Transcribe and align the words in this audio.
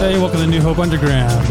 Hey, 0.00 0.18
welcome 0.18 0.40
to 0.40 0.46
New 0.46 0.62
Hope 0.62 0.78
Underground. 0.78 1.46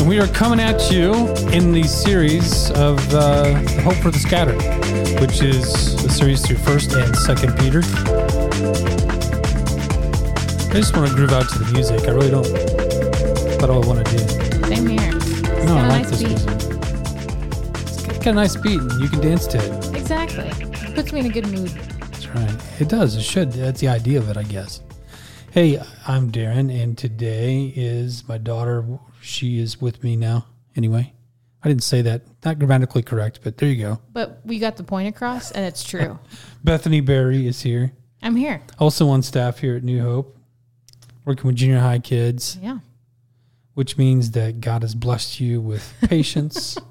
And 0.00 0.08
we 0.08 0.18
are 0.18 0.26
coming 0.26 0.58
at 0.58 0.90
you 0.90 1.12
in 1.52 1.70
the 1.70 1.84
series 1.84 2.72
of 2.72 2.98
uh, 3.14 3.54
Hope 3.82 3.94
for 3.98 4.10
the 4.10 4.18
Scattered, 4.18 4.60
which 5.20 5.40
is 5.40 5.94
a 6.04 6.08
series 6.10 6.44
through 6.44 6.56
1st 6.56 7.04
and 7.04 7.14
2nd 7.14 7.56
Peter. 7.60 7.82
I 10.70 10.72
just 10.74 10.96
want 10.96 11.08
to 11.10 11.14
groove 11.14 11.32
out 11.32 11.48
to 11.50 11.58
the 11.60 11.70
music. 11.72 12.08
I 12.08 12.10
really 12.10 12.30
don't. 12.30 12.42
That's 12.52 13.62
all 13.64 13.84
I 13.84 13.86
want 13.86 14.04
to 14.04 14.16
do. 14.16 14.18
Same 14.66 14.86
here. 14.88 15.10
It's 15.14 15.64
No, 15.66 15.76
I 15.76 15.86
like 15.86 16.02
nice 16.02 16.10
this 16.10 16.22
beat. 16.24 16.28
music. 16.30 16.59
Got 18.22 18.32
a 18.32 18.32
nice 18.34 18.54
beat, 18.56 18.78
and 18.80 18.92
you 19.00 19.08
can 19.08 19.20
dance 19.20 19.46
to 19.48 19.56
it. 19.58 19.96
Exactly. 19.96 20.44
It 20.46 20.94
puts 20.94 21.10
me 21.12 21.20
in 21.20 21.26
a 21.26 21.30
good 21.30 21.46
mood. 21.48 21.68
That's 21.70 22.26
right. 22.28 22.56
It 22.78 22.88
does. 22.88 23.16
It 23.16 23.22
should. 23.22 23.50
That's 23.52 23.80
the 23.80 23.88
idea 23.88 24.18
of 24.18 24.28
it, 24.28 24.36
I 24.36 24.42
guess. 24.42 24.82
Hey, 25.52 25.80
I'm 26.06 26.30
Darin, 26.30 26.68
and 26.68 26.98
today 26.98 27.72
is 27.74 28.28
my 28.28 28.36
daughter. 28.36 28.84
She 29.22 29.58
is 29.58 29.80
with 29.80 30.02
me 30.04 30.16
now. 30.16 30.44
Anyway, 30.76 31.14
I 31.62 31.68
didn't 31.68 31.82
say 31.82 32.02
that. 32.02 32.22
Not 32.44 32.58
grammatically 32.58 33.02
correct, 33.02 33.40
but 33.42 33.56
there 33.56 33.70
you 33.70 33.82
go. 33.82 34.00
But 34.12 34.40
we 34.44 34.58
got 34.58 34.76
the 34.76 34.84
point 34.84 35.08
across, 35.08 35.50
and 35.50 35.64
it's 35.64 35.82
true. 35.82 36.18
Bethany 36.64 37.00
Berry 37.00 37.46
is 37.46 37.62
here. 37.62 37.92
I'm 38.22 38.36
here. 38.36 38.60
Also 38.78 39.08
on 39.08 39.22
staff 39.22 39.60
here 39.60 39.76
at 39.76 39.82
New 39.82 40.02
Hope, 40.02 40.36
working 41.24 41.46
with 41.46 41.56
junior 41.56 41.80
high 41.80 41.98
kids, 42.00 42.58
Yeah. 42.60 42.80
which 43.72 43.96
means 43.96 44.32
that 44.32 44.60
God 44.60 44.82
has 44.82 44.94
blessed 44.94 45.40
you 45.40 45.58
with 45.62 45.94
patience, 46.02 46.76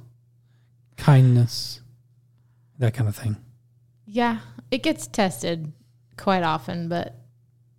kindness, 0.99 1.81
that 2.77 2.93
kind 2.93 3.07
of 3.09 3.15
thing. 3.15 3.37
Yeah. 4.05 4.39
It 4.71 4.83
gets 4.83 5.07
tested 5.07 5.71
quite 6.17 6.43
often, 6.43 6.89
but, 6.89 7.15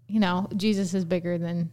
you 0.09 0.19
know, 0.21 0.49
Jesus 0.57 0.95
is 0.95 1.05
bigger 1.05 1.39
than 1.39 1.71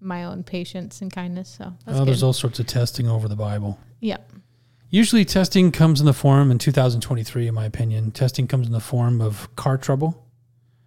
my 0.00 0.24
own 0.24 0.42
patience 0.42 1.02
and 1.02 1.12
kindness. 1.12 1.48
So 1.58 1.72
that's 1.84 1.98
Oh, 1.98 2.04
there's 2.04 2.22
all 2.22 2.32
sorts 2.32 2.58
of 2.58 2.66
testing 2.66 3.08
over 3.08 3.28
the 3.28 3.36
Bible. 3.36 3.78
Yep. 4.00 4.32
Usually, 4.92 5.24
testing 5.24 5.70
comes 5.70 6.00
in 6.00 6.06
the 6.06 6.12
form, 6.12 6.50
in 6.50 6.58
2023, 6.58 7.46
in 7.46 7.54
my 7.54 7.64
opinion, 7.64 8.10
testing 8.10 8.48
comes 8.48 8.66
in 8.66 8.72
the 8.72 8.80
form 8.80 9.20
of 9.20 9.54
car 9.54 9.78
trouble, 9.78 10.26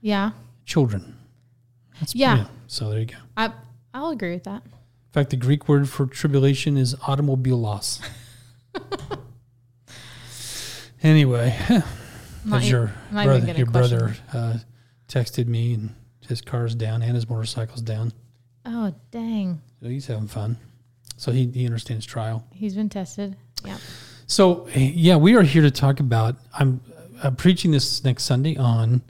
Yeah. 0.01 0.31
children. 0.65 1.15
That's, 1.99 2.13
Yeah. 2.13 2.47
So 2.67 2.89
there 2.89 2.99
you 2.99 3.05
go. 3.05 3.15
I, 3.37 3.53
I'll 3.93 4.09
agree 4.09 4.33
with 4.33 4.43
that. 4.43 4.63
In 4.65 5.11
fact, 5.11 5.29
the 5.29 5.37
Greek 5.37 5.69
word 5.69 5.87
for 5.87 6.05
tribulation 6.05 6.75
is 6.75 6.95
automobile 7.07 7.57
loss. 7.61 8.01
anyway, 11.03 11.55
as 12.53 12.69
your 12.69 12.91
even 13.11 13.25
brother, 13.25 13.53
your 13.53 13.65
brother 13.67 14.15
uh, 14.33 14.57
texted 15.07 15.47
me, 15.47 15.73
and 15.73 15.95
his 16.27 16.41
car's 16.41 16.75
down 16.75 17.01
and 17.01 17.15
his 17.15 17.29
motorcycle's 17.29 17.81
down. 17.81 18.13
Oh, 18.65 18.93
dang. 19.11 19.61
So 19.81 19.89
he's 19.89 20.07
having 20.07 20.27
fun. 20.27 20.57
So 21.17 21.31
he, 21.31 21.47
he 21.47 21.65
understands 21.65 22.05
trial. 22.05 22.45
He's 22.53 22.75
been 22.75 22.89
tested. 22.89 23.35
Yeah. 23.65 23.77
So 24.25 24.67
yeah, 24.75 25.17
we 25.17 25.35
are 25.35 25.43
here 25.43 25.61
to 25.61 25.71
talk 25.71 25.99
about. 25.99 26.37
I'm 26.57 26.81
uh, 27.21 27.31
preaching 27.31 27.71
this 27.71 28.03
next 28.03 28.23
Sunday 28.23 28.57
on 28.57 29.01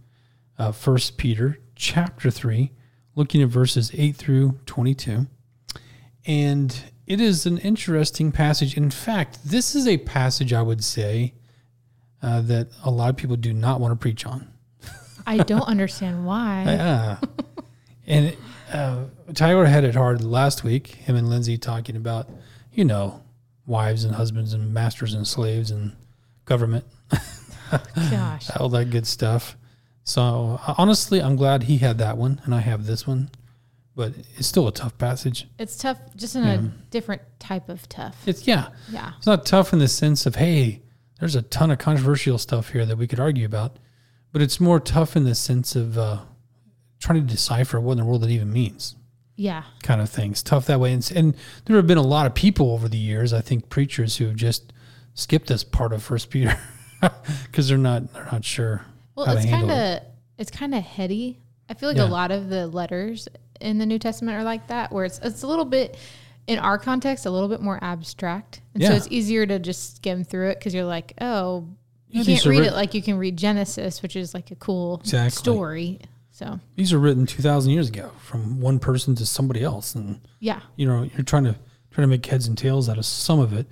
uh, 0.58 0.72
First 0.72 1.18
Peter 1.18 1.60
chapter 1.76 2.30
three, 2.30 2.72
looking 3.16 3.42
at 3.42 3.50
verses 3.50 3.92
eight 3.94 4.16
through 4.16 4.60
twenty-two, 4.66 5.28
and 6.26 6.84
it 7.08 7.22
is 7.22 7.46
an 7.46 7.58
interesting 7.60 8.32
passage. 8.32 8.76
In 8.76 8.90
fact, 8.90 9.40
this 9.46 9.76
is 9.76 9.88
a 9.88 9.98
passage 9.98 10.52
I 10.52 10.62
would 10.62 10.84
say 10.84 11.34
uh, 12.24 12.42
that 12.42 12.70
a 12.84 12.90
lot 12.90 13.10
of 13.12 13.18
people 13.18 13.36
do 13.36 13.54
not 13.54 13.80
want 13.80 13.92
to 13.92 13.96
preach 13.96 14.26
on. 14.26 14.48
I 15.28 15.38
don't 15.38 15.68
understand 15.68 16.26
why. 16.26 16.64
Yeah, 16.68 17.18
and 18.08 18.36
uh, 18.74 19.04
Tyler 19.34 19.66
had 19.66 19.84
it 19.86 19.96
hard 19.96 20.24
last 20.24 20.64
week. 20.64 20.88
Him 20.88 21.16
and 21.16 21.30
Lindsay 21.30 21.58
talking 21.58 21.96
about, 21.96 22.28
you 22.74 22.84
know, 22.84 23.22
wives 23.66 24.04
and 24.04 24.16
husbands 24.16 24.54
and 24.54 24.74
masters 24.74 25.14
and 25.14 25.26
slaves 25.28 25.72
and 25.72 25.96
government. 26.46 26.84
Gosh. 28.12 28.50
all 28.60 28.68
that 28.70 28.90
good 28.90 29.08
stuff. 29.08 29.56
So 30.04 30.60
honestly, 30.78 31.22
I'm 31.22 31.38
glad 31.38 31.64
he 31.64 31.78
had 31.78 31.98
that 32.00 32.18
one 32.18 32.42
and 32.44 32.54
I 32.54 32.60
have 32.60 32.86
this 32.86 33.08
one, 33.08 33.30
but 33.96 34.14
it's 34.36 34.48
still 34.48 34.68
a 34.68 34.72
tough 34.74 34.98
passage. 34.98 35.48
It's 35.58 35.78
tough, 35.78 35.98
just 36.18 36.36
in 36.36 36.44
a 36.44 36.58
different 36.90 37.22
type 37.40 37.70
of 37.70 37.88
tough. 37.88 38.18
It's 38.28 38.46
yeah, 38.46 38.68
Yeah. 38.90 39.14
it's 39.18 39.28
not 39.28 39.46
tough 39.46 39.72
in 39.72 39.80
the 39.80 39.88
sense 39.88 40.26
of 40.26 40.36
hey, 40.36 40.82
there's 41.24 41.36
a 41.38 41.42
ton 41.42 41.72
of 41.72 41.78
controversial 41.80 42.38
stuff 42.38 42.72
here 42.72 42.86
that 42.86 42.98
we 42.98 43.08
could 43.08 43.18
argue 43.18 43.46
about, 43.46 43.78
but 44.34 44.42
it's 44.42 44.60
more 44.60 44.78
tough 44.78 45.16
in 45.16 45.24
the 45.24 45.34
sense 45.34 45.74
of 45.74 45.98
uh, 45.98 46.18
trying 47.00 47.26
to 47.26 47.34
decipher 47.34 47.80
what 47.80 47.94
in 47.94 48.00
the 48.00 48.04
world 48.04 48.26
it 48.26 48.30
even 48.30 48.52
means, 48.52 48.98
Yeah. 49.38 49.64
kind 49.84 50.02
of 50.02 50.10
things. 50.10 50.44
Tough 50.44 50.66
that 50.66 50.82
way, 50.82 50.92
and, 50.92 51.10
and 51.16 51.34
there 51.64 51.78
have 51.78 51.88
been 51.88 51.98
a 51.98 52.02
lot 52.02 52.26
of 52.26 52.36
people 52.36 52.72
over 52.74 52.90
the 52.90 52.98
years, 52.98 53.32
I 53.32 53.40
think, 53.40 53.70
preachers 53.70 54.18
who 54.18 54.26
have 54.26 54.36
just 54.36 54.74
skipped 55.14 55.48
this 55.48 55.64
part 55.64 55.94
of 55.94 56.04
First 56.04 56.30
Peter 56.30 56.60
because 57.46 57.70
they're 57.70 57.78
not 57.78 58.12
they're 58.14 58.28
not 58.30 58.44
sure. 58.44 58.82
Well, 59.16 59.38
it's 59.38 59.46
kind 59.50 59.72
of 59.72 60.00
it's 60.38 60.52
kind 60.52 60.76
of 60.76 60.84
heady. 60.84 61.40
I 61.70 61.74
feel 61.74 61.88
like 61.88 61.98
Yeah. 62.00 62.04
a 62.04 62.12
lot 62.12 62.32
of 62.32 62.50
the 62.50 62.68
letters 62.68 63.30
in 63.62 63.78
the 63.78 63.86
New 63.86 63.98
Testament 63.98 64.38
are 64.38 64.44
like 64.44 64.68
that, 64.68 64.92
where 64.92 65.06
it's 65.06 65.20
it's 65.20 65.44
a 65.44 65.48
little 65.48 65.64
bit 65.64 65.96
in 66.48 66.60
our 66.60 66.78
context 66.78 67.26
a 67.26 67.32
little 67.32 67.50
bit 67.50 67.62
more 67.62 67.80
abstract, 67.84 68.62
and 68.74 68.84
so 68.84 68.92
it's 68.94 69.08
easier 69.10 69.46
to 69.46 69.60
just 69.60 69.96
skim 69.98 70.24
through 70.24 70.50
it 70.50 70.60
because 70.60 70.74
you're 70.74 70.84
like, 70.86 71.14
oh, 71.22 71.68
you 72.10 72.22
Yeah, 72.24 72.36
can't 72.36 72.46
read 72.46 72.60
writ- 72.60 72.68
it 72.70 72.74
like 72.74 72.94
you 72.94 73.02
can 73.02 73.18
read 73.18 73.38
Genesis, 73.38 74.02
which 74.02 74.16
is 74.16 74.34
like 74.34 74.52
a 74.52 74.56
cool 74.56 75.00
Exactly. 75.02 75.32
story. 75.32 76.00
So 76.32 76.60
These 76.76 76.92
are 76.94 77.00
written 77.00 77.26
two 77.26 77.42
thousand 77.44 77.72
years 77.74 77.90
ago 77.90 78.12
from 78.20 78.60
one 78.60 78.80
person 78.80 79.16
to 79.16 79.26
somebody 79.26 79.64
else, 79.64 79.96
and 79.96 80.20
yeah, 80.40 80.62
you 80.76 80.86
know 80.88 81.04
you're 81.04 81.24
trying 81.24 81.44
to 81.46 81.56
trying 81.92 82.04
to 82.04 82.08
make 82.08 82.26
heads 82.26 82.48
and 82.48 82.58
tails 82.58 82.90
out 82.90 82.98
of 82.98 83.06
some 83.06 83.40
of 83.40 83.54
it. 83.54 83.68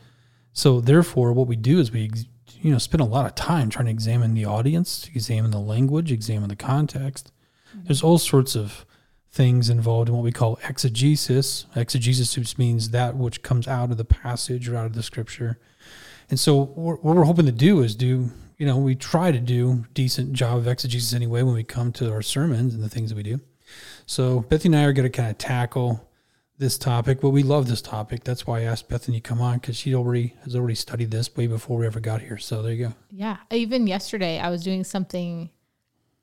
So 0.54 0.80
therefore, 0.82 1.34
what 1.34 1.48
we 1.48 1.56
do 1.56 1.80
is 1.80 1.92
we 1.92 2.06
ex- 2.06 2.26
you 2.62 2.72
know 2.72 2.78
spend 2.78 3.02
a 3.02 3.06
lot 3.06 3.26
of 3.26 3.36
time 3.36 3.70
trying 3.70 3.86
to 3.86 3.92
examine 3.92 4.34
the 4.36 4.46
audience, 4.46 5.10
examine 5.16 5.52
the 5.52 5.60
language, 5.60 6.12
examine 6.12 6.50
the 6.50 6.56
context. 6.56 7.32
Mm-hmm. 7.76 7.88
There's 7.88 8.04
all 8.04 8.18
sorts 8.20 8.56
of 8.56 8.86
things 9.32 9.70
involved 9.70 10.10
in 10.10 10.16
what 10.16 10.24
we 10.24 10.32
call 10.32 10.60
exegesis. 10.68 11.66
Exegesis 11.76 12.34
just 12.34 12.60
means 12.60 12.90
that 12.90 13.16
which 13.16 13.42
comes 13.42 13.68
out 13.68 13.92
of 13.92 13.98
the 13.98 14.06
passage 14.06 14.68
or 14.68 14.76
out 14.76 14.86
of 14.86 14.94
the 14.94 15.04
scripture. 15.04 15.58
And 16.30 16.40
so 16.40 16.66
what 16.66 17.04
we're 17.04 17.24
hoping 17.24 17.46
to 17.46 17.52
do 17.52 17.82
is 17.82 17.96
do, 17.96 18.30
you 18.58 18.66
know, 18.66 18.78
we 18.78 18.96
try 18.96 19.32
to 19.32 19.40
do 19.40 19.86
decent 19.94 20.34
job 20.34 20.58
of 20.58 20.68
exegesis 20.68 21.14
anyway 21.14 21.44
when 21.44 21.54
we 21.54 21.64
come 21.64 21.92
to 21.94 22.12
our 22.12 22.22
sermons 22.22 22.74
and 22.74 22.84
the 22.84 22.90
things 22.90 23.10
that 23.10 23.16
we 23.16 23.24
do. 23.24 23.40
So 24.06 24.42
Bethany 24.42 24.76
and 24.76 24.84
I 24.84 24.88
are 24.88 24.94
going 24.94 25.10
to 25.10 25.18
kind 25.18 25.32
of 25.32 25.38
tackle 25.38 26.08
this 26.58 26.78
topic, 26.78 27.22
but 27.22 27.30
we 27.32 27.42
love 27.42 27.68
this 27.68 27.82
topic. 27.82 28.24
That's 28.24 28.46
why 28.46 28.60
I 28.60 28.64
asked 28.64 28.88
Bethany 28.88 29.20
to 29.20 29.28
come 29.28 29.42
on 29.42 29.56
because 29.56 29.78
she 29.78 29.96
already 29.96 30.36
has 30.44 30.56
already 30.56 30.76
studied 30.76 31.10
this 31.10 31.36
way 31.36 31.48
before 31.48 31.78
we 31.78 31.86
ever 31.88 32.00
got 32.00 32.22
here. 32.22 32.38
So 32.38 32.62
there 32.62 32.74
you 32.74 32.88
go. 32.88 32.94
yeah. 33.10 33.38
Even 33.50 33.88
yesterday, 33.88 34.40
I 34.40 34.50
was 34.50 34.64
doing 34.64 34.84
something 34.84 35.50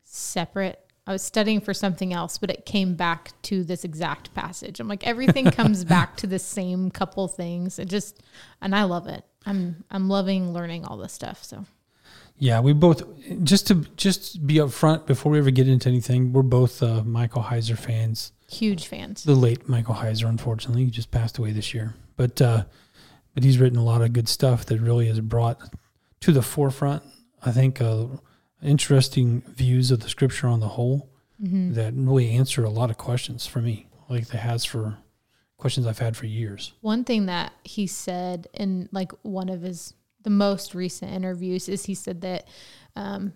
separate. 0.04 0.80
I 1.08 1.12
was 1.12 1.22
studying 1.22 1.62
for 1.62 1.72
something 1.72 2.12
else, 2.12 2.36
but 2.36 2.50
it 2.50 2.66
came 2.66 2.94
back 2.94 3.32
to 3.44 3.64
this 3.64 3.82
exact 3.82 4.34
passage. 4.34 4.78
I'm 4.78 4.88
like, 4.88 5.06
everything 5.06 5.46
comes 5.50 5.82
back 5.82 6.19
to 6.19 6.26
the 6.26 6.38
same 6.38 6.91
couple 6.91 7.26
things. 7.28 7.78
It 7.78 7.88
just, 7.88 8.22
and 8.60 8.76
I 8.76 8.82
love 8.82 9.08
it. 9.08 9.24
I'm, 9.46 9.84
I'm 9.91 10.10
loving 10.10 10.52
learning 10.52 10.84
all 10.84 10.98
this 10.98 11.14
stuff. 11.14 11.42
So 11.42 11.64
Yeah, 12.36 12.60
we 12.60 12.74
both 12.74 13.04
just 13.42 13.69
to 13.69 13.86
just 13.96 14.46
be 14.46 14.56
upfront 14.56 15.06
before 15.06 15.32
we 15.32 15.38
ever 15.38 15.50
get 15.50 15.66
into 15.66 15.88
anything. 15.88 16.34
We're 16.34 16.42
both 16.42 16.82
uh, 16.82 17.02
Michael 17.04 17.44
Heiser 17.44 17.78
fans. 17.78 18.32
huge 18.46 18.86
fans. 18.86 19.25
the 19.25 19.34
late 19.34 19.66
Michael 19.66 19.94
Heiser, 19.94 20.28
unfortunately, 20.28 20.84
he 20.84 20.90
just 20.90 21.10
passed 21.10 21.38
away 21.38 21.52
this 21.52 21.72
year. 21.72 21.94
But 22.19 22.42
uh, 22.42 22.64
but 23.34 23.44
he's 23.44 23.56
written 23.56 23.78
a 23.78 23.84
lot 23.84 24.02
of 24.02 24.12
good 24.12 24.28
stuff 24.28 24.66
that 24.66 24.78
really 24.78 25.06
has 25.06 25.20
brought 25.20 25.58
to 26.20 26.32
the 26.32 26.42
forefront. 26.42 27.02
I 27.43 27.50
think 27.50 27.81
uh, 27.81 28.08
interesting 28.62 29.43
views 29.46 29.90
of 29.90 30.00
the 30.00 30.08
scripture 30.08 30.49
on 30.49 30.60
the 30.60 30.69
whole 30.69 31.10
that 31.40 31.93
really 31.94 32.32
answer 32.32 32.64
a 32.64 32.70
lot 32.70 32.90
of 32.90 32.99
questions 32.99 33.46
for 33.46 33.60
me, 33.60 33.87
like 34.08 34.22
it 34.22 34.38
has 34.38 34.64
for 34.64 34.99
questions 35.56 35.87
I've 35.87 35.99
had 35.99 36.16
for 36.16 36.26
years. 36.26 36.72
One 36.81 37.05
thing 37.05 37.26
that 37.26 37.52
he 37.62 37.87
said 37.87 38.49
in 38.55 38.88
like 38.90 39.12
one 39.22 39.49
of 39.49 39.62
his 39.62 39.94
the 40.22 40.31
most 40.31 40.75
recent 40.75 41.12
interviews 41.12 41.69
is 41.69 41.84
he 41.84 41.94
said 41.94 42.22
that 42.22 42.49
um, 42.96 43.32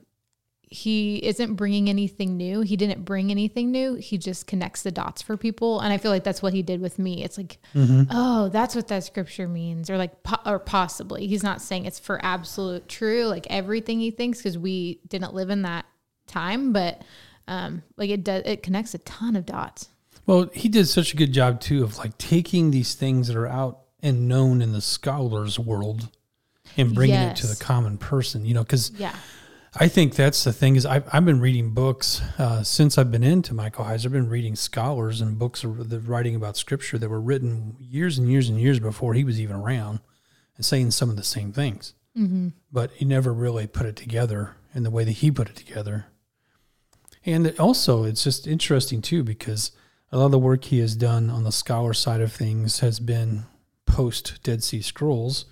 he 0.73 1.17
isn't 1.19 1.55
bringing 1.55 1.91
anything 1.91 2.37
new. 2.37 2.63
He 2.63 2.77
didn't 2.77 3.05
bring 3.05 3.31
anything 3.31 3.71
new. 3.71 3.95
He 3.95 4.17
just 4.17 4.47
connects 4.47 4.83
the 4.83 4.91
dots 4.91 5.21
for 5.21 5.37
people, 5.37 5.81
and 5.81 5.93
I 5.93 5.99
feel 5.99 6.11
like 6.11 6.25
that's 6.25 6.43
what 6.43 6.55
he 6.55 6.63
did 6.63 6.81
with 6.81 6.99
me. 6.99 7.23
It's 7.23 7.37
like, 7.37 7.59
oh, 7.75 8.49
that's 8.51 8.75
what 8.75 8.89
that 8.89 9.05
scripture 9.05 9.49
means, 9.49 9.91
or 9.91 9.99
like, 9.99 10.23
po- 10.23 10.51
or 10.51 10.59
possibly. 10.59 11.27
He's 11.27 11.43
not 11.43 11.61
saying 11.61 11.85
it's 11.85 11.99
for 11.99 12.19
absolute 12.25 12.89
true, 12.89 13.25
like 13.25 13.47
everything 13.51 14.01
he 14.01 14.11
thinks, 14.11 14.39
because 14.39 14.57
we 14.57 15.01
didn't 15.09 15.35
live 15.35 15.51
in 15.51 15.63
that 15.63 15.85
time, 16.27 16.73
but 16.73 17.03
um, 17.49 17.83
like 17.97 18.11
it 18.11 18.25
does, 18.25 18.43
it 18.47 18.63
connects 18.63 18.95
a 18.95 18.99
ton 18.99 19.37
of 19.37 19.45
dots. 19.45 19.89
Well, 20.27 20.49
he 20.55 20.69
did 20.69 20.89
such 20.89 21.13
a 21.13 21.17
good 21.17 21.33
job 21.33 21.61
too 21.61 21.83
of 21.85 21.99
like 21.99 22.17
taking 22.17 22.71
these 22.71 22.95
things 22.95 23.29
that 23.29 23.37
are 23.37 23.49
out 23.49 23.81
and 24.03 24.29
known 24.29 24.63
in 24.63 24.73
the 24.73 24.81
scholars 24.81 25.59
world 25.59 26.09
and 26.77 26.95
bringing 26.95 27.17
it 27.17 27.37
to 27.37 27.47
the 27.47 27.57
common 27.57 27.99
person. 27.99 28.45
You 28.47 28.55
know, 28.55 28.63
because 28.63 28.93
Yeah. 28.97 29.15
I 29.75 29.89
think 29.89 30.15
that's 30.15 30.45
the 30.45 30.53
thing 30.53 30.77
is 30.77 30.85
I've, 30.85 31.09
I've 31.13 31.25
been 31.25 31.41
reading 31.41 31.71
books 31.71 32.21
uh, 32.39 32.63
since 32.63 32.99
I've 32.99 33.11
been 33.11 33.25
into 33.25 33.55
Michael 33.55 33.87
Heiser. 33.87 34.07
I've 34.07 34.13
been 34.13 34.29
reading 34.29 34.55
scholars 34.55 35.23
and 35.23 35.39
books 35.39 35.65
of 35.65 35.89
the 35.89 35.99
writing 36.01 36.35
about 36.35 36.59
scripture 36.59 36.99
that 36.99 37.09
were 37.09 37.21
written 37.21 37.77
years 37.81 38.19
and 38.19 38.31
years 38.31 38.51
and 38.51 38.61
years 38.61 38.81
before 38.81 39.15
he 39.15 39.25
was 39.25 39.41
even 39.41 39.57
around 39.57 40.01
and 40.57 40.67
saying 40.67 40.91
some 40.91 41.09
of 41.09 41.17
the 41.17 41.23
same 41.23 41.53
things. 41.53 41.95
Mm-hmm. 42.17 42.49
But 42.71 42.91
he 42.93 43.07
never 43.07 43.33
really 43.33 43.67
put 43.67 43.87
it 43.87 43.97
together 43.97 44.57
in 44.75 44.83
the 44.83 44.91
way 44.91 45.05
that 45.05 45.13
he 45.13 45.31
put 45.31 45.49
it 45.49 45.57
together. 45.57 46.07
And 47.25 47.59
also, 47.59 48.05
it's 48.05 48.25
just 48.25 48.47
interesting 48.47 49.01
too 49.01 49.25
because 49.25 49.71
a 50.11 50.19
lot 50.19 50.27
of 50.27 50.33
the 50.33 50.39
work 50.39 50.65
he 50.65 50.81
has 50.81 50.95
done 50.95 51.31
on 51.31 51.45
the 51.45 51.53
scholar 51.53 51.95
side 51.95 52.21
of 52.21 52.31
things 52.31 52.81
has 52.81 53.01
been 53.01 53.45
post 53.87 54.43
Dead 54.43 54.63
Sea 54.63 54.83
Scrolls 54.83 55.47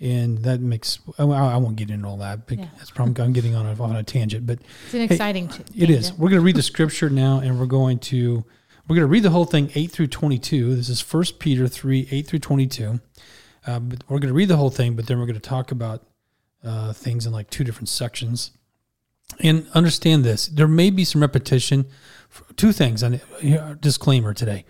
and 0.00 0.38
that 0.38 0.60
makes 0.60 0.98
I 1.18 1.24
won't 1.24 1.76
get 1.76 1.90
into 1.90 2.08
all 2.08 2.16
that. 2.18 2.46
But 2.46 2.58
yeah. 2.58 2.68
That's 2.78 2.90
probably 2.90 3.22
I'm 3.22 3.32
getting 3.32 3.54
on 3.54 3.66
a, 3.66 3.82
on 3.82 3.96
a 3.96 4.02
tangent, 4.02 4.46
but 4.46 4.58
it's 4.86 4.94
an 4.94 5.02
exciting. 5.02 5.48
Hey, 5.48 5.64
it 5.76 5.90
is. 5.90 6.12
We're 6.12 6.30
going 6.30 6.40
to 6.40 6.44
read 6.44 6.56
the 6.56 6.62
scripture 6.74 7.10
now, 7.10 7.40
and 7.40 7.60
we're 7.60 7.66
going 7.66 7.98
to 7.98 8.44
we're 8.88 8.96
going 8.96 9.06
to 9.06 9.12
read 9.12 9.22
the 9.22 9.30
whole 9.30 9.44
thing 9.44 9.70
eight 9.74 9.90
through 9.90 10.06
twenty 10.06 10.38
two. 10.38 10.74
This 10.74 10.88
is 10.88 11.00
First 11.00 11.38
Peter 11.38 11.68
three 11.68 12.08
eight 12.10 12.26
through 12.26 12.38
twenty 12.38 12.66
two. 12.66 13.00
Uh, 13.66 13.78
but 13.78 14.02
we're 14.08 14.18
going 14.18 14.28
to 14.28 14.34
read 14.34 14.48
the 14.48 14.56
whole 14.56 14.70
thing, 14.70 14.96
but 14.96 15.06
then 15.06 15.18
we're 15.18 15.26
going 15.26 15.34
to 15.34 15.40
talk 15.40 15.70
about 15.70 16.06
uh, 16.64 16.94
things 16.94 17.26
in 17.26 17.32
like 17.32 17.50
two 17.50 17.62
different 17.62 17.90
sections. 17.90 18.52
And 19.40 19.66
understand 19.74 20.24
this: 20.24 20.46
there 20.46 20.68
may 20.68 20.88
be 20.88 21.04
some 21.04 21.20
repetition. 21.20 21.84
Two 22.56 22.72
things. 22.72 23.02
On 23.02 23.20
disclaimer 23.80 24.32
today. 24.32 24.64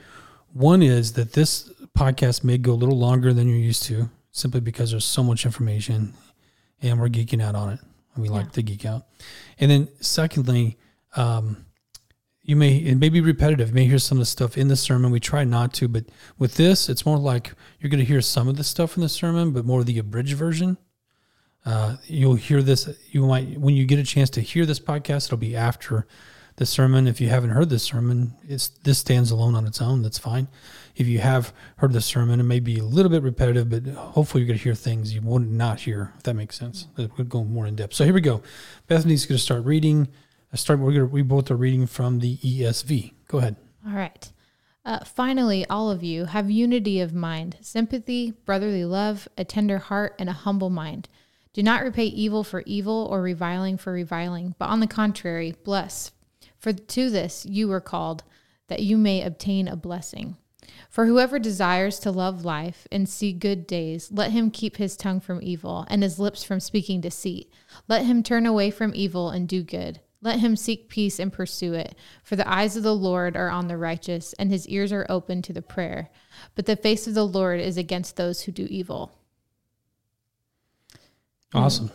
One 0.52 0.82
is 0.82 1.12
that 1.12 1.34
this 1.34 1.70
podcast 1.96 2.42
may 2.42 2.58
go 2.58 2.72
a 2.72 2.74
little 2.74 2.98
longer 2.98 3.32
than 3.32 3.48
you're 3.48 3.56
used 3.56 3.84
to 3.84 4.10
simply 4.32 4.60
because 4.60 4.90
there's 4.90 5.04
so 5.04 5.22
much 5.22 5.44
information 5.44 6.14
and 6.82 7.00
we're 7.00 7.08
geeking 7.08 7.42
out 7.42 7.54
on 7.54 7.70
it. 7.70 7.80
We 8.16 8.28
yeah. 8.28 8.34
like 8.34 8.52
to 8.52 8.62
geek 8.62 8.84
out. 8.84 9.06
And 9.58 9.70
then 9.70 9.88
secondly, 10.00 10.78
um, 11.16 11.64
you 12.42 12.56
may 12.56 12.76
it 12.78 12.96
may 12.96 13.08
be 13.08 13.20
repetitive. 13.20 13.68
You 13.68 13.74
may 13.74 13.84
hear 13.84 13.98
some 13.98 14.18
of 14.18 14.20
the 14.20 14.26
stuff 14.26 14.58
in 14.58 14.68
the 14.68 14.76
sermon. 14.76 15.10
We 15.10 15.20
try 15.20 15.44
not 15.44 15.72
to, 15.74 15.88
but 15.88 16.06
with 16.38 16.56
this, 16.56 16.88
it's 16.88 17.06
more 17.06 17.18
like 17.18 17.52
you're 17.78 17.90
going 17.90 18.00
to 18.00 18.04
hear 18.04 18.20
some 18.20 18.48
of 18.48 18.56
the 18.56 18.64
stuff 18.64 18.96
in 18.96 19.02
the 19.02 19.08
sermon, 19.08 19.52
but 19.52 19.64
more 19.64 19.84
the 19.84 19.98
abridged 19.98 20.36
version. 20.36 20.78
Uh, 21.64 21.96
you'll 22.06 22.36
hear 22.36 22.62
this. 22.62 22.88
You 23.10 23.26
might 23.26 23.58
when 23.58 23.76
you 23.76 23.84
get 23.84 23.98
a 23.98 24.04
chance 24.04 24.30
to 24.30 24.40
hear 24.40 24.66
this 24.66 24.80
podcast. 24.80 25.26
It'll 25.26 25.38
be 25.38 25.54
after 25.54 26.06
the 26.56 26.66
sermon. 26.66 27.06
If 27.06 27.20
you 27.20 27.28
haven't 27.28 27.50
heard 27.50 27.70
this 27.70 27.82
sermon, 27.82 28.34
it's 28.48 28.68
this 28.68 28.98
stands 28.98 29.30
alone 29.30 29.54
on 29.54 29.66
its 29.66 29.80
own. 29.80 30.02
That's 30.02 30.18
fine 30.18 30.48
if 31.00 31.06
you 31.06 31.18
have 31.18 31.54
heard 31.76 31.94
the 31.94 32.00
sermon, 32.00 32.40
it 32.40 32.44
may 32.44 32.60
be 32.60 32.78
a 32.78 32.84
little 32.84 33.10
bit 33.10 33.22
repetitive, 33.22 33.70
but 33.70 33.86
hopefully 33.94 34.42
you're 34.42 34.48
going 34.48 34.58
to 34.58 34.62
hear 34.62 34.74
things 34.74 35.14
you 35.14 35.22
would 35.22 35.50
not 35.50 35.80
hear, 35.80 36.12
if 36.18 36.24
that 36.24 36.34
makes 36.34 36.58
sense. 36.58 36.88
Would 36.96 37.28
go 37.28 37.42
more 37.42 37.66
in 37.66 37.76
depth. 37.76 37.94
So 37.94 38.04
here 38.04 38.12
we 38.12 38.20
go. 38.20 38.42
Bethany's 38.86 39.24
going 39.24 39.38
to 39.38 39.42
start 39.42 39.64
reading. 39.64 40.08
I 40.52 40.56
start. 40.56 40.78
We're 40.78 40.92
going 40.92 41.00
to, 41.00 41.06
we 41.06 41.22
both 41.22 41.50
are 41.50 41.56
reading 41.56 41.86
from 41.86 42.18
the 42.18 42.36
ESV. 42.36 43.14
Go 43.28 43.38
ahead. 43.38 43.56
All 43.86 43.94
right. 43.94 44.30
Uh, 44.84 45.02
finally, 45.04 45.64
all 45.70 45.90
of 45.90 46.02
you 46.02 46.26
have 46.26 46.50
unity 46.50 47.00
of 47.00 47.14
mind, 47.14 47.56
sympathy, 47.62 48.32
brotherly 48.44 48.84
love, 48.84 49.26
a 49.38 49.44
tender 49.44 49.78
heart, 49.78 50.16
and 50.18 50.28
a 50.28 50.32
humble 50.34 50.70
mind. 50.70 51.08
Do 51.54 51.62
not 51.62 51.82
repay 51.82 52.06
evil 52.06 52.44
for 52.44 52.62
evil 52.66 53.08
or 53.10 53.22
reviling 53.22 53.78
for 53.78 53.92
reviling, 53.92 54.54
but 54.58 54.68
on 54.68 54.80
the 54.80 54.86
contrary, 54.86 55.54
bless. 55.64 56.12
For 56.60 56.72
to 56.72 57.10
this 57.10 57.44
you 57.44 57.66
were 57.66 57.80
called, 57.80 58.22
that 58.68 58.82
you 58.82 58.96
may 58.96 59.22
obtain 59.22 59.66
a 59.66 59.74
blessing. 59.74 60.36
For 60.88 61.06
whoever 61.06 61.38
desires 61.38 61.98
to 62.00 62.12
love 62.12 62.44
life 62.44 62.86
and 62.92 63.08
see 63.08 63.32
good 63.32 63.66
days, 63.66 64.10
let 64.12 64.30
him 64.30 64.50
keep 64.50 64.76
his 64.76 64.96
tongue 64.96 65.20
from 65.20 65.42
evil 65.42 65.86
and 65.88 66.02
his 66.02 66.18
lips 66.18 66.44
from 66.44 66.60
speaking 66.60 67.00
deceit. 67.00 67.52
Let 67.88 68.04
him 68.04 68.22
turn 68.22 68.46
away 68.46 68.70
from 68.70 68.94
evil 68.94 69.30
and 69.30 69.48
do 69.48 69.62
good. 69.62 70.00
Let 70.22 70.40
him 70.40 70.54
seek 70.54 70.88
peace 70.90 71.18
and 71.18 71.32
pursue 71.32 71.72
it. 71.72 71.94
For 72.22 72.36
the 72.36 72.48
eyes 72.48 72.76
of 72.76 72.82
the 72.82 72.94
Lord 72.94 73.36
are 73.36 73.48
on 73.48 73.68
the 73.68 73.78
righteous, 73.78 74.34
and 74.34 74.50
his 74.50 74.68
ears 74.68 74.92
are 74.92 75.06
open 75.08 75.40
to 75.42 75.52
the 75.52 75.62
prayer. 75.62 76.10
But 76.54 76.66
the 76.66 76.76
face 76.76 77.06
of 77.06 77.14
the 77.14 77.26
Lord 77.26 77.58
is 77.58 77.78
against 77.78 78.16
those 78.16 78.42
who 78.42 78.52
do 78.52 78.66
evil. 78.68 79.12
Awesome. 81.54 81.90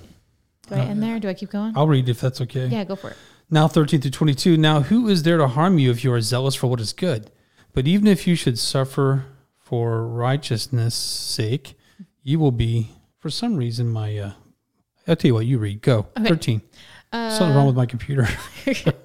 Do 0.68 0.76
I 0.76 0.80
end 0.80 1.04
there? 1.04 1.20
Do 1.20 1.30
I 1.30 1.36
keep 1.36 1.52
going? 1.52 1.74
I'll 1.78 1.88
read 1.88 2.10
if 2.10 2.20
that's 2.20 2.42
okay. 2.42 2.66
Yeah, 2.66 2.84
go 2.84 2.96
for 2.96 3.12
it. 3.12 3.18
Now, 3.50 3.68
13 3.68 4.02
through 4.02 4.12
22. 4.12 4.58
Now, 4.58 4.82
who 4.82 5.08
is 5.08 5.24
there 5.24 5.38
to 5.38 5.48
harm 5.48 5.78
you 5.78 5.92
if 5.92 6.04
you 6.04 6.12
are 6.12 6.22
zealous 6.22 6.56
for 6.56 6.68
what 6.68 6.80
is 6.80 6.94
good? 6.94 7.32
But 7.74 7.88
even 7.88 8.08
if 8.08 8.26
you 8.26 8.36
should 8.36 8.58
suffer 8.58 9.26
for 9.58 10.08
righteousness' 10.08 10.96
sake, 10.96 11.76
you 12.24 12.40
will 12.40 12.52
be, 12.52 12.90
for 13.20 13.30
some 13.30 13.56
reason, 13.56 13.90
my. 13.90 14.18
Uh, 14.18 14.32
I'll 15.08 15.16
tell 15.16 15.30
you 15.30 15.34
what, 15.36 15.46
you 15.46 15.60
read. 15.60 15.82
Go. 15.82 16.08
Okay. 16.18 16.30
13. 16.30 16.62
Uh, 17.12 17.30
Something 17.30 17.56
wrong 17.56 17.68
with 17.68 17.76
my 17.76 17.86
computer. 17.86 18.28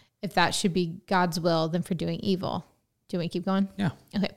if 0.21 0.33
that 0.33 0.53
should 0.55 0.73
be 0.73 1.01
God's 1.07 1.39
will, 1.39 1.67
than 1.67 1.81
for 1.81 1.93
doing 1.93 2.19
evil. 2.19 2.65
Do 3.09 3.17
we 3.19 3.27
keep 3.27 3.45
going? 3.45 3.67
Yeah. 3.77 3.91
Okay. 4.15 4.29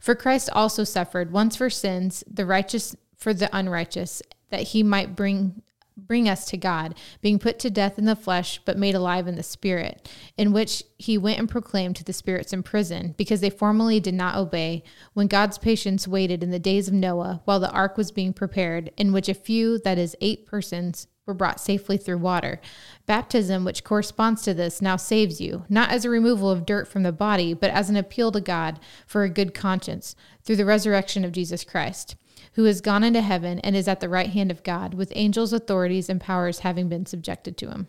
For 0.00 0.14
Christ 0.14 0.50
also 0.52 0.84
suffered 0.84 1.32
once 1.32 1.56
for 1.56 1.70
sins, 1.70 2.24
the 2.30 2.44
righteous 2.44 2.94
for 3.16 3.32
the 3.32 3.48
unrighteous, 3.56 4.22
that 4.50 4.62
he 4.62 4.82
might 4.82 5.16
bring 5.16 5.62
bring 6.06 6.28
us 6.28 6.46
to 6.46 6.56
God, 6.56 6.94
being 7.20 7.40
put 7.40 7.58
to 7.58 7.70
death 7.70 7.98
in 7.98 8.04
the 8.04 8.14
flesh, 8.14 8.60
but 8.64 8.78
made 8.78 8.94
alive 8.94 9.26
in 9.26 9.34
the 9.34 9.42
spirit, 9.42 10.08
in 10.36 10.52
which 10.52 10.84
he 10.96 11.18
went 11.18 11.40
and 11.40 11.48
proclaimed 11.48 11.96
to 11.96 12.04
the 12.04 12.12
spirits 12.12 12.52
in 12.52 12.62
prison, 12.62 13.16
because 13.18 13.40
they 13.40 13.50
formerly 13.50 13.98
did 13.98 14.14
not 14.14 14.36
obey, 14.36 14.84
when 15.14 15.26
God's 15.26 15.58
patience 15.58 16.06
waited 16.06 16.44
in 16.44 16.52
the 16.52 16.60
days 16.60 16.86
of 16.86 16.94
Noah, 16.94 17.42
while 17.46 17.58
the 17.58 17.72
ark 17.72 17.96
was 17.96 18.12
being 18.12 18.32
prepared, 18.32 18.92
in 18.96 19.12
which 19.12 19.28
a 19.28 19.34
few, 19.34 19.80
that 19.80 19.98
is, 19.98 20.14
eight 20.20 20.46
persons, 20.46 21.08
were 21.28 21.34
brought 21.34 21.60
safely 21.60 21.96
through 21.96 22.18
water. 22.18 22.60
Baptism, 23.06 23.64
which 23.64 23.84
corresponds 23.84 24.42
to 24.42 24.54
this, 24.54 24.82
now 24.82 24.96
saves 24.96 25.40
you, 25.40 25.64
not 25.68 25.90
as 25.90 26.04
a 26.04 26.10
removal 26.10 26.50
of 26.50 26.66
dirt 26.66 26.88
from 26.88 27.04
the 27.04 27.12
body, 27.12 27.54
but 27.54 27.70
as 27.70 27.88
an 27.88 27.96
appeal 27.96 28.32
to 28.32 28.40
God 28.40 28.80
for 29.06 29.22
a 29.22 29.30
good 29.30 29.54
conscience 29.54 30.16
through 30.42 30.56
the 30.56 30.64
resurrection 30.64 31.24
of 31.24 31.32
Jesus 31.32 31.62
Christ, 31.62 32.16
who 32.54 32.64
has 32.64 32.80
gone 32.80 33.04
into 33.04 33.20
heaven 33.20 33.60
and 33.60 33.76
is 33.76 33.86
at 33.86 34.00
the 34.00 34.08
right 34.08 34.30
hand 34.30 34.50
of 34.50 34.64
God, 34.64 34.94
with 34.94 35.12
angels, 35.14 35.52
authorities, 35.52 36.08
and 36.08 36.20
powers 36.20 36.60
having 36.60 36.88
been 36.88 37.06
subjected 37.06 37.56
to 37.58 37.70
him. 37.70 37.86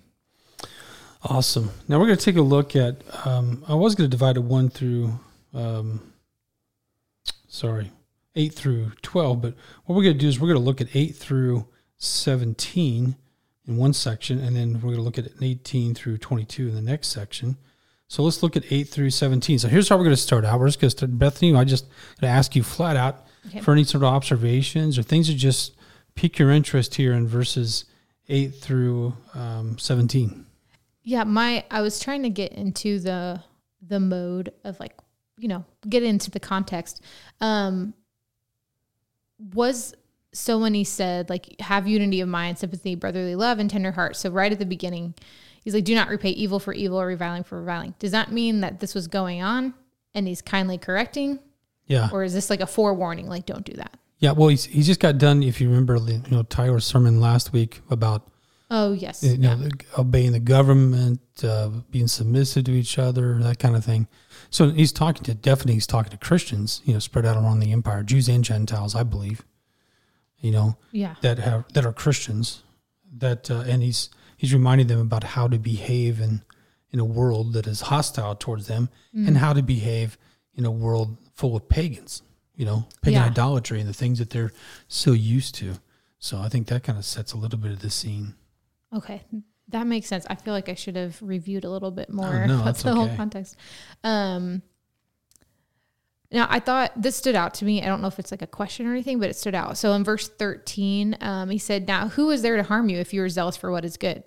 Awesome. 1.23 1.71
Now 1.87 1.99
we're 1.99 2.05
going 2.05 2.17
to 2.17 2.23
take 2.23 2.37
a 2.37 2.41
look 2.41 2.75
at. 2.75 3.01
Um, 3.25 3.63
I 3.67 3.73
was 3.73 3.95
going 3.95 4.09
to 4.09 4.15
divide 4.15 4.37
it 4.37 4.43
one 4.43 4.69
through, 4.69 5.19
um, 5.53 6.13
sorry, 7.47 7.91
eight 8.35 8.53
through 8.53 8.91
twelve, 9.01 9.41
but 9.41 9.53
what 9.83 9.95
we're 9.95 10.03
going 10.03 10.15
to 10.15 10.19
do 10.19 10.29
is 10.29 10.39
we're 10.39 10.47
going 10.47 10.59
to 10.59 10.63
look 10.63 10.79
at 10.79 10.95
eight 10.95 11.15
through 11.15 11.67
seventeen 11.97 13.17
in 13.69 13.77
one 13.77 13.93
section, 13.93 14.39
and 14.39 14.55
then 14.55 14.73
we're 14.75 14.93
going 14.93 14.95
to 14.95 15.01
look 15.01 15.17
at 15.17 15.27
18 15.41 15.93
through 15.93 16.17
22 16.17 16.67
in 16.67 16.75
the 16.75 16.81
next 16.81 17.09
section. 17.09 17.57
So 18.07 18.23
let's 18.23 18.41
look 18.41 18.57
at 18.57 18.63
8 18.71 18.85
through 18.85 19.11
17. 19.11 19.59
So 19.59 19.67
here's 19.67 19.87
how 19.87 19.95
we're 19.95 20.03
going 20.03 20.15
to 20.15 20.21
start 20.21 20.43
out. 20.43 20.59
We're 20.59 20.67
just 20.67 20.81
going 20.81 20.89
to 20.89 20.97
start, 20.97 21.17
Bethany, 21.17 21.55
I 21.55 21.63
just 21.63 21.85
going 22.19 22.31
to 22.31 22.35
ask 22.35 22.55
you 22.55 22.63
flat 22.63 22.95
out 22.95 23.27
okay. 23.47 23.61
for 23.61 23.71
any 23.71 23.83
sort 23.83 24.03
of 24.03 24.09
observations 24.09 24.97
or 24.97 25.03
things 25.03 25.27
that 25.27 25.35
just 25.35 25.75
pique 26.15 26.39
your 26.39 26.49
interest 26.49 26.95
here 26.95 27.13
in 27.13 27.27
verses 27.27 27.85
8 28.27 28.55
through 28.55 29.15
um, 29.35 29.77
17. 29.77 30.45
Yeah, 31.03 31.23
my 31.23 31.63
I 31.71 31.81
was 31.81 31.99
trying 31.99 32.23
to 32.23 32.29
get 32.29 32.51
into 32.51 32.99
the 32.99 33.41
the 33.81 33.99
mode 33.99 34.53
of 34.63 34.79
like, 34.79 34.93
you 35.37 35.47
know, 35.47 35.65
get 35.87 36.03
into 36.03 36.29
the 36.29 36.39
context. 36.39 37.01
Um 37.41 37.93
was 39.39 39.95
so 40.33 40.59
when 40.59 40.73
he 40.73 40.83
said 40.83 41.29
like 41.29 41.59
have 41.59 41.87
unity 41.87 42.21
of 42.21 42.29
mind 42.29 42.57
sympathy 42.57 42.95
brotherly 42.95 43.35
love 43.35 43.59
and 43.59 43.69
tender 43.69 43.91
heart. 43.91 44.15
So 44.15 44.29
right 44.29 44.51
at 44.51 44.59
the 44.59 44.65
beginning 44.65 45.15
he's 45.63 45.73
like 45.73 45.85
do 45.85 45.95
not 45.95 46.09
repay 46.09 46.29
evil 46.29 46.59
for 46.59 46.73
evil 46.73 46.99
or 46.99 47.07
reviling 47.07 47.43
for 47.43 47.59
reviling. 47.59 47.95
Does 47.99 48.11
that 48.11 48.31
mean 48.31 48.61
that 48.61 48.79
this 48.79 48.93
was 48.93 49.07
going 49.07 49.41
on 49.41 49.73
and 50.13 50.27
he's 50.27 50.41
kindly 50.41 50.77
correcting? 50.77 51.39
Yeah. 51.87 52.09
Or 52.11 52.23
is 52.23 52.33
this 52.33 52.49
like 52.49 52.61
a 52.61 52.67
forewarning 52.67 53.27
like 53.27 53.45
don't 53.45 53.65
do 53.65 53.73
that? 53.73 53.97
Yeah 54.19 54.31
well 54.31 54.49
he's, 54.49 54.65
he 54.65 54.81
just 54.83 54.99
got 54.99 55.17
done 55.17 55.41
if 55.43 55.59
you 55.59 55.69
remember 55.69 55.97
you 55.97 56.21
know 56.29 56.43
tyler's 56.43 56.85
sermon 56.85 57.19
last 57.19 57.51
week 57.51 57.81
about 57.89 58.27
oh 58.69 58.91
yes. 58.93 59.23
you 59.23 59.37
know 59.37 59.57
yeah. 59.59 59.69
obeying 59.97 60.31
the 60.31 60.39
government 60.39 61.21
uh, 61.43 61.69
being 61.89 62.07
submissive 62.07 62.65
to 62.65 62.71
each 62.71 62.99
other 62.99 63.39
that 63.39 63.57
kind 63.57 63.75
of 63.75 63.83
thing. 63.83 64.07
So 64.51 64.69
he's 64.69 64.91
talking 64.91 65.23
to 65.23 65.33
definitely 65.33 65.73
he's 65.73 65.87
talking 65.87 66.11
to 66.11 66.17
christians 66.17 66.81
you 66.85 66.93
know 66.93 66.99
spread 66.99 67.25
out 67.25 67.37
around 67.37 67.61
the 67.61 67.71
empire 67.71 68.03
jews 68.03 68.27
and 68.27 68.43
gentiles 68.43 68.95
i 68.95 69.03
believe 69.03 69.43
you 70.41 70.51
know, 70.51 70.77
yeah, 70.91 71.15
that 71.21 71.39
have 71.39 71.65
that 71.73 71.85
are 71.85 71.93
Christians. 71.93 72.63
That 73.17 73.49
uh, 73.51 73.63
and 73.67 73.81
he's 73.83 74.09
he's 74.37 74.53
reminding 74.53 74.87
them 74.87 74.99
about 74.99 75.23
how 75.23 75.47
to 75.47 75.57
behave 75.59 76.19
in 76.21 76.43
in 76.91 76.99
a 76.99 77.05
world 77.05 77.53
that 77.53 77.67
is 77.67 77.81
hostile 77.81 78.35
towards 78.35 78.67
them, 78.67 78.89
Mm. 79.15 79.27
and 79.27 79.37
how 79.37 79.53
to 79.53 79.61
behave 79.61 80.17
in 80.55 80.65
a 80.65 80.71
world 80.71 81.17
full 81.35 81.55
of 81.55 81.67
pagans. 81.69 82.21
You 82.55 82.65
know, 82.65 82.87
pagan 83.01 83.21
Yeah. 83.21 83.27
idolatry 83.27 83.79
and 83.79 83.87
the 83.89 83.93
things 83.93 84.19
that 84.19 84.29
they're 84.31 84.51
so 84.87 85.11
used 85.13 85.55
to. 85.55 85.75
So 86.19 86.39
I 86.39 86.49
think 86.49 86.67
that 86.67 86.83
kind 86.83 86.97
of 86.97 87.05
sets 87.05 87.31
a 87.33 87.37
little 87.37 87.57
bit 87.59 87.71
of 87.71 87.79
the 87.79 87.89
scene. 87.89 88.35
Okay, 88.93 89.21
that 89.69 89.87
makes 89.87 90.07
sense. 90.07 90.25
I 90.29 90.35
feel 90.35 90.53
like 90.53 90.67
I 90.67 90.73
should 90.75 90.95
have 90.97 91.21
reviewed 91.21 91.63
a 91.63 91.69
little 91.69 91.91
bit 91.91 92.09
more 92.09 92.43
Oh, 92.43 92.45
no, 92.47 92.71
the 92.71 92.93
whole 92.93 93.15
context. 93.15 93.55
Um, 94.03 94.61
now 96.31 96.47
I 96.49 96.59
thought 96.59 96.91
this 96.95 97.15
stood 97.15 97.35
out 97.35 97.53
to 97.55 97.65
me. 97.65 97.81
I 97.81 97.85
don't 97.85 98.01
know 98.01 98.07
if 98.07 98.19
it's 98.19 98.31
like 98.31 98.41
a 98.41 98.47
question 98.47 98.85
or 98.87 98.91
anything, 98.91 99.19
but 99.19 99.29
it 99.29 99.35
stood 99.35 99.55
out. 99.55 99.77
So 99.77 99.93
in 99.93 100.03
verse 100.03 100.27
thirteen, 100.27 101.17
um, 101.21 101.49
he 101.49 101.57
said, 101.57 101.87
"Now 101.87 102.09
who 102.09 102.29
is 102.29 102.41
there 102.41 102.55
to 102.55 102.63
harm 102.63 102.89
you 102.89 102.99
if 102.99 103.13
you 103.13 103.23
are 103.23 103.29
zealous 103.29 103.57
for 103.57 103.71
what 103.71 103.85
is 103.85 103.97
good? 103.97 104.23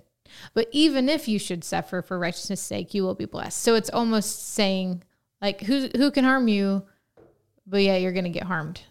But 0.54 0.68
even 0.72 1.08
if 1.08 1.28
you 1.28 1.38
should 1.38 1.62
suffer 1.62 2.02
for 2.02 2.18
righteousness' 2.18 2.60
sake, 2.60 2.94
you 2.94 3.02
will 3.02 3.14
be 3.14 3.26
blessed." 3.26 3.60
So 3.60 3.74
it's 3.74 3.90
almost 3.90 4.54
saying, 4.54 5.04
like, 5.40 5.60
who 5.60 5.88
who 5.96 6.10
can 6.10 6.24
harm 6.24 6.48
you? 6.48 6.84
But 7.66 7.82
yeah, 7.82 7.96
you're 7.96 8.12
going 8.12 8.24
to 8.24 8.30
get 8.30 8.44
harmed. 8.44 8.82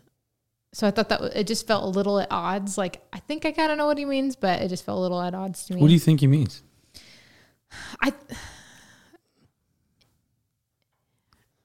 So 0.73 0.87
I 0.87 0.91
thought 0.91 1.09
that 1.09 1.21
it 1.35 1.47
just 1.47 1.67
felt 1.67 1.83
a 1.83 1.87
little 1.87 2.19
at 2.19 2.29
odds. 2.31 2.77
Like 2.77 3.03
I 3.11 3.19
think 3.19 3.45
I 3.45 3.51
kind 3.51 3.71
of 3.71 3.77
know 3.77 3.85
what 3.85 3.97
he 3.97 4.05
means, 4.05 4.35
but 4.35 4.61
it 4.61 4.69
just 4.69 4.85
felt 4.85 4.97
a 4.97 5.01
little 5.01 5.21
at 5.21 5.35
odds 5.35 5.65
to 5.65 5.73
me. 5.73 5.81
What 5.81 5.87
do 5.87 5.93
you 5.93 5.99
think 5.99 6.21
he 6.21 6.27
means? 6.27 6.63
I 8.01 8.13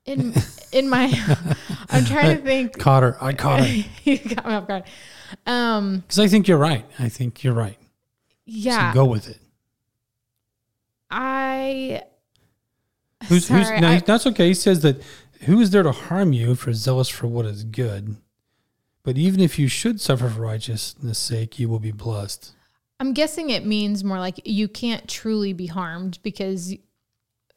in 0.06 0.34
in 0.72 0.88
my 0.88 1.06
I'm 1.90 2.04
trying 2.04 2.36
to 2.36 2.42
think. 2.42 2.78
Caught 2.78 3.02
her. 3.02 3.16
I 3.20 3.32
caught 3.32 3.60
her. 3.66 3.84
you 4.04 4.18
got 4.18 4.46
me 4.46 4.54
off 4.54 4.66
guard. 4.68 4.84
Um, 5.46 5.98
Because 6.00 6.18
I 6.20 6.28
think 6.28 6.48
you're 6.48 6.58
right. 6.58 6.84
I 6.98 7.08
think 7.08 7.42
you're 7.44 7.54
right. 7.54 7.78
yeah, 8.44 8.92
So 8.92 8.94
go 8.94 9.04
with 9.06 9.28
it. 9.28 9.38
I. 11.10 12.02
Who's, 13.28 13.48
who's 13.48 13.66
sorry, 13.66 13.80
no, 13.80 13.88
I- 13.90 13.98
that's 14.00 14.26
okay. 14.26 14.48
He 14.48 14.54
says 14.54 14.80
that 14.82 15.02
who 15.42 15.60
is 15.60 15.70
there 15.70 15.82
to 15.82 15.92
harm 15.92 16.32
you 16.32 16.52
if 16.52 16.66
you're 16.66 16.74
zealous 16.74 17.08
for 17.08 17.26
what 17.26 17.46
is 17.46 17.64
good? 17.64 18.16
But 19.02 19.16
even 19.16 19.40
if 19.40 19.58
you 19.58 19.68
should 19.68 20.00
suffer 20.00 20.28
for 20.28 20.40
righteousness' 20.42 21.18
sake, 21.18 21.58
you 21.58 21.68
will 21.68 21.78
be 21.78 21.92
blessed. 21.92 22.52
I'm 22.98 23.12
guessing 23.12 23.50
it 23.50 23.64
means 23.64 24.02
more 24.02 24.18
like 24.18 24.40
you 24.44 24.68
can't 24.68 25.06
truly 25.08 25.52
be 25.52 25.66
harmed 25.66 26.18
because, 26.22 26.74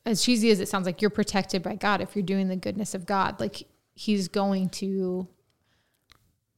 as 0.06 0.24
cheesy 0.24 0.50
as 0.52 0.60
it 0.60 0.68
sounds, 0.68 0.86
like 0.86 1.02
you're 1.02 1.10
protected 1.10 1.64
by 1.64 1.76
God 1.76 2.02
if 2.02 2.16
you're 2.16 2.24
doing 2.24 2.48
the 2.48 2.56
goodness 2.56 2.94
of 2.94 3.06
God. 3.06 3.40
Like 3.40 3.68
He's 3.94 4.28
going 4.28 4.70
to 4.70 5.28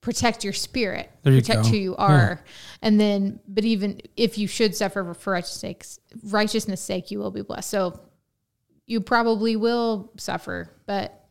protect 0.01 0.43
your 0.43 0.53
spirit, 0.53 1.11
you 1.23 1.41
protect 1.41 1.63
go. 1.63 1.69
who 1.69 1.77
you 1.77 1.95
are, 1.95 2.43
and 2.81 2.99
then. 2.99 3.39
But 3.47 3.65
even 3.65 4.01
if 4.15 4.37
you 4.37 4.47
should 4.47 4.75
suffer 4.75 5.13
for 5.13 5.31
righteousness' 5.31 5.99
righteousness' 6.23 6.81
sake, 6.81 7.11
you 7.11 7.19
will 7.19 7.31
be 7.31 7.41
blessed. 7.41 7.69
So 7.69 7.99
you 8.85 8.99
probably 9.01 9.55
will 9.55 10.11
suffer, 10.17 10.69
but 10.85 11.25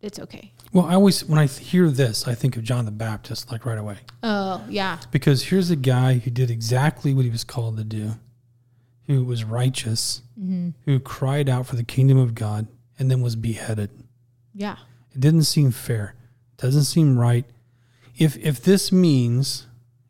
it's 0.00 0.18
okay. 0.18 0.52
Well, 0.72 0.84
I 0.84 0.94
always 0.94 1.24
when 1.24 1.38
I 1.38 1.46
hear 1.46 1.88
this, 1.88 2.26
I 2.28 2.34
think 2.34 2.56
of 2.56 2.62
John 2.62 2.84
the 2.84 2.90
Baptist 2.90 3.50
like 3.50 3.64
right 3.64 3.78
away 3.78 3.98
Oh 4.22 4.64
yeah, 4.68 4.98
because 5.10 5.44
here's 5.44 5.70
a 5.70 5.76
guy 5.76 6.14
who 6.14 6.30
did 6.30 6.50
exactly 6.50 7.14
what 7.14 7.24
he 7.24 7.30
was 7.30 7.44
called 7.44 7.76
to 7.76 7.84
do, 7.84 8.12
who 9.06 9.24
was 9.24 9.44
righteous, 9.44 10.22
Mm-hmm. 10.38 10.70
who 10.84 11.00
cried 11.00 11.48
out 11.48 11.66
for 11.66 11.76
the 11.76 11.82
kingdom 11.84 12.18
of 12.18 12.34
God, 12.34 12.66
and 12.98 13.10
then 13.10 13.22
was 13.22 13.36
beheaded. 13.36 13.88
yeah, 14.54 14.76
It 15.14 15.20
didn't 15.20 15.44
seem 15.44 15.70
fair. 15.70 16.14
Doesn't 16.58 16.84
seem 16.84 17.18
right. 17.18 17.46
If 18.18 18.36
if 18.38 18.62
this 18.62 18.92
means, 18.92 19.66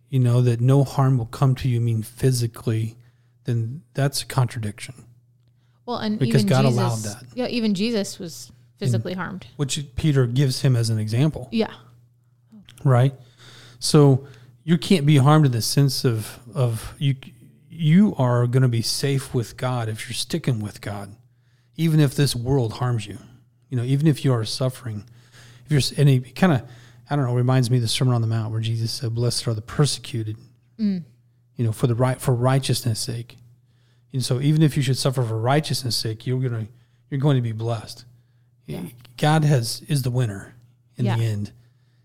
you 0.08 0.18
know, 0.18 0.40
that 0.42 0.60
no 0.60 0.82
harm 0.84 1.16
will 1.18 1.26
come 1.26 1.54
to 1.56 1.68
you, 1.68 1.80
mean 1.80 2.02
physically, 2.02 2.96
then 3.44 3.82
that's 3.94 4.22
a 4.22 4.26
contradiction. 4.26 4.94
well, 5.84 5.98
and 5.98 6.18
Because 6.18 6.42
even 6.42 6.48
God 6.48 6.62
Jesus, 6.64 6.76
allowed 6.78 6.98
that. 7.04 7.22
Yeah, 7.36 7.46
even 7.46 7.74
Jesus 7.74 8.18
was 8.18 8.50
physically 8.78 9.14
harmed. 9.14 9.46
Which 9.56 9.84
Peter 9.94 10.26
gives 10.26 10.62
him 10.62 10.74
as 10.76 10.90
an 10.90 10.98
example, 10.98 11.48
Yeah, 11.52 11.72
right? 12.84 13.14
So 13.78 14.26
you 14.64 14.78
can't 14.78 15.06
be 15.06 15.18
harmed 15.18 15.46
in 15.46 15.52
the 15.52 15.62
sense 15.62 16.04
of 16.04 16.40
of 16.54 16.94
you 16.98 17.14
you 17.78 18.14
are 18.16 18.46
going 18.46 18.62
to 18.62 18.68
be 18.68 18.82
safe 18.82 19.34
with 19.34 19.56
God 19.56 19.88
if 19.88 20.08
you're 20.08 20.14
sticking 20.14 20.60
with 20.60 20.80
God, 20.80 21.14
even 21.76 22.00
if 22.00 22.14
this 22.14 22.34
world 22.34 22.74
harms 22.74 23.06
you. 23.06 23.18
You 23.68 23.76
know, 23.76 23.82
even 23.82 24.06
if 24.06 24.24
you 24.24 24.32
are 24.32 24.44
suffering, 24.44 25.04
if 25.64 25.72
you're 25.72 25.98
and 25.98 26.08
it 26.08 26.34
kind 26.34 26.52
of 26.52 26.62
I 27.10 27.16
don't 27.16 27.26
know 27.26 27.34
reminds 27.34 27.70
me 27.70 27.78
of 27.78 27.82
the 27.82 27.88
Sermon 27.88 28.14
on 28.14 28.20
the 28.20 28.26
Mount 28.26 28.52
where 28.52 28.60
Jesus 28.60 28.92
said, 28.92 29.14
"Blessed 29.14 29.46
are 29.48 29.54
the 29.54 29.62
persecuted," 29.62 30.36
mm. 30.78 31.04
you 31.56 31.64
know, 31.64 31.72
for 31.72 31.86
the 31.86 31.94
right 31.94 32.20
for 32.20 32.34
righteousness' 32.34 33.00
sake. 33.00 33.36
And 34.12 34.24
so, 34.24 34.40
even 34.40 34.62
if 34.62 34.76
you 34.76 34.82
should 34.82 34.96
suffer 34.96 35.22
for 35.22 35.38
righteousness' 35.38 35.96
sake, 35.96 36.26
you're 36.26 36.40
gonna 36.40 36.68
you're 37.10 37.20
going 37.20 37.36
to 37.36 37.42
be 37.42 37.52
blessed. 37.52 38.04
God 39.16 39.44
has 39.44 39.82
is 39.88 40.02
the 40.02 40.10
winner 40.10 40.54
in 40.96 41.04
Yeah. 41.04 41.16
the 41.16 41.24
end. 41.24 41.52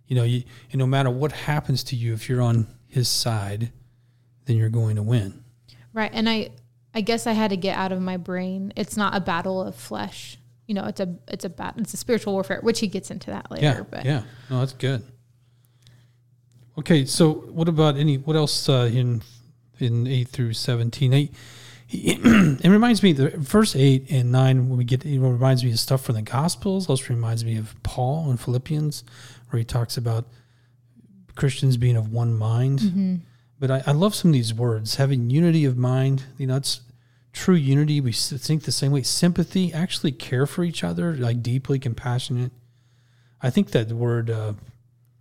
You 0.07 0.15
know, 0.15 0.23
you, 0.23 0.43
and 0.71 0.79
no 0.79 0.85
matter 0.85 1.09
what 1.09 1.31
happens 1.31 1.83
to 1.85 1.95
you, 1.95 2.13
if 2.13 2.27
you're 2.27 2.41
on 2.41 2.67
His 2.87 3.07
side, 3.07 3.71
then 4.45 4.57
you're 4.57 4.69
going 4.69 4.97
to 4.97 5.03
win. 5.03 5.40
Right. 5.93 6.11
And 6.13 6.29
I, 6.29 6.49
I 6.93 7.01
guess 7.01 7.27
I 7.27 7.33
had 7.33 7.51
to 7.51 7.57
get 7.57 7.77
out 7.77 7.91
of 7.91 8.01
my 8.01 8.17
brain. 8.17 8.73
It's 8.75 8.97
not 8.97 9.15
a 9.15 9.19
battle 9.19 9.61
of 9.61 9.75
flesh. 9.75 10.37
You 10.67 10.75
know, 10.75 10.85
it's 10.85 10.99
a 11.01 11.15
it's 11.27 11.43
a 11.43 11.49
bat, 11.49 11.73
it's 11.77 11.93
a 11.93 11.97
spiritual 11.97 12.33
warfare, 12.33 12.59
which 12.61 12.79
he 12.79 12.87
gets 12.87 13.11
into 13.11 13.31
that 13.31 13.51
later. 13.51 13.63
Yeah, 13.63 13.83
but 13.89 14.05
yeah, 14.05 14.23
no, 14.49 14.59
that's 14.59 14.73
good. 14.73 15.03
Okay, 16.77 17.05
so 17.05 17.31
what 17.33 17.67
about 17.67 17.97
any? 17.97 18.17
What 18.17 18.35
else 18.37 18.69
uh, 18.69 18.89
in 18.91 19.21
in 19.79 20.07
eight 20.07 20.29
through 20.29 20.53
seventeen? 20.53 21.13
Eight, 21.13 21.33
it 21.89 22.69
reminds 22.69 23.03
me 23.03 23.11
the 23.11 23.31
verse 23.31 23.75
eight 23.75 24.09
and 24.09 24.31
nine 24.31 24.69
when 24.69 24.77
we 24.77 24.85
get 24.85 25.05
it 25.05 25.19
reminds 25.19 25.63
me 25.63 25.71
of 25.71 25.79
stuff 25.79 26.03
from 26.03 26.15
the 26.15 26.21
Gospels. 26.21 26.87
Also 26.87 27.13
reminds 27.13 27.43
me 27.43 27.57
of 27.57 27.75
Paul 27.83 28.31
in 28.31 28.37
Philippians, 28.37 29.03
where 29.49 29.57
he 29.57 29.65
talks 29.65 29.97
about 29.97 30.25
Christians 31.35 31.75
being 31.75 31.97
of 31.97 32.13
one 32.13 32.33
mind. 32.33 32.79
Mm-hmm. 32.79 33.15
But 33.61 33.69
I, 33.71 33.83
I 33.87 33.91
love 33.91 34.15
some 34.15 34.31
of 34.31 34.33
these 34.33 34.53
words 34.55 34.95
having 34.95 35.29
unity 35.29 35.65
of 35.65 35.77
mind. 35.77 36.23
You 36.39 36.47
know, 36.47 36.55
it's 36.57 36.81
true 37.31 37.53
unity. 37.55 38.01
We 38.01 38.11
think 38.11 38.63
the 38.63 38.71
same 38.71 38.91
way. 38.91 39.03
Sympathy, 39.03 39.71
actually 39.71 40.11
care 40.13 40.47
for 40.47 40.63
each 40.63 40.83
other, 40.83 41.15
like 41.15 41.43
deeply 41.43 41.77
compassionate. 41.77 42.51
I 43.41 43.51
think 43.51 43.69
that 43.71 43.89
word. 43.89 44.29
Uh, 44.31 44.53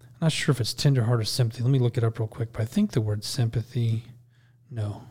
I'm 0.03 0.07
not 0.23 0.33
sure 0.33 0.53
if 0.53 0.61
it's 0.61 0.73
tenderheart 0.75 1.21
or 1.21 1.25
sympathy. 1.25 1.63
Let 1.63 1.71
me 1.71 1.79
look 1.79 1.99
it 1.99 2.03
up 2.03 2.19
real 2.19 2.29
quick. 2.29 2.53
But 2.55 2.63
I 2.63 2.65
think 2.65 2.93
the 2.93 3.01
word 3.03 3.25
sympathy. 3.25 4.05
No. 4.71 5.03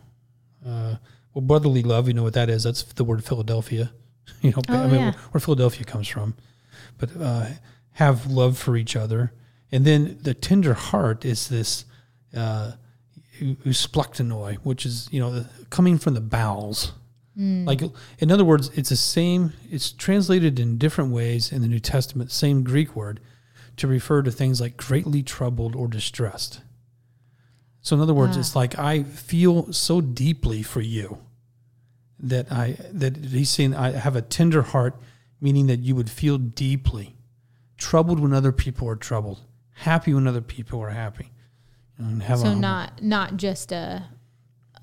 Uh, 0.66 0.96
well, 1.34 1.44
brotherly 1.44 1.84
love. 1.84 2.08
You 2.08 2.16
know 2.16 2.24
what 2.24 2.34
that 2.34 2.50
is? 2.50 2.64
That's 2.64 2.82
the 2.82 3.04
word 3.06 3.24
Philadelphia. 3.24 3.92
You 4.42 4.52
know, 4.52 4.62
Oh, 4.70 4.78
I 4.84 4.86
mean, 4.88 4.96
yeah. 5.02 5.14
where 5.32 5.42
Philadelphia 5.42 5.84
comes 5.84 6.08
from. 6.08 6.36
But 7.00 7.10
uh, 7.20 7.48
have 7.94 8.28
love 8.28 8.58
for 8.60 8.78
each 8.78 8.96
other, 8.96 9.34
and 9.72 9.86
then 9.86 10.20
the 10.22 10.34
tender 10.36 10.76
heart 10.76 11.26
is 11.26 11.48
this. 11.50 11.86
Eusplanchnoi, 13.40 14.56
which 14.64 14.86
is 14.86 15.08
you 15.12 15.20
know 15.20 15.32
the, 15.32 15.50
coming 15.70 15.98
from 15.98 16.14
the 16.14 16.22
bowels. 16.22 16.94
Like 17.42 17.82
in 18.18 18.32
other 18.32 18.44
words, 18.44 18.70
it's 18.76 18.90
the 18.90 18.98
same. 18.98 19.54
It's 19.72 19.94
translated 19.94 20.60
in 20.60 20.78
different 20.78 21.12
ways 21.12 21.54
in 21.54 21.62
the 21.62 21.70
New 21.70 21.80
Testament, 21.80 22.32
same 22.32 22.64
Greek 22.64 22.98
word, 22.98 23.22
to 23.78 23.88
refer 23.88 24.22
to 24.24 24.32
things 24.32 24.60
like 24.60 24.76
greatly 24.76 25.24
troubled 25.24 25.74
or 25.74 25.88
distressed. 25.88 26.60
So 27.82 27.96
in 27.96 28.02
other 28.02 28.14
words, 28.14 28.36
Ah. 28.36 28.42
it's 28.42 28.58
like 28.58 28.78
I 28.78 29.04
feel 29.04 29.72
so 29.72 30.02
deeply 30.02 30.62
for 30.64 30.82
you 30.82 31.20
that 32.20 32.52
I 32.52 32.76
that 32.92 33.16
he's 33.18 33.50
saying 33.50 33.74
I 33.74 33.92
have 33.92 34.18
a 34.18 34.22
tender 34.22 34.62
heart, 34.62 35.00
meaning 35.40 35.68
that 35.68 35.80
you 35.80 35.96
would 35.96 36.10
feel 36.10 36.38
deeply 36.38 37.16
troubled 37.78 38.20
when 38.20 38.34
other 38.34 38.52
people 38.52 38.86
are 38.90 38.98
troubled, 38.98 39.40
happy 39.76 40.14
when 40.14 40.28
other 40.28 40.42
people 40.42 40.82
are 40.82 40.90
happy. 40.90 41.32
So 42.00 42.54
not 42.54 43.04
not 43.04 43.36
just 43.38 43.72
a 43.72 44.04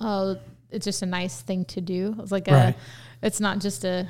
oh 0.00 0.36
it's 0.70 0.84
just 0.84 1.00
a 1.02 1.06
nice 1.06 1.40
thing 1.40 1.64
to 1.66 1.80
do 1.80 2.14
it's 2.18 2.30
like 2.32 2.46
a 2.48 2.74
it's 3.22 3.40
not 3.40 3.58
just 3.60 3.84
a 3.84 4.06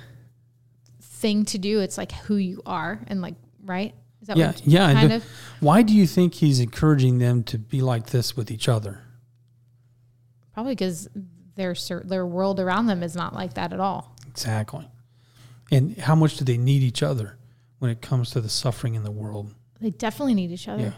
thing 1.00 1.44
to 1.46 1.58
do 1.58 1.80
it's 1.80 1.96
like 1.96 2.10
who 2.12 2.36
you 2.36 2.60
are 2.66 3.00
and 3.06 3.20
like 3.22 3.34
right 3.64 3.94
is 4.20 4.28
that 4.28 4.36
Yeah, 4.36 4.48
what 4.48 4.66
yeah. 4.66 4.92
kind 4.92 5.10
the- 5.12 5.16
of 5.16 5.24
Why 5.60 5.82
do 5.82 5.94
you 5.94 6.06
think 6.06 6.34
he's 6.34 6.58
encouraging 6.58 7.18
them 7.18 7.44
to 7.44 7.58
be 7.58 7.80
like 7.80 8.06
this 8.06 8.36
with 8.36 8.50
each 8.50 8.68
other? 8.68 9.02
probably 10.52 10.72
because 10.74 11.08
their 11.54 11.74
their 12.04 12.26
world 12.26 12.58
around 12.58 12.86
them 12.86 13.02
is 13.02 13.14
not 13.14 13.34
like 13.34 13.54
that 13.54 13.72
at 13.72 13.80
all 13.80 14.14
Exactly. 14.28 14.86
And 15.72 15.96
how 15.96 16.14
much 16.14 16.36
do 16.36 16.44
they 16.44 16.58
need 16.58 16.82
each 16.82 17.02
other 17.02 17.38
when 17.78 17.90
it 17.90 18.00
comes 18.02 18.30
to 18.30 18.40
the 18.40 18.48
suffering 18.48 18.94
in 18.94 19.04
the 19.04 19.10
world? 19.12 19.54
they 19.80 19.90
definitely 19.90 20.34
need 20.34 20.50
each 20.50 20.66
other 20.68 20.82
Yeah. 20.82 20.92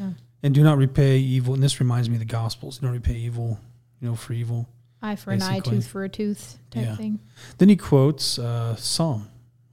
Yeah. 0.00 0.10
And 0.44 0.54
do 0.54 0.62
not 0.62 0.76
repay 0.76 1.16
evil. 1.18 1.54
And 1.54 1.62
this 1.62 1.80
reminds 1.80 2.10
me 2.10 2.16
of 2.16 2.20
the 2.20 2.26
Gospels. 2.26 2.78
Do 2.78 2.86
not 2.86 2.92
repay 2.92 3.14
evil, 3.14 3.58
you 4.00 4.08
know, 4.08 4.14
for 4.14 4.34
evil. 4.34 4.68
eye 5.00 5.16
for 5.16 5.30
an 5.32 5.42
eye 5.42 5.58
tooth 5.60 5.86
for 5.86 6.04
a 6.04 6.08
tooth 6.08 6.58
type 6.70 6.84
Yeah. 6.84 6.96
thing 6.96 7.18
Then 7.58 7.70
he 7.70 7.76
quotes 7.76 8.38
uh, 8.38 8.76
Psalm. 8.76 9.28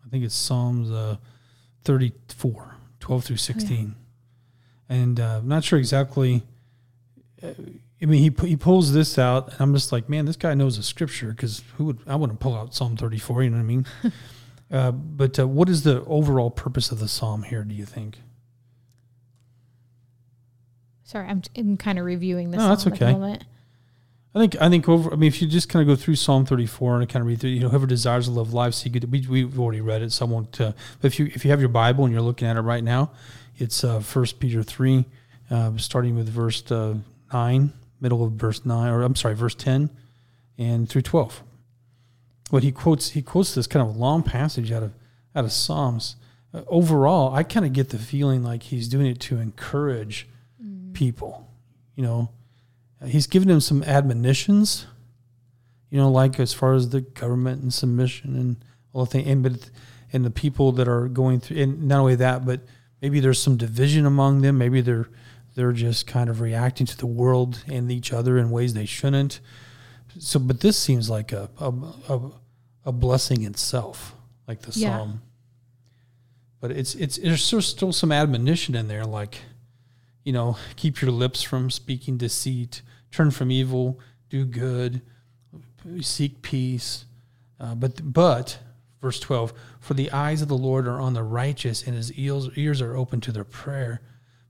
I 0.06 0.10
think 0.10 0.24
it's 0.24 0.34
Psalms 0.36 0.90
uh, 0.90 1.18
34, 1.84 2.76
12 3.02 3.24
through 3.24 3.38
16. 3.38 3.96
And 4.88 5.20
uh, 5.20 5.40
I'm 5.40 5.48
not 5.48 5.64
sure 5.66 5.78
exactly. 5.78 6.44
Uh, 7.44 7.50
I 8.02 8.06
mean, 8.06 8.22
he 8.22 8.48
he 8.48 8.56
pulls 8.56 8.94
this 8.94 9.20
out, 9.20 9.52
and 9.52 9.62
I'm 9.62 9.74
just 9.74 9.92
like, 9.92 10.10
man, 10.10 10.26
this 10.26 10.36
guy 10.36 10.54
knows 10.54 10.78
the 10.78 10.84
scripture 10.84 11.32
because 11.32 11.64
who 11.78 11.86
would 11.86 12.00
I 12.08 12.16
wouldn't 12.16 12.40
pull 12.40 12.56
out 12.56 12.74
Psalm 12.74 12.98
34. 12.98 13.44
You 13.44 13.50
know 13.52 13.58
what 13.58 13.62
I 13.62 13.66
mean? 13.66 13.86
uh, 14.72 14.92
but 14.92 15.38
uh, 15.38 15.48
what 15.48 15.70
is 15.70 15.84
the 15.84 16.04
overall 16.06 16.50
purpose 16.50 16.92
of 16.92 17.00
the 17.00 17.08
psalm 17.08 17.44
here? 17.44 17.64
Do 17.64 17.76
you 17.76 17.86
think? 17.86 18.20
Sorry, 21.12 21.28
I'm, 21.28 21.42
I'm 21.58 21.76
kind 21.76 22.00
of 22.00 22.06
reviewing 22.06 22.52
this. 22.52 22.60
No, 22.60 22.70
that's 22.70 22.88
okay. 22.88 23.38
I 24.34 24.40
think 24.40 24.56
I 24.62 24.70
think 24.70 24.88
over. 24.88 25.12
I 25.12 25.18
mean, 25.18 25.28
if 25.28 25.42
you 25.42 25.48
just 25.50 25.68
kind 25.68 25.82
of 25.82 25.94
go 25.94 26.02
through 26.02 26.16
Psalm 26.16 26.46
34 26.46 27.02
and 27.02 27.10
kind 27.10 27.22
of 27.22 27.28
read 27.28 27.42
through, 27.42 27.50
you 27.50 27.60
know, 27.60 27.68
whoever 27.68 27.86
desires 27.86 28.28
to 28.28 28.32
love 28.32 28.54
life, 28.54 28.74
see 28.74 28.90
it. 28.94 29.10
We 29.10 29.28
we've 29.28 29.60
already 29.60 29.82
read 29.82 30.04
it, 30.04 30.14
so 30.14 30.26
I 30.26 30.30
won't. 30.30 30.62
Uh, 30.62 30.72
but 31.02 31.08
if 31.08 31.20
you 31.20 31.26
if 31.36 31.44
you 31.44 31.52
have 31.52 31.60
your 31.60 31.68
Bible 31.68 32.06
and 32.06 32.14
you're 32.14 32.22
looking 32.22 32.48
at 32.48 32.56
it 32.56 32.62
right 32.62 32.82
now, 32.82 33.12
it's 33.58 33.84
uh, 33.84 34.00
First 34.00 34.40
Peter 34.40 34.64
three, 34.64 35.04
uh, 35.50 35.76
starting 35.76 36.16
with 36.16 36.30
verse 36.30 36.72
uh, 36.72 36.96
nine, 37.34 37.74
middle 38.00 38.24
of 38.24 38.32
verse 38.32 38.66
nine, 38.66 38.90
or 38.90 39.02
I'm 39.02 39.18
sorry, 39.18 39.36
verse 39.36 39.56
10, 39.56 39.90
and 40.58 40.88
through 40.88 41.02
12. 41.02 41.44
What 42.52 42.64
he 42.64 42.72
quotes, 42.72 43.10
he 43.10 43.22
quotes 43.22 43.54
this 43.54 43.68
kind 43.68 43.86
of 43.86 43.98
long 43.98 44.24
passage 44.24 44.72
out 44.72 44.84
of 44.84 44.94
out 45.36 45.44
of 45.44 45.52
Psalms. 45.52 46.16
Uh, 46.54 46.62
overall, 46.68 47.36
I 47.36 47.44
kind 47.44 47.66
of 47.66 47.74
get 47.74 47.90
the 47.90 48.00
feeling 48.00 48.44
like 48.44 48.64
he's 48.64 48.88
doing 48.88 49.08
it 49.08 49.20
to 49.22 49.40
encourage 49.40 50.30
people. 51.06 51.48
You 51.96 52.04
know, 52.04 52.30
Uh, 53.02 53.08
he's 53.08 53.26
given 53.28 53.48
them 53.48 53.60
some 53.62 53.82
admonitions. 53.84 54.86
You 55.90 55.98
know, 56.00 56.12
like 56.12 56.40
as 56.40 56.54
far 56.54 56.76
as 56.76 56.90
the 56.90 57.02
government 57.02 57.62
and 57.64 57.74
submission 57.74 58.36
and 58.36 58.56
all 58.94 59.06
the 59.06 59.12
thing, 59.12 59.28
and 59.28 59.42
but 59.44 59.72
and 60.14 60.24
the 60.24 60.30
people 60.44 60.72
that 60.74 60.88
are 60.88 61.08
going 61.10 61.40
through, 61.42 61.58
and 61.64 61.88
not 61.88 62.00
only 62.00 62.16
that, 62.16 62.46
but 62.46 62.60
maybe 63.02 63.20
there's 63.20 63.42
some 63.42 63.58
division 63.58 64.06
among 64.06 64.42
them. 64.42 64.58
Maybe 64.58 64.82
they're 64.82 65.10
they're 65.56 65.74
just 65.74 66.06
kind 66.08 66.30
of 66.30 66.40
reacting 66.40 66.86
to 66.88 66.98
the 66.98 67.08
world 67.08 67.64
and 67.68 67.92
each 67.92 68.14
other 68.14 68.38
in 68.38 68.52
ways 68.52 68.74
they 68.74 68.86
shouldn't. 68.86 69.42
So, 70.20 70.40
but 70.40 70.60
this 70.60 70.78
seems 70.78 71.10
like 71.10 71.32
a 71.36 71.50
a, 71.60 71.70
a, 72.10 72.32
a 72.86 72.92
blessing 72.92 73.44
itself, 73.44 74.16
like 74.48 74.62
the 74.62 74.80
Yeah. 74.80 74.98
psalm. 74.98 75.22
But 76.60 76.72
it's 76.72 76.94
it's 76.96 77.18
there's 77.18 77.44
still, 77.44 77.62
still 77.62 77.92
some 77.94 78.12
admonition 78.16 78.76
in 78.76 78.88
there, 78.88 79.06
like 79.06 79.40
you 80.24 80.34
know, 80.34 80.58
keep 80.76 81.02
your 81.02 81.12
lips 81.12 81.42
from 81.42 81.70
speaking 81.70 82.18
deceit, 82.18 82.82
turn 83.12 83.32
from 83.32 83.52
evil, 83.52 84.00
do 84.30 84.46
good, 84.46 85.02
seek 86.02 86.42
peace. 86.42 87.06
Uh, 87.60 87.76
but 87.76 88.14
but 88.14 88.60
verse 89.02 89.20
twelve, 89.20 89.54
for 89.80 89.94
the 89.94 90.12
eyes 90.12 90.42
of 90.42 90.48
the 90.48 90.58
Lord 90.58 90.88
are 90.88 91.00
on 91.00 91.14
the 91.14 91.24
righteous, 91.24 91.86
and 91.86 91.96
his 91.96 92.12
ears 92.14 92.50
ears 92.56 92.82
are 92.82 92.96
open 92.96 93.22
to 93.22 93.32
their 93.32 93.44
prayer. 93.44 94.02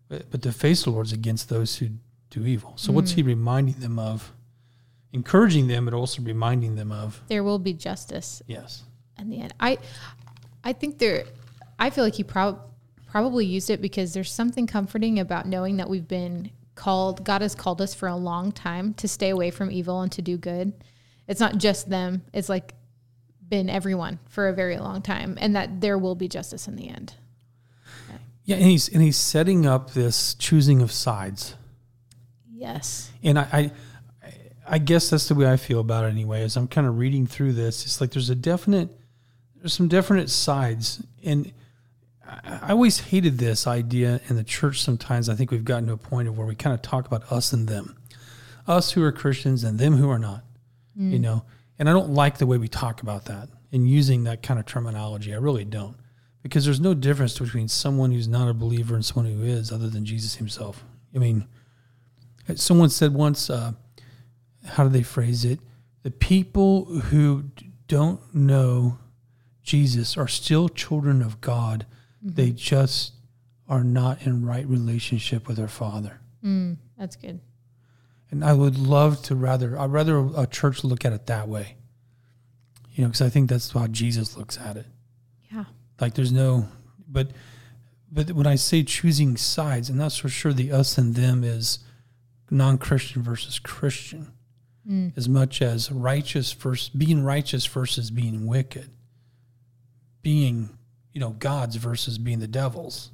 But, 0.07 0.29
but 0.29 0.41
the 0.41 0.51
face 0.51 0.81
of 0.81 0.85
the 0.85 0.91
Lord 0.91 1.07
is 1.07 1.13
against 1.13 1.49
those 1.49 1.77
who 1.77 1.89
do 2.29 2.45
evil. 2.45 2.73
So 2.75 2.91
what's 2.91 3.11
he 3.11 3.23
reminding 3.23 3.75
them 3.75 3.99
of? 3.99 4.33
Encouraging 5.13 5.67
them, 5.67 5.83
but 5.85 5.93
also 5.93 6.21
reminding 6.21 6.75
them 6.75 6.91
of 6.91 7.21
There 7.27 7.43
will 7.43 7.59
be 7.59 7.73
justice 7.73 8.41
yes. 8.47 8.83
in 9.19 9.29
the 9.29 9.41
end. 9.41 9.53
I 9.59 9.77
I 10.63 10.71
think 10.71 10.99
there 10.99 11.25
I 11.77 11.89
feel 11.89 12.05
like 12.05 12.15
he 12.15 12.23
prob- 12.23 12.61
probably 13.11 13.45
used 13.45 13.69
it 13.69 13.81
because 13.81 14.13
there's 14.13 14.31
something 14.31 14.65
comforting 14.65 15.19
about 15.19 15.45
knowing 15.45 15.77
that 15.77 15.89
we've 15.89 16.07
been 16.07 16.49
called 16.75 17.25
God 17.25 17.41
has 17.41 17.53
called 17.53 17.81
us 17.81 17.93
for 17.93 18.07
a 18.07 18.15
long 18.15 18.53
time 18.53 18.93
to 18.95 19.07
stay 19.07 19.29
away 19.29 19.51
from 19.51 19.69
evil 19.69 19.99
and 19.99 20.09
to 20.13 20.21
do 20.21 20.37
good. 20.37 20.71
It's 21.27 21.41
not 21.41 21.57
just 21.57 21.89
them. 21.89 22.23
It's 22.31 22.47
like 22.47 22.73
been 23.49 23.69
everyone 23.69 24.19
for 24.29 24.47
a 24.47 24.53
very 24.53 24.77
long 24.77 25.01
time 25.01 25.37
and 25.41 25.57
that 25.57 25.81
there 25.81 25.97
will 25.97 26.15
be 26.15 26.29
justice 26.29 26.69
in 26.69 26.77
the 26.77 26.87
end. 26.87 27.15
Yeah, 28.45 28.55
and 28.55 28.65
he's 28.65 28.87
and 28.87 29.03
he's 29.03 29.17
setting 29.17 29.65
up 29.65 29.91
this 29.91 30.33
choosing 30.35 30.81
of 30.81 30.91
sides. 30.91 31.55
Yes. 32.49 33.11
and 33.21 33.37
I, 33.37 33.71
I 34.23 34.33
I 34.67 34.77
guess 34.77 35.09
that's 35.09 35.27
the 35.27 35.35
way 35.35 35.51
I 35.51 35.57
feel 35.57 35.81
about 35.81 36.05
it 36.05 36.09
anyway. 36.09 36.43
As 36.43 36.55
I'm 36.55 36.67
kind 36.67 36.87
of 36.87 36.97
reading 36.97 37.27
through 37.27 37.53
this, 37.53 37.85
it's 37.85 37.99
like 37.99 38.11
there's 38.11 38.29
a 38.29 38.35
definite 38.35 38.89
there's 39.57 39.73
some 39.73 39.87
definite 39.89 40.29
sides, 40.29 41.03
and 41.23 41.51
I, 42.43 42.71
always 42.71 42.99
hated 42.99 43.37
this 43.37 43.67
idea 43.67 44.21
in 44.29 44.35
the 44.35 44.43
church. 44.43 44.81
Sometimes 44.81 45.27
I 45.29 45.35
think 45.35 45.51
we've 45.51 45.65
gotten 45.65 45.87
to 45.87 45.93
a 45.93 45.97
point 45.97 46.27
of 46.27 46.37
where 46.37 46.47
we 46.47 46.55
kind 46.55 46.73
of 46.73 46.81
talk 46.81 47.05
about 47.05 47.31
us 47.31 47.51
and 47.51 47.67
them, 47.67 47.97
us 48.67 48.91
who 48.91 49.03
are 49.03 49.11
Christians 49.11 49.63
and 49.63 49.77
them 49.77 49.97
who 49.97 50.09
are 50.09 50.19
not, 50.19 50.43
you 50.95 51.19
know. 51.19 51.43
And 51.77 51.89
I 51.89 51.93
don't 51.93 52.11
like 52.11 52.37
the 52.37 52.45
way 52.45 52.57
we 52.57 52.67
talk 52.67 53.01
about 53.01 53.25
that 53.25 53.49
and 53.71 53.89
using 53.89 54.23
that 54.23 54.43
kind 54.43 54.59
of 54.59 54.65
terminology. 54.65 55.33
I 55.33 55.37
really 55.37 55.65
don't, 55.65 55.97
because 56.41 56.63
there's 56.65 56.79
no 56.79 56.93
difference 56.93 57.37
between 57.37 57.67
someone 57.67 58.11
who's 58.11 58.27
not 58.27 58.47
a 58.47 58.53
believer 58.53 58.95
and 58.95 59.03
someone 59.05 59.31
who 59.31 59.43
is, 59.43 59.71
other 59.71 59.89
than 59.89 60.05
Jesus 60.05 60.35
Himself. 60.35 60.83
I 61.13 61.17
mean. 61.17 61.47
Someone 62.55 62.89
said 62.89 63.13
once, 63.13 63.49
uh, 63.49 63.73
how 64.65 64.83
do 64.83 64.89
they 64.89 65.03
phrase 65.03 65.45
it? 65.45 65.59
The 66.03 66.11
people 66.11 66.85
who 66.85 67.45
don't 67.87 68.19
know 68.33 68.97
Jesus 69.63 70.17
are 70.17 70.27
still 70.27 70.67
children 70.67 71.21
of 71.21 71.39
God. 71.39 71.85
They 72.21 72.51
just 72.51 73.13
are 73.67 73.83
not 73.83 74.21
in 74.25 74.45
right 74.45 74.67
relationship 74.67 75.47
with 75.47 75.57
their 75.57 75.67
Father. 75.67 76.19
Mm, 76.43 76.77
that's 76.97 77.15
good. 77.15 77.39
And 78.29 78.43
I 78.45 78.53
would 78.53 78.77
love 78.77 79.21
to 79.23 79.35
rather, 79.35 79.77
I'd 79.79 79.91
rather 79.91 80.19
a 80.35 80.45
church 80.47 80.83
look 80.83 81.03
at 81.05 81.13
it 81.13 81.27
that 81.27 81.47
way. 81.47 81.75
You 82.93 83.03
know, 83.03 83.07
because 83.07 83.21
I 83.21 83.29
think 83.29 83.49
that's 83.49 83.71
how 83.71 83.87
Jesus 83.87 84.37
looks 84.37 84.57
at 84.57 84.77
it. 84.77 84.85
Yeah. 85.51 85.65
Like 85.99 86.13
there's 86.13 86.31
no, 86.31 86.67
but, 87.07 87.31
but 88.11 88.31
when 88.31 88.47
I 88.47 88.55
say 88.55 88.83
choosing 88.83 89.37
sides, 89.37 89.89
I'm 89.89 89.97
not 89.97 90.11
so 90.11 90.27
sure 90.27 90.53
the 90.53 90.71
us 90.71 90.97
and 90.97 91.15
them 91.15 91.43
is 91.43 91.79
non-Christian 92.49 93.23
versus 93.23 93.59
Christian, 93.59 94.33
Mm. 94.89 95.15
as 95.15 95.29
much 95.29 95.61
as 95.61 95.91
righteous 95.91 96.51
versus 96.53 96.89
being 96.89 97.23
righteous 97.23 97.67
versus 97.67 98.09
being 98.09 98.47
wicked, 98.47 98.89
being 100.23 100.75
you 101.13 101.19
know 101.21 101.31
God's 101.31 101.75
versus 101.75 102.17
being 102.17 102.39
the 102.39 102.47
devil's, 102.47 103.11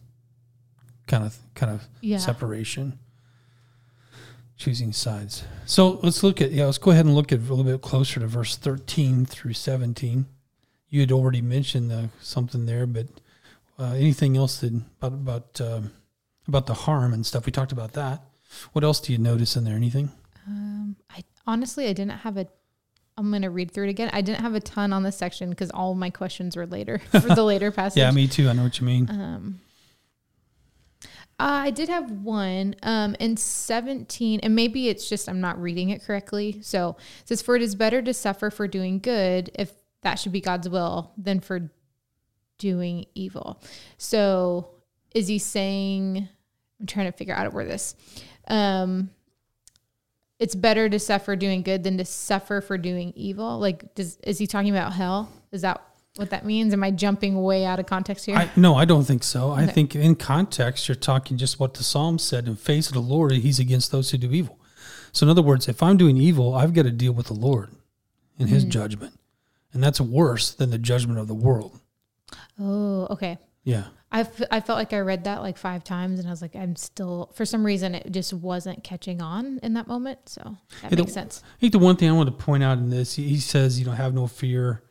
kind 1.08 1.24
of 1.24 1.38
kind 1.56 1.72
of 1.72 1.88
Yeah. 2.02 2.18
separation. 2.18 3.00
Choosing 4.58 4.92
sides. 4.92 5.44
So 5.68 6.00
let's 6.02 6.24
look 6.24 6.42
at 6.42 6.52
yeah. 6.52 6.66
Let's 6.66 6.80
go 6.80 6.90
ahead 6.90 7.06
and 7.06 7.14
look 7.14 7.32
at 7.32 7.38
a 7.38 7.42
little 7.44 7.64
bit 7.64 7.82
closer 7.82 8.20
to 8.20 8.26
verse 8.26 8.56
thirteen 8.58 9.24
through 9.24 9.54
seventeen. 9.54 10.26
You 10.90 11.02
had 11.02 11.12
already 11.12 11.42
mentioned 11.42 11.92
uh, 11.92 12.08
something 12.22 12.66
there, 12.66 12.88
but 12.88 13.06
uh, 13.78 13.92
anything 13.94 14.36
else 14.36 14.58
that 14.62 14.74
about 14.74 15.14
about 15.14 15.62
um 15.62 15.92
about 16.48 16.66
the 16.66 16.74
harm 16.74 17.14
and 17.14 17.24
stuff? 17.24 17.46
We 17.46 17.52
talked 17.52 17.72
about 17.72 17.94
that. 17.94 18.24
What 18.74 18.84
else 18.84 19.00
do 19.00 19.12
you 19.12 19.20
notice 19.20 19.56
in 19.56 19.64
there? 19.64 19.76
Anything? 19.76 20.10
Um, 20.48 20.96
I 21.12 21.24
honestly, 21.46 21.86
I 21.88 21.94
didn't 21.94 22.20
have 22.22 22.38
a. 22.38 22.48
I'm 23.18 23.32
gonna 23.32 23.50
read 23.50 23.72
through 23.72 23.88
it 23.88 23.90
again. 23.90 24.10
I 24.14 24.22
didn't 24.22 24.42
have 24.42 24.54
a 24.54 24.60
ton 24.60 24.94
on 24.94 25.04
this 25.04 25.18
section 25.18 25.50
because 25.50 25.72
all 25.72 25.96
my 25.96 26.10
questions 26.10 26.56
were 26.56 26.68
later 26.68 27.00
for 27.12 27.20
the 27.20 27.44
later 27.44 27.72
passage. 27.72 28.00
Yeah, 28.00 28.12
me 28.12 28.28
too. 28.28 28.48
I 28.48 28.54
know 28.54 28.64
what 28.64 28.80
you 28.80 28.86
mean. 28.86 29.10
Um, 29.10 29.60
I 31.40 31.70
did 31.70 31.90
have 31.90 32.10
one 32.10 32.76
um, 32.82 33.16
in 33.20 33.38
17, 33.38 34.40
and 34.42 34.56
maybe 34.56 34.90
it's 34.90 35.08
just 35.08 35.30
I'm 35.30 35.40
not 35.40 35.62
reading 35.62 35.90
it 35.90 36.04
correctly. 36.04 36.60
So 36.62 36.98
it 37.22 37.28
says, 37.28 37.42
For 37.42 37.56
it 37.56 37.62
is 37.62 37.76
better 37.76 38.02
to 38.02 38.14
suffer 38.14 38.50
for 38.50 38.68
doing 38.68 39.00
good, 39.00 39.52
if 39.54 39.72
that 40.02 40.16
should 40.16 40.32
be 40.32 40.42
God's 40.42 40.68
will, 40.68 41.12
than 41.18 41.40
for 41.40 41.70
doing 42.58 43.06
evil. 43.14 43.62
So 43.98 44.70
is 45.14 45.28
he 45.28 45.38
saying, 45.38 46.28
I'm 46.80 46.86
trying 46.88 47.12
to 47.12 47.18
figure 47.18 47.36
out 47.36 47.54
where 47.54 47.66
this, 47.66 47.96
um, 48.48 49.12
it's 50.39 50.56
better 50.56 50.89
to 50.89 51.00
suffer 51.00 51.36
doing 51.36 51.62
good 51.62 51.84
than 51.84 51.97
to 51.97 52.06
suffer 52.06 52.62
for 52.62 52.78
doing 52.78 53.13
evil? 53.15 53.60
Like, 53.60 53.95
does, 53.95 54.17
is 54.17 54.38
he 54.38 54.47
talking 54.47 54.69
about 54.69 54.93
hell? 54.93 55.30
Is 55.52 55.62
that 55.62 55.82
what 56.15 56.30
that 56.32 56.45
means? 56.45 56.73
Am 56.73 56.84
I 56.84 56.91
jumping 56.91 57.41
way 57.41 57.65
out 57.65 57.80
of 57.80 57.86
context 57.86 58.26
here? 58.26 58.36
I, 58.36 58.50
no, 58.56 58.76
I 58.76 58.86
don't 58.86 59.04
think 59.04 59.23
so. 59.23 59.52
I 59.52 59.65
think 59.67 59.95
in 59.95 60.15
context, 60.15 60.88
you're 60.88 60.95
talking 60.95 61.38
just 61.38 61.60
what 61.60 61.76
the 61.76 61.84
psalm 61.84 62.19
said. 62.19 62.47
In 62.47 62.56
face 62.56 62.88
of 62.88 62.93
the 62.93 63.02
Lord, 63.02 63.32
He's 63.32 63.60
against 63.60 63.91
those 63.91 64.12
who 64.12 64.17
do 64.17 64.32
evil. 64.32 64.60
So, 65.12 65.26
in 65.26 65.30
other 65.30 65.41
words, 65.41 65.67
if 65.67 65.82
I'm 65.82 65.97
doing 65.97 66.17
evil, 66.17 66.56
I've 66.56 66.73
got 66.73 66.84
to 66.84 66.91
deal 66.91 67.12
with 67.12 67.28
the 67.28 67.34
Lord 67.34 67.69
and 68.39 68.50
His 68.50 68.63
hmm. 68.63 68.69
judgment, 68.69 69.19
and 69.73 69.84
that's 69.84 70.02
worse 70.02 70.52
than 70.52 70.69
the 70.69 70.78
judgment 70.78 71.19
of 71.19 71.28
the 71.28 71.36
world. 71.36 71.80
Oh, 72.60 73.08
okay. 73.12 73.38
Yeah, 73.63 73.86
I, 74.12 74.22
f- 74.22 74.41
I 74.50 74.62
felt 74.62 74.78
like 74.80 74.93
I 74.93 75.00
read 75.00 75.26
that 75.26 75.41
like 75.41 75.58
five 75.58 75.84
times 75.84 76.20
and 76.20 76.28
I 76.28 76.32
was 76.32 76.41
like, 76.41 76.56
I'm 76.56 76.76
still, 76.78 77.30
for 77.34 77.46
some 77.46 77.65
reason, 77.65 77.93
it 77.93 78.12
just 78.12 78.34
wasn't 78.34 78.84
catching 78.84 79.22
on 79.22 79.60
in 79.63 79.74
that 79.74 79.88
moment. 79.88 80.20
So 80.30 80.41
that 80.82 80.89
Hey, 80.89 80.96
the- 80.96 81.04
makes 81.04 81.13
sense. 81.13 81.43
I 81.46 81.60
think 81.60 81.74
the 81.74 81.80
one 81.80 81.98
thing 81.98 82.10
I 82.10 82.13
want 82.13 82.28
to 82.28 82.43
point 82.46 82.63
out 82.63 82.78
in 82.78 82.89
this, 82.89 83.15
he 83.15 83.38
says, 83.38 83.80
you 83.80 83.86
know, 83.86 83.91
have 83.91 84.13
no 84.13 84.28
fear. 84.28 84.82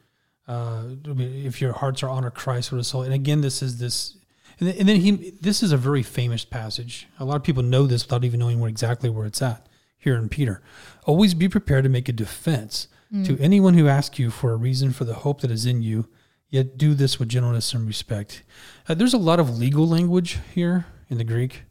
Uh, 0.48 0.83
if 1.18 1.61
your 1.61 1.72
hearts 1.72 2.02
are 2.05 2.09
honor 2.09 2.31
Christ 2.31 2.70
with 2.70 2.81
a 2.81 2.85
soul. 2.85 3.02
And 3.02 3.12
again, 3.12 3.40
this 3.40 3.62
is 3.62 3.79
this, 3.79 4.16
and 4.61 4.68
then, 4.68 4.76
and 4.79 4.88
then 4.88 4.96
he, 5.00 5.33
this 5.40 5.61
is 5.62 5.72
a 5.72 5.76
very 5.76 6.05
famous 6.05 6.44
passage. 6.44 7.09
A 7.18 7.24
lot 7.24 7.35
of 7.37 7.42
people 7.42 7.64
know 7.64 7.87
this 7.88 8.05
without 8.07 8.24
even 8.24 8.38
knowing 8.38 8.61
where 8.61 8.68
exactly 8.68 9.11
where 9.11 9.26
it's 9.26 9.42
at 9.42 9.66
here 9.98 10.14
in 10.14 10.29
Peter. 10.29 10.62
Always 11.05 11.35
be 11.35 11.48
prepared 11.48 11.83
to 11.83 11.90
make 11.90 12.09
a 12.09 12.12
defense 12.12 12.87
to 13.24 13.38
anyone 13.40 13.74
who 13.74 13.88
asks 13.88 14.18
you 14.18 14.31
for 14.31 14.52
a 14.52 14.57
reason 14.57 14.92
for 14.92 15.05
the 15.05 15.14
hope 15.14 15.40
that 15.40 15.50
is 15.50 15.64
in 15.64 15.81
you. 15.83 16.07
Yet 16.48 16.78
do 16.78 16.94
this 16.94 17.18
with 17.18 17.28
gentleness 17.28 17.74
and 17.74 17.87
respect. 17.87 18.42
Uh, 18.88 18.94
there's 18.94 19.14
a 19.14 19.18
lot 19.18 19.40
of 19.40 19.59
legal 19.59 19.87
language 19.87 20.38
here 20.54 20.87
in 21.09 21.18
the 21.18 21.24
Greek, 21.24 21.62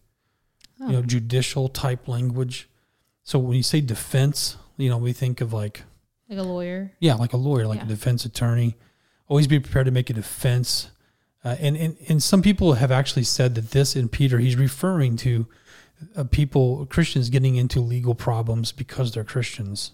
Oh. 0.82 0.88
you 0.88 0.94
know, 0.94 1.02
judicial 1.02 1.70
type 1.70 2.08
language 2.08 2.70
So 3.24 3.40
when 3.40 3.58
you 3.58 3.64
say 3.64 3.82
defense, 3.82 4.58
you 4.78 4.88
know, 4.90 4.98
we 4.98 5.12
think 5.14 5.42
of 5.42 5.52
like 5.54 5.84
Like 6.30 6.38
a 6.38 6.44
lawyer. 6.44 6.92
yeah, 7.00 7.16
like 7.16 7.34
a 7.34 7.38
lawyer, 7.38 7.66
like 7.66 7.80
Yeah. 7.80 7.86
a 7.86 7.90
defense 7.90 8.24
attorney. 8.26 8.76
Always 9.28 9.48
be 9.48 9.60
prepared 9.60 9.86
to 9.86 9.92
make 9.92 10.10
a 10.12 10.14
defense. 10.14 10.90
Uh, 11.44 11.56
and, 11.60 11.76
and 11.78 11.98
and 12.10 12.22
some 12.22 12.42
people 12.44 12.74
have 12.74 12.92
actually 12.92 13.24
said 13.24 13.56
that 13.56 13.72
this 13.72 13.96
in 13.96 14.10
Peter, 14.10 14.38
he's 14.40 14.56
referring 14.56 15.16
to 15.18 15.48
uh, 16.16 16.24
people, 16.26 16.86
Christians 16.88 17.30
getting 17.30 17.56
into 17.56 17.80
legal 17.80 18.14
problems 18.16 18.72
because 18.72 19.12
they're 19.14 19.24
Christians. 19.24 19.92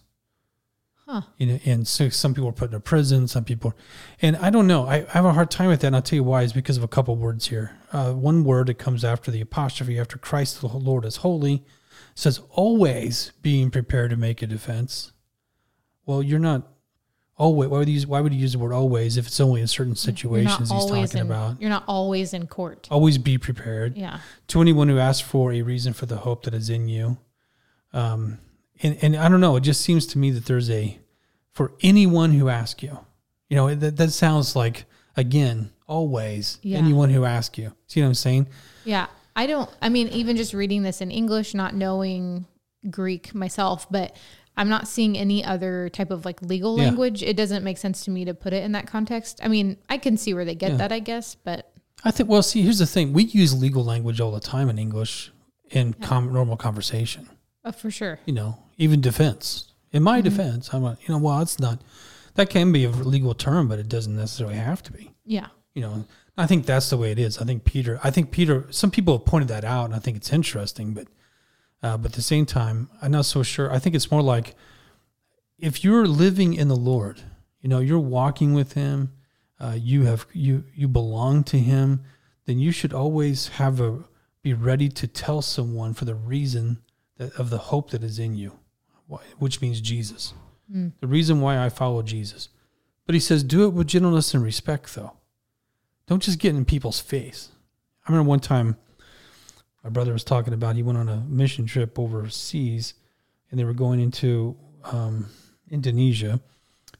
Huh. 1.11 1.21
You 1.37 1.47
know, 1.47 1.59
and 1.65 1.85
so 1.85 2.07
some 2.07 2.33
people 2.33 2.47
are 2.47 2.53
put 2.53 2.71
in 2.71 2.79
prison, 2.79 3.27
some 3.27 3.43
people, 3.43 3.73
and 4.21 4.37
I 4.37 4.49
don't 4.49 4.65
know. 4.65 4.85
I, 4.87 5.05
I 5.09 5.11
have 5.11 5.25
a 5.25 5.33
hard 5.33 5.51
time 5.51 5.67
with 5.67 5.81
that, 5.81 5.87
and 5.87 5.95
I'll 5.97 6.01
tell 6.01 6.15
you 6.15 6.23
why. 6.23 6.43
Is 6.43 6.53
because 6.53 6.77
of 6.77 6.83
a 6.83 6.87
couple 6.87 7.17
words 7.17 7.47
here. 7.47 7.77
Uh, 7.91 8.13
one 8.13 8.45
word 8.45 8.67
that 8.67 8.75
comes 8.75 9.03
after 9.03 9.29
the 9.29 9.41
apostrophe, 9.41 9.99
after 9.99 10.17
Christ 10.17 10.61
the 10.61 10.67
Lord 10.67 11.03
is 11.03 11.17
holy, 11.17 11.65
says 12.15 12.39
always 12.51 13.33
being 13.41 13.71
prepared 13.71 14.11
to 14.11 14.15
make 14.15 14.41
a 14.41 14.47
defense. 14.47 15.11
Well, 16.05 16.23
you're 16.23 16.39
not 16.39 16.65
always. 17.35 17.67
Why 17.69 17.79
would 17.79 17.89
you 17.89 17.95
use? 17.95 18.07
Why 18.07 18.21
would 18.21 18.33
you 18.33 18.39
use 18.39 18.53
the 18.53 18.59
word 18.59 18.71
always 18.71 19.17
if 19.17 19.27
it's 19.27 19.41
only 19.41 19.59
in 19.59 19.67
certain 19.67 19.97
situations 19.97 20.71
he's 20.71 20.85
talking 20.85 21.19
in, 21.19 21.25
about? 21.25 21.59
You're 21.59 21.69
not 21.69 21.83
always 21.89 22.33
in 22.33 22.47
court. 22.47 22.87
Always 22.89 23.17
be 23.17 23.37
prepared 23.37 23.97
Yeah. 23.97 24.19
to 24.47 24.61
anyone 24.61 24.87
who 24.87 24.97
asks 24.97 25.27
for 25.27 25.51
a 25.51 25.61
reason 25.61 25.91
for 25.91 26.05
the 26.05 26.17
hope 26.17 26.43
that 26.43 26.53
is 26.53 26.69
in 26.69 26.87
you. 26.87 27.17
Um, 27.91 28.39
and, 28.83 28.97
and 29.01 29.15
I 29.15 29.29
don't 29.29 29.41
know, 29.41 29.55
it 29.57 29.61
just 29.61 29.81
seems 29.81 30.07
to 30.07 30.17
me 30.17 30.31
that 30.31 30.45
there's 30.45 30.69
a, 30.69 30.97
for 31.53 31.73
anyone 31.81 32.31
who 32.31 32.49
asks 32.49 32.81
you, 32.83 32.97
you 33.49 33.55
know, 33.57 33.73
that, 33.75 33.97
that 33.97 34.11
sounds 34.11 34.55
like, 34.55 34.85
again, 35.17 35.71
always, 35.87 36.57
Yeah. 36.61 36.77
anyone 36.77 37.09
who 37.09 37.25
asks 37.25 37.57
you. 37.57 37.73
See 37.87 38.01
what 38.01 38.07
I'm 38.07 38.13
saying? 38.13 38.47
Yeah. 38.85 39.07
I 39.35 39.47
don't, 39.47 39.69
I 39.81 39.89
mean, 39.89 40.07
even 40.09 40.37
just 40.37 40.53
reading 40.53 40.83
this 40.83 41.01
in 41.01 41.11
English, 41.11 41.53
not 41.53 41.73
knowing 41.75 42.45
Greek 42.89 43.33
myself, 43.35 43.87
but 43.89 44.15
I'm 44.57 44.67
not 44.69 44.87
seeing 44.87 45.17
any 45.17 45.43
other 45.43 45.89
type 45.89 46.11
of 46.11 46.25
like 46.25 46.41
legal 46.41 46.77
Yeah. 46.77 46.85
language. 46.85 47.23
It 47.23 47.37
doesn't 47.37 47.63
make 47.63 47.77
sense 47.77 48.03
to 48.05 48.11
me 48.11 48.25
to 48.25 48.33
put 48.33 48.53
it 48.53 48.63
in 48.63 48.73
that 48.73 48.87
context. 48.87 49.39
I 49.43 49.47
mean, 49.47 49.77
I 49.89 49.97
can 49.97 50.17
see 50.17 50.33
where 50.33 50.45
they 50.45 50.55
get 50.55 50.71
Yeah. 50.71 50.77
that, 50.77 50.91
I 50.91 50.99
guess, 50.99 51.35
but 51.35 51.71
I 52.03 52.11
think, 52.11 52.29
well, 52.29 52.41
see, 52.41 52.61
here's 52.63 52.79
the 52.79 52.85
thing. 52.87 53.13
We 53.13 53.23
use 53.25 53.53
legal 53.59 53.83
language 53.83 54.19
all 54.19 54.31
the 54.31 54.39
time 54.39 54.69
in 54.69 54.79
English 54.79 55.31
in 55.69 55.93
com- 55.93 56.33
normal 56.33 56.57
conversation, 56.57 57.29
uh, 57.63 57.71
for 57.71 57.91
sure. 57.91 58.19
you 58.25 58.33
know, 58.33 58.57
even 58.77 58.99
defense. 59.01 59.70
In 59.91 60.03
my 60.03 60.19
Mm-hmm. 60.19 60.29
defense, 60.29 60.73
I'm 60.73 60.83
like, 60.83 61.07
you 61.07 61.13
know, 61.13 61.19
well, 61.19 61.41
it's 61.41 61.59
not, 61.59 61.81
that 62.35 62.49
can 62.49 62.71
be 62.71 62.85
a 62.85 62.89
legal 62.89 63.33
term, 63.33 63.67
but 63.67 63.77
it 63.79 63.89
doesn't 63.89 64.15
necessarily 64.15 64.55
have 64.55 64.81
to 64.83 64.91
be. 64.93 65.11
Yeah. 65.25 65.47
you 65.73 65.81
know 65.81 66.05
i 66.37 66.45
think 66.47 66.65
that's 66.65 66.89
the 66.89 66.97
way 66.97 67.11
it 67.11 67.19
is 67.19 67.37
i 67.41 67.45
think 67.45 67.63
peter 67.63 67.97
i 68.03 68.09
think 68.11 68.31
peter 68.31 68.65
some 68.71 68.91
people 68.91 69.17
have 69.17 69.25
pointed 69.25 69.47
that 69.49 69.63
out 69.63 69.85
and 69.85 69.95
i 69.95 69.99
think 69.99 70.17
it's 70.17 70.33
interesting 70.33 70.93
but 70.93 71.07
uh, 71.83 71.95
but 71.97 72.11
at 72.11 72.15
the 72.15 72.21
same 72.21 72.45
time 72.45 72.89
i'm 73.01 73.11
not 73.11 73.25
so 73.25 73.41
sure 73.43 73.71
i 73.71 73.79
think 73.79 73.95
it's 73.95 74.11
more 74.11 74.21
like 74.21 74.55
if 75.57 75.83
you're 75.83 76.07
living 76.07 76.53
in 76.53 76.67
the 76.67 76.75
lord 76.75 77.21
you 77.61 77.69
know 77.69 77.79
you're 77.79 77.99
walking 78.19 78.53
with 78.53 78.73
him 78.73 79.13
uh, 79.61 79.75
you 79.77 80.03
have 80.05 80.25
you 80.33 80.63
you 80.75 80.87
belong 80.89 81.43
to 81.43 81.57
him 81.57 82.03
then 82.45 82.59
you 82.59 82.71
should 82.71 82.93
always 82.93 83.47
have 83.59 83.79
a 83.79 84.03
be 84.41 84.53
ready 84.53 84.89
to 84.89 85.07
tell 85.07 85.41
someone 85.41 85.93
for 85.93 86.05
the 86.05 86.15
reason 86.15 86.81
that 87.17 87.31
of 87.39 87.49
the 87.49 87.59
hope 87.71 87.91
that 87.91 88.03
is 88.03 88.19
in 88.19 88.35
you 88.35 88.51
which 89.39 89.61
means 89.61 89.81
jesus 89.81 90.33
Mm. 90.73 90.93
the 91.01 91.07
reason 91.07 91.41
why 91.41 91.63
i 91.63 91.67
follow 91.67 92.01
jesus 92.01 92.47
but 93.05 93.13
he 93.13 93.19
says 93.19 93.43
do 93.43 93.65
it 93.65 93.73
with 93.73 93.87
gentleness 93.87 94.33
and 94.33 94.41
respect 94.43 94.95
though 94.95 95.17
don't 96.07 96.23
just 96.23 96.39
get 96.39 96.55
in 96.55 96.65
people's 96.65 96.99
face. 96.99 97.49
I 98.05 98.11
remember 98.11 98.27
one 98.29 98.39
time 98.41 98.75
my 99.83 99.89
brother 99.89 100.11
was 100.11 100.23
talking 100.25 100.53
about 100.53 100.75
he 100.75 100.83
went 100.83 100.97
on 100.97 101.07
a 101.07 101.23
mission 101.27 101.65
trip 101.65 101.97
overseas 101.97 102.93
and 103.49 103.57
they 103.59 103.63
were 103.63 103.73
going 103.73 103.99
into 104.01 104.57
um, 104.83 105.27
Indonesia. 105.69 106.41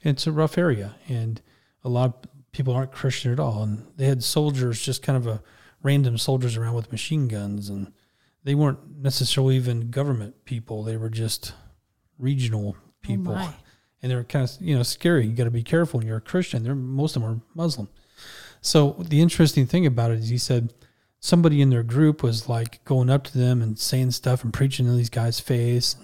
It's 0.02 0.28
a 0.28 0.32
rough 0.32 0.58
area 0.58 0.95
and 1.10 1.41
a 1.84 1.89
lot 1.89 2.06
of 2.24 2.52
people 2.54 2.74
aren't 2.74 2.91
Christian 2.93 3.34
at 3.34 3.39
all. 3.39 3.63
And 3.63 3.86
they 3.97 4.06
had 4.06 4.24
soldiers, 4.24 4.82
just 4.82 5.02
kind 5.04 5.17
of 5.17 5.28
a 5.28 5.41
random 5.84 6.17
soldiers 6.17 6.56
around 6.56 6.76
with 6.76 6.91
machine 6.91 7.28
guns 7.28 7.67
and 7.69 7.91
they 8.45 8.56
weren't 8.56 8.80
necessarily 9.02 9.58
even 9.58 9.89
government 9.91 10.45
people. 10.45 10.84
They 10.84 10.95
were 10.95 11.10
just 11.10 11.54
regional 12.21 12.75
oh, 12.77 12.84
people. 13.01 13.36
Oh 13.38 13.53
and 14.01 14.12
they're 14.12 14.23
kind 14.23 14.43
of, 14.43 14.51
you 14.60 14.75
know, 14.75 14.84
scary. 14.84 15.27
You 15.27 15.34
got 15.34 15.43
to 15.45 15.51
be 15.51 15.63
careful 15.63 15.99
when 15.99 16.07
you're 16.07 16.17
a 16.17 16.21
Christian. 16.21 16.63
They're, 16.63 16.75
most 16.75 17.15
of 17.15 17.21
them 17.21 17.31
are 17.31 17.41
Muslim. 17.53 17.88
So 18.62 18.95
the 18.99 19.21
interesting 19.21 19.65
thing 19.65 19.86
about 19.86 20.12
it 20.12 20.19
is 20.19 20.29
he 20.29 20.38
said 20.38 20.73
somebody 21.19 21.62
in 21.62 21.69
their 21.69 21.84
group 21.84 22.23
was 22.23 22.49
like 22.49 22.84
going 22.84 23.10
up 23.10 23.23
to 23.25 23.38
them 23.38 23.62
and 23.62 23.77
saying 23.77 24.12
stuff 24.12 24.43
and 24.43 24.53
preaching 24.53 24.88
in 24.88 24.97
these 24.97 25.10
guys' 25.10 25.39
face, 25.39 25.95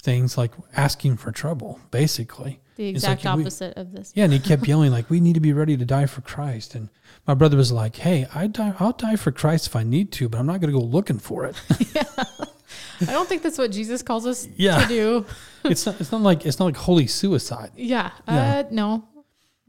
things 0.00 0.38
like 0.38 0.52
asking 0.76 1.16
for 1.16 1.32
trouble, 1.32 1.80
basically. 1.90 2.60
The 2.76 2.90
It's 2.90 3.04
like 3.04 3.18
exact 3.18 3.36
we- 3.36 3.42
opposite 3.42 3.76
of 3.76 3.92
this. 3.92 4.12
Yeah, 4.16 4.24
and 4.24 4.32
he 4.32 4.40
kept 4.40 4.66
yelling 4.68 4.90
like, 4.90 5.08
"We 5.08 5.20
need 5.20 5.34
to 5.34 5.40
be 5.40 5.52
ready 5.52 5.76
to 5.76 5.84
die 5.84 6.06
for 6.06 6.22
Christ." 6.22 6.74
And 6.74 6.88
my 7.24 7.34
brother 7.34 7.56
was 7.56 7.70
like, 7.70 7.94
"Hey, 7.94 8.26
I 8.34 8.48
die, 8.48 8.74
I'll 8.80 8.90
die 8.90 9.14
for 9.14 9.30
Christ 9.30 9.68
if 9.68 9.76
I 9.76 9.84
need 9.84 10.10
to, 10.12 10.28
but 10.28 10.38
I'm 10.38 10.46
not 10.46 10.60
going 10.60 10.72
to 10.72 10.78
go 10.78 10.84
looking 10.84 11.20
for 11.20 11.44
it." 11.44 11.54
I 13.02 13.06
don't 13.12 13.28
think 13.28 13.42
that's 13.42 13.58
what 13.58 13.70
Jesus 13.70 14.02
calls 14.02 14.26
us 14.26 14.48
Yeah. 14.56 14.80
to 14.82 14.88
do. 14.88 15.26
it's 15.64 15.86
not. 15.86 16.00
It's 16.00 16.12
not 16.12 16.20
like 16.22 16.46
it's 16.46 16.58
not 16.58 16.66
like 16.66 16.76
holy 16.76 17.06
suicide. 17.06 17.70
Yeah. 17.76 18.10
Yeah. 18.28 18.58
Uh, 18.60 18.68
no. 18.70 19.04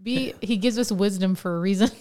Be 0.02 0.34
he 0.42 0.58
gives 0.58 0.78
us 0.78 0.92
wisdom 0.92 1.36
for 1.36 1.58
a 1.58 1.60
reason. 1.60 1.90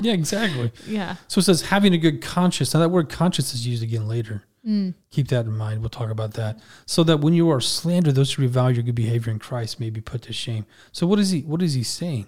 Yeah, 0.00 0.14
exactly. 0.14 0.72
yeah. 0.86 1.16
So 1.28 1.40
it 1.40 1.42
says 1.42 1.60
having 1.60 1.92
a 1.92 1.98
good 1.98 2.22
conscience. 2.22 2.72
Now 2.72 2.80
that 2.80 2.88
word 2.88 3.10
conscience 3.10 3.52
is 3.52 3.66
used 3.66 3.82
again 3.82 4.08
later. 4.08 4.42
Mm. 4.66 4.94
Keep 5.10 5.28
that 5.28 5.44
in 5.44 5.52
mind. 5.54 5.80
We'll 5.80 5.90
talk 5.90 6.08
about 6.08 6.32
that. 6.32 6.60
So 6.86 7.04
that 7.04 7.20
when 7.20 7.34
you 7.34 7.50
are 7.50 7.60
slandered, 7.60 8.14
those 8.14 8.32
who 8.32 8.40
revile 8.40 8.70
your 8.70 8.82
good 8.84 8.94
behavior 8.94 9.30
in 9.30 9.38
Christ 9.38 9.78
may 9.80 9.90
be 9.90 10.00
put 10.00 10.22
to 10.22 10.32
shame. 10.32 10.64
So 10.92 11.06
what 11.06 11.18
is 11.18 11.30
he 11.30 11.42
what 11.42 11.60
is 11.60 11.74
he 11.74 11.82
saying? 11.82 12.24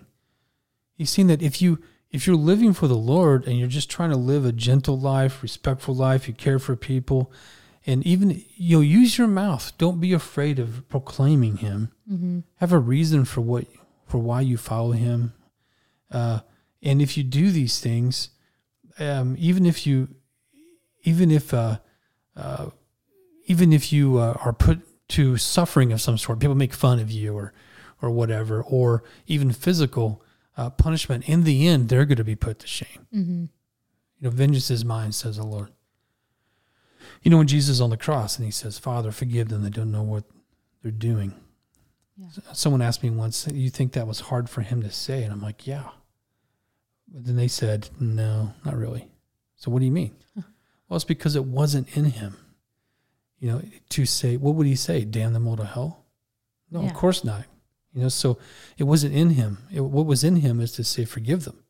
He's 0.93 1.09
saying 1.09 1.29
that 1.29 1.41
if 1.41 1.63
you 1.63 1.81
if 2.11 2.27
you're 2.27 2.37
living 2.37 2.75
for 2.75 2.87
the 2.87 2.97
Lord 2.99 3.47
and 3.47 3.59
you're 3.59 3.67
just 3.67 3.89
trying 3.91 4.11
to 4.11 4.17
live 4.17 4.45
a 4.45 4.53
gentle 4.53 4.99
life, 5.01 5.43
respectful 5.43 5.95
life, 5.95 6.29
you 6.29 6.35
care 6.35 6.59
for 6.59 6.77
people, 6.77 7.33
and 7.87 8.05
even 8.07 8.42
you 8.57 8.79
know, 8.79 8.83
use 8.83 9.18
your 9.18 9.27
mouth. 9.27 9.73
Don't 9.79 10.01
be 10.01 10.12
afraid 10.12 10.59
of 10.59 10.88
proclaiming 10.88 11.59
him. 11.59 11.90
Mm-hmm. 12.11 12.40
Have 12.57 12.73
a 12.73 12.79
reason 12.79 13.25
for 13.25 13.40
what 13.40 13.66
for 14.07 14.18
why 14.18 14.40
you 14.40 14.57
follow 14.57 14.92
him. 14.92 15.35
Uh, 16.11 16.40
and 16.83 17.03
if 17.03 17.16
you 17.16 17.25
do 17.25 17.51
these 17.51 17.81
things, 17.81 18.31
um, 18.99 19.35
even 19.38 19.66
if 19.66 19.87
you, 19.87 20.09
even 21.03 21.31
if, 21.31 21.53
uh, 21.53 21.79
uh, 22.37 22.70
even 23.47 23.73
if 23.73 23.92
you 23.92 24.18
uh, 24.18 24.37
are 24.44 24.53
put 24.53 24.81
to 25.09 25.37
suffering 25.37 25.92
of 25.92 26.01
some 26.01 26.16
sort, 26.18 26.38
people 26.38 26.55
make 26.55 26.73
fun 26.73 26.99
of 26.99 27.11
you 27.11 27.35
or, 27.35 27.53
or 28.01 28.11
whatever, 28.11 28.62
or 28.62 29.03
even 29.27 29.51
physical 29.51 30.23
uh, 30.57 30.70
punishment. 30.70 31.29
In 31.29 31.44
the 31.44 31.66
end, 31.66 31.88
they're 31.88 32.05
going 32.05 32.18
to 32.18 32.25
be 32.25 32.37
put 32.37 32.61
to 32.61 32.66
shame. 32.66 33.07
Mm-hmm. 33.12 33.40
You 33.40 33.51
know, 34.20 34.31
vengeance 34.31 34.70
is 34.70 34.85
mine, 34.85 35.12
says 35.12 35.37
the 35.37 35.44
Lord. 35.44 35.70
You 37.25 37.31
know, 37.31 37.39
when 37.39 37.47
Jesus 37.47 37.71
is 37.77 37.81
on 37.81 37.91
the 37.91 37.97
cross 37.97 38.37
and 38.37 38.45
he 38.45 38.51
says, 38.51 38.79
Father, 38.79 39.11
forgive 39.11 39.49
them, 39.49 39.63
they 39.63 39.71
don't 39.71 39.91
know 39.91 40.03
what 40.03 40.25
they're 40.83 40.93
doing. 40.93 41.35
Yeah. 42.17 42.29
Someone 42.53 42.83
asked 42.83 43.03
me 43.03 43.11
once, 43.11 43.49
you 43.53 43.71
think 43.71 43.93
that 43.93 44.07
was 44.07 44.21
hard 44.21 44.49
for 44.49 44.61
him 44.61 44.83
to 44.83 44.91
say? 44.91 45.23
And 45.25 45.33
I'm 45.33 45.41
like, 45.41 45.67
yeah. 45.67 45.89
But 47.13 47.25
then 47.25 47.37
they 47.37 47.49
said, 47.49 47.89
no, 47.99 48.53
not 48.65 48.77
really. 48.77 49.09
So 49.57 49.71
what 49.71 49.81
do 49.81 49.87
you 49.87 49.93
mean? 49.93 50.15
Well, 50.87 50.97
it's 50.97 51.05
because 51.05 51.35
it 51.35 51.47
wasn't 51.47 51.97
in 51.97 52.05
him. 52.05 52.37
You 53.41 53.51
know, 53.51 53.63
to 53.89 54.05
say, 54.05 54.37
what 54.37 54.55
would 54.55 54.67
he 54.67 54.77
say? 54.77 55.03
Damn 55.03 55.33
them 55.33 55.49
all 55.49 55.57
to 55.57 55.65
hell? 55.65 56.05
No, 56.71 56.83
Yeah. 56.83 56.89
of 56.89 56.95
course 56.95 57.25
not. 57.25 57.47
You 57.95 58.03
know, 58.03 58.09
so 58.11 58.39
it 58.77 58.85
wasn't 58.85 59.15
in 59.15 59.31
him. 59.31 59.59
It, 59.73 59.81
what 59.81 60.05
was 60.05 60.23
in 60.23 60.37
him 60.37 60.61
is 60.61 60.73
to 60.73 60.85
say, 60.85 61.07
forgive 61.07 61.45
them. 61.47 61.65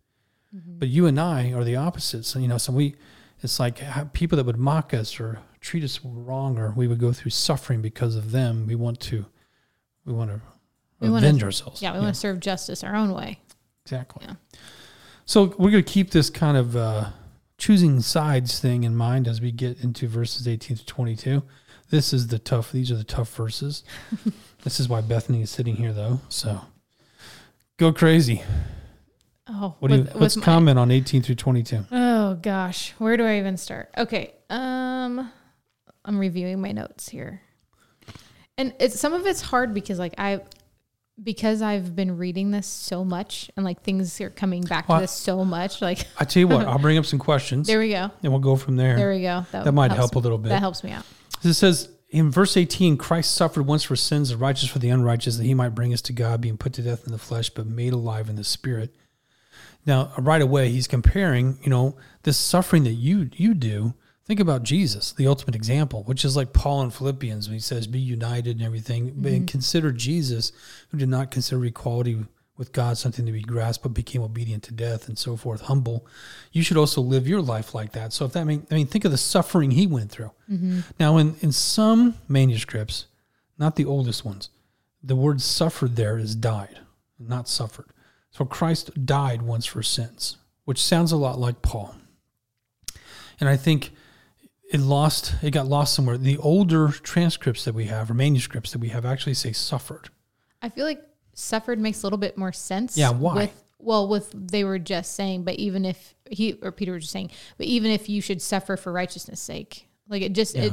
Mm-hmm. 0.55 0.79
But 0.81 0.89
you 0.89 1.07
and 1.07 1.21
I 1.21 1.53
are 1.53 1.63
the 1.63 1.77
opposites. 1.77 2.27
So, 2.27 2.41
you 2.41 2.49
know, 2.49 2.59
so 2.59 2.73
we, 2.73 2.97
it's 3.45 3.61
like 3.61 3.81
people 4.15 4.37
that 4.37 4.47
would 4.47 4.59
mock 4.59 4.95
us 4.95 5.21
or 5.21 5.39
treat 5.61 5.85
us 5.85 6.01
wrong, 6.03 6.59
or 6.59 6.73
we 6.73 6.89
would 6.89 6.99
go 6.99 7.13
through 7.13 7.31
suffering 7.31 7.83
because 7.83 8.17
of 8.17 8.33
them. 8.33 8.67
We 8.67 8.75
want 8.75 9.01
to, 9.01 9.27
we 10.05 10.13
want 10.13 10.31
to 10.31 10.41
We 11.01 11.09
avenge 11.09 11.43
ourselves. 11.43 11.81
Yeah, 11.83 11.93
we 11.93 12.01
want 12.01 12.15
to 12.15 12.21
serve 12.21 12.41
justice 12.41 12.83
our 12.83 12.95
own 12.95 13.13
way. 13.13 13.41
exactly. 13.85 14.27
Yeah. 14.27 14.35
So 15.27 15.55
we're 15.59 15.71
going 15.71 15.85
to 15.85 15.93
keep 15.93 16.11
this 16.11 16.29
kind 16.29 16.57
of 16.57 16.77
uh, 16.77 17.11
choosing 17.57 18.01
sides 18.01 18.59
thing 18.61 18.85
in 18.85 18.95
mind 18.97 19.27
as 19.29 19.41
we 19.41 19.53
get 19.53 19.83
into 19.83 20.07
verses 20.09 20.47
18 20.49 20.77
to 20.79 20.87
22. 20.87 21.43
This 21.91 22.13
is 22.13 22.27
the 22.29 22.39
tough. 22.39 22.73
These 22.73 22.91
are 22.91 22.97
the 22.97 23.05
tough 23.05 23.35
verses. 23.35 23.85
this 24.65 24.81
is 24.81 24.89
why 24.89 25.01
Bethany 25.01 25.43
is 25.43 25.51
sitting 25.51 25.77
here, 25.77 25.93
though. 25.93 26.21
So 26.29 26.61
go 27.79 27.93
crazy. 27.93 28.43
Oh, 29.47 29.75
What 29.79 29.91
do 29.91 29.97
you? 29.99 30.09
Let's 30.15 30.37
my- 30.37 30.45
comment 30.45 30.79
on 30.79 30.91
18 30.91 31.23
through 31.23 31.35
22. 31.35 31.85
Oh 31.93 32.35
gosh, 32.37 32.93
where 32.99 33.17
do 33.17 33.25
I 33.25 33.39
even 33.39 33.57
start? 33.57 33.91
Okay, 33.97 34.33
um, 34.49 35.31
I'm 36.05 36.19
reviewing 36.19 36.61
my 36.61 36.73
notes 36.73 37.09
here, 37.11 37.43
and 38.57 38.73
it's 38.81 38.99
some 38.99 39.13
of 39.13 39.27
it's 39.27 39.43
hard 39.43 39.75
because 39.75 39.99
like 39.99 40.15
I, 40.17 40.41
because 41.23 41.61
I've 41.61 41.95
been 41.95 42.17
reading 42.17 42.53
this 42.53 42.67
so 42.67 43.05
much 43.05 43.51
and 43.57 43.65
like 43.67 43.83
things 43.83 44.19
are 44.23 44.31
coming 44.31 44.63
back 44.63 44.89
Well, 44.89 44.99
to 44.99 45.03
this 45.03 45.13
so 45.13 45.45
much. 45.45 45.83
Like 45.83 46.07
I 46.19 46.25
tell 46.25 46.41
you 46.41 46.49
what, 46.49 46.67
I'll 46.67 46.79
bring 46.79 46.97
up 46.97 47.05
some 47.05 47.19
questions 47.19 47.67
there 47.67 47.79
we 47.79 47.91
go, 47.91 48.11
and 48.23 48.33
we'll 48.33 48.41
go 48.41 48.57
from 48.57 48.77
there. 48.77 48.97
there 48.97 49.11
we 49.13 49.21
go. 49.21 49.45
that 49.53 49.73
might 49.75 49.91
helps 49.91 49.99
help 49.99 50.15
a 50.15 50.19
little 50.21 50.39
bit. 50.39 50.49
That 50.49 50.61
helps 50.61 50.83
me 50.83 50.93
out. 50.93 51.05
It 51.43 51.53
says 51.53 51.91
in 52.09 52.31
verse 52.31 52.57
18, 52.57 52.97
Christ 52.97 53.35
suffered 53.35 53.67
once 53.67 53.83
for 53.83 53.97
sins, 53.97 54.31
the 54.31 54.39
righteous 54.39 54.71
for 54.71 54.79
the 54.79 54.89
unrighteous, 54.89 55.37
that 55.37 55.45
he 55.45 55.53
might 55.53 55.71
bring 55.75 55.93
us 55.93 56.01
to 56.03 56.15
God, 56.15 56.41
being 56.41 56.57
put 56.57 56.73
to 56.75 56.83
death 56.83 57.05
in 57.05 57.13
the 57.13 57.19
flesh, 57.19 57.51
but 57.51 57.67
made 57.67 57.93
alive 57.93 58.31
in 58.31 58.37
the 58.37 58.45
spirit. 58.45 58.95
Now, 59.87 60.13
right 60.19 60.43
away, 60.43 60.71
he's 60.71 60.89
comparing, 60.89 61.59
you 61.63 61.71
know, 61.71 61.97
this 62.23 62.39
suffering 62.39 62.85
that 62.85 62.93
you 62.93 63.31
you 63.35 63.55
do. 63.55 63.95
Think 64.27 64.41
about 64.41 64.63
Jesus, 64.63 65.13
the 65.13 65.27
ultimate 65.27 65.55
example, 65.55 66.03
which 66.05 66.25
is 66.25 66.35
like 66.35 66.55
Paul 66.55 66.83
in 66.83 66.91
Philippians 66.91 67.47
when 67.47 67.55
he 67.55 67.61
says, 67.61 67.87
"Be 67.87 68.01
united 68.01 68.57
and 68.57 68.65
everything," 68.65 69.09
and 69.09 69.23
mm-hmm. 69.23 69.45
consider 69.45 69.93
Jesus, 69.93 70.51
who 70.89 70.97
did 70.97 71.11
not 71.11 71.31
consider 71.31 71.63
equality 71.67 72.25
with 72.57 72.73
God 72.73 72.97
something 72.97 73.27
to 73.27 73.33
be 73.33 73.43
grasped, 73.43 73.83
but 73.83 73.95
became 73.95 74.23
obedient 74.23 74.63
to 74.63 74.73
death 74.73 75.09
and 75.09 75.19
so 75.19 75.37
forth, 75.37 75.63
humble. 75.63 76.07
You 76.53 76.63
should 76.63 76.77
also 76.77 77.01
live 77.01 77.27
your 77.27 77.43
life 77.43 77.75
like 77.75 77.93
that. 77.93 78.13
So 78.13 78.25
if 78.25 78.33
that 78.33 78.47
mean, 78.47 78.67
I 78.71 78.75
mean, 78.75 78.87
think 78.87 79.05
of 79.05 79.11
the 79.11 79.19
suffering 79.19 79.73
he 79.73 79.87
went 79.87 80.11
through. 80.11 80.31
Mm-hmm. 80.51 80.81
Now, 80.99 81.17
in 81.19 81.37
in 81.41 81.53
some 81.53 82.15
manuscripts, 82.29 83.07
not 83.59 83.77
the 83.77 83.85
oldest 83.85 84.25
ones, 84.25 84.49
the 85.03 85.17
word 85.17 85.43
"suffered" 85.43 85.97
there 85.97 86.17
is 86.17 86.35
died, 86.35 86.79
not 87.19 87.49
suffered. 87.49 87.87
So 88.35 88.45
Christ 88.45 89.07
died 89.07 89.43
once 89.43 89.65
for 89.65 89.81
sins, 89.83 90.39
which 90.65 90.83
sounds 90.83 91.13
a 91.13 91.17
lot 91.17 91.39
like 91.39 91.63
Paul. 91.63 91.95
And 93.39 93.49
I 93.49 93.57
think 93.57 93.93
it 94.73 94.81
lost, 94.81 95.37
it 95.41 95.53
got 95.53 95.67
lost 95.67 95.95
somewhere. 95.95 96.19
The 96.19 96.39
older 96.39 96.89
transcripts 96.89 97.65
that 97.65 97.77
we 97.77 97.85
have, 97.85 98.11
or 98.11 98.15
manuscripts 98.15 98.73
that 98.73 98.81
we 98.81 98.89
have, 98.89 99.05
actually 99.05 99.35
say 99.35 99.53
suffered. 99.53 100.09
I 100.61 100.69
feel 100.69 100.85
like 100.85 101.01
suffered 101.35 101.79
makes 101.79 102.03
a 102.03 102.07
little 102.07 102.19
bit 102.19 102.37
more 102.37 102.53
sense. 102.53 102.97
Yeah, 102.99 103.11
why? 103.11 103.35
With, 103.37 103.65
well, 103.79 104.09
with 104.09 104.33
they 104.35 104.65
were 104.65 104.81
just 104.81 105.15
saying, 105.15 105.45
but 105.45 105.55
even 105.55 105.85
if 105.85 106.17
he 106.29 106.55
or 106.55 106.73
Peter 106.73 106.93
was 106.93 107.05
just 107.05 107.13
saying, 107.13 107.31
but 107.57 107.67
even 107.67 107.93
if 107.93 108.09
you 108.09 108.21
should 108.21 108.43
suffer 108.43 108.77
for 108.77 108.93
righteousness' 108.93 109.41
sake, 109.41 109.87
like 110.09 110.23
it 110.23 110.33
just 110.33 110.57
it 110.57 110.73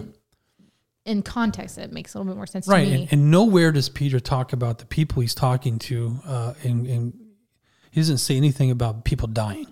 in 1.05 1.21
context 1.21 1.77
it 1.77 1.91
makes 1.91 2.15
a 2.15 2.17
little 2.17 2.31
bit 2.31 2.37
more 2.37 2.47
sense 2.47 2.67
Right. 2.67 2.85
to 2.85 2.89
me. 2.89 3.01
And, 3.03 3.13
and 3.13 3.31
nowhere 3.31 3.71
does 3.71 3.89
Peter 3.89 4.19
talk 4.19 4.51
about 4.53 4.79
the 4.79 4.85
people 4.85 5.21
he's 5.21 5.35
talking 5.35 5.77
to, 5.79 6.19
uh, 6.25 6.53
and, 6.63 6.87
and 6.87 7.13
he 7.91 7.99
doesn't 8.01 8.17
say 8.17 8.35
anything 8.37 8.71
about 8.71 9.03
people 9.05 9.27
dying 9.27 9.67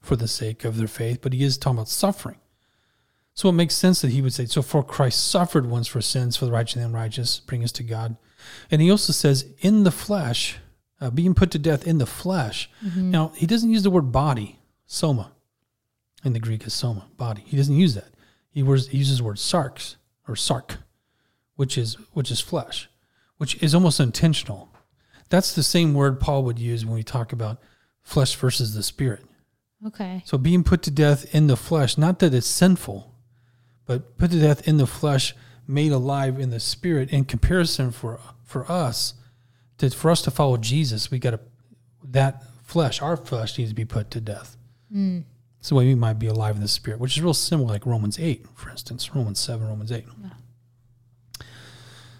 for 0.00 0.16
the 0.16 0.28
sake 0.28 0.64
of 0.64 0.76
their 0.76 0.88
faith, 0.88 1.20
but 1.22 1.32
he 1.32 1.42
is 1.44 1.56
talking 1.56 1.78
about 1.78 1.88
suffering. 1.88 2.38
So 3.32 3.48
it 3.48 3.52
makes 3.52 3.74
sense 3.74 4.00
that 4.00 4.10
he 4.10 4.20
would 4.20 4.32
say, 4.34 4.46
So 4.46 4.60
for 4.60 4.82
Christ 4.82 5.28
suffered 5.28 5.66
once 5.66 5.86
for 5.86 6.00
sins, 6.00 6.36
for 6.36 6.46
the 6.46 6.52
righteous 6.52 6.76
and 6.76 6.84
unrighteous, 6.86 7.40
bring 7.40 7.62
us 7.62 7.72
to 7.72 7.82
God. 7.84 8.16
And 8.70 8.82
he 8.82 8.90
also 8.90 9.12
says, 9.12 9.46
in 9.60 9.84
the 9.84 9.90
flesh, 9.90 10.56
uh, 11.00 11.10
being 11.10 11.34
put 11.34 11.50
to 11.52 11.58
death 11.58 11.86
in 11.86 11.98
the 11.98 12.06
flesh. 12.06 12.68
Now, 13.10 13.32
he 13.36 13.46
doesn't 13.46 13.70
use 13.70 13.82
the 13.82 13.90
word 13.90 14.10
body, 14.12 14.58
soma. 14.86 15.32
In 16.24 16.32
the 16.32 16.40
Greek 16.40 16.66
is 16.66 16.74
soma, 16.74 17.06
body. 17.16 17.42
He 17.46 17.56
doesn't 17.56 17.76
use 17.76 17.94
that. 17.94 18.14
He, 18.50 18.62
was, 18.62 18.88
he 18.88 18.98
uses 18.98 19.18
the 19.18 19.24
word 19.24 19.36
sarx 19.36 19.96
or 20.26 20.34
sark, 20.34 20.78
which 21.56 21.76
is 21.78 21.96
which 22.14 22.30
is 22.30 22.40
flesh, 22.40 22.88
which 23.36 23.62
is 23.62 23.74
almost 23.74 24.00
intentional. 24.00 24.70
That's 25.28 25.54
the 25.54 25.62
same 25.62 25.94
word 25.94 26.20
Paul 26.20 26.44
would 26.44 26.58
use 26.58 26.84
when 26.84 26.94
we 26.94 27.02
talk 27.02 27.32
about 27.32 27.58
flesh 28.02 28.34
versus 28.36 28.74
the 28.74 28.82
spirit. 28.82 29.24
okay. 29.86 30.22
So 30.24 30.38
being 30.38 30.62
put 30.62 30.82
to 30.82 30.90
death 30.90 31.34
in 31.34 31.48
the 31.48 31.56
flesh, 31.56 31.98
not 31.98 32.20
that 32.20 32.32
it's 32.32 32.46
sinful, 32.46 33.12
but 33.86 34.16
put 34.18 34.30
to 34.30 34.40
death 34.40 34.66
in 34.68 34.76
the 34.76 34.86
flesh, 34.86 35.34
made 35.66 35.92
alive 35.92 36.38
in 36.38 36.50
the 36.50 36.60
spirit. 36.60 37.10
In 37.10 37.24
comparison 37.24 37.90
for 37.90 38.20
for 38.44 38.70
us, 38.70 39.14
that 39.78 39.92
for 39.92 40.10
us 40.10 40.22
to 40.22 40.30
follow 40.30 40.56
Jesus, 40.56 41.10
we 41.10 41.18
got 41.18 41.32
to 41.32 41.40
that 42.10 42.44
flesh, 42.64 43.02
our 43.02 43.16
flesh 43.16 43.58
needs 43.58 43.70
to 43.70 43.74
be 43.74 43.84
put 43.84 44.10
to 44.12 44.20
death. 44.20 44.56
Mm. 44.94 45.24
So 45.60 45.76
we 45.76 45.96
might 45.96 46.20
be 46.20 46.28
alive 46.28 46.54
in 46.54 46.62
the 46.62 46.68
spirit, 46.68 47.00
which 47.00 47.16
is 47.16 47.22
real 47.22 47.34
similar, 47.34 47.70
like 47.70 47.86
Romans 47.86 48.20
eight, 48.20 48.46
for 48.54 48.70
instance, 48.70 49.14
Romans 49.14 49.40
seven, 49.40 49.66
Romans 49.66 49.90
eight. 49.90 50.06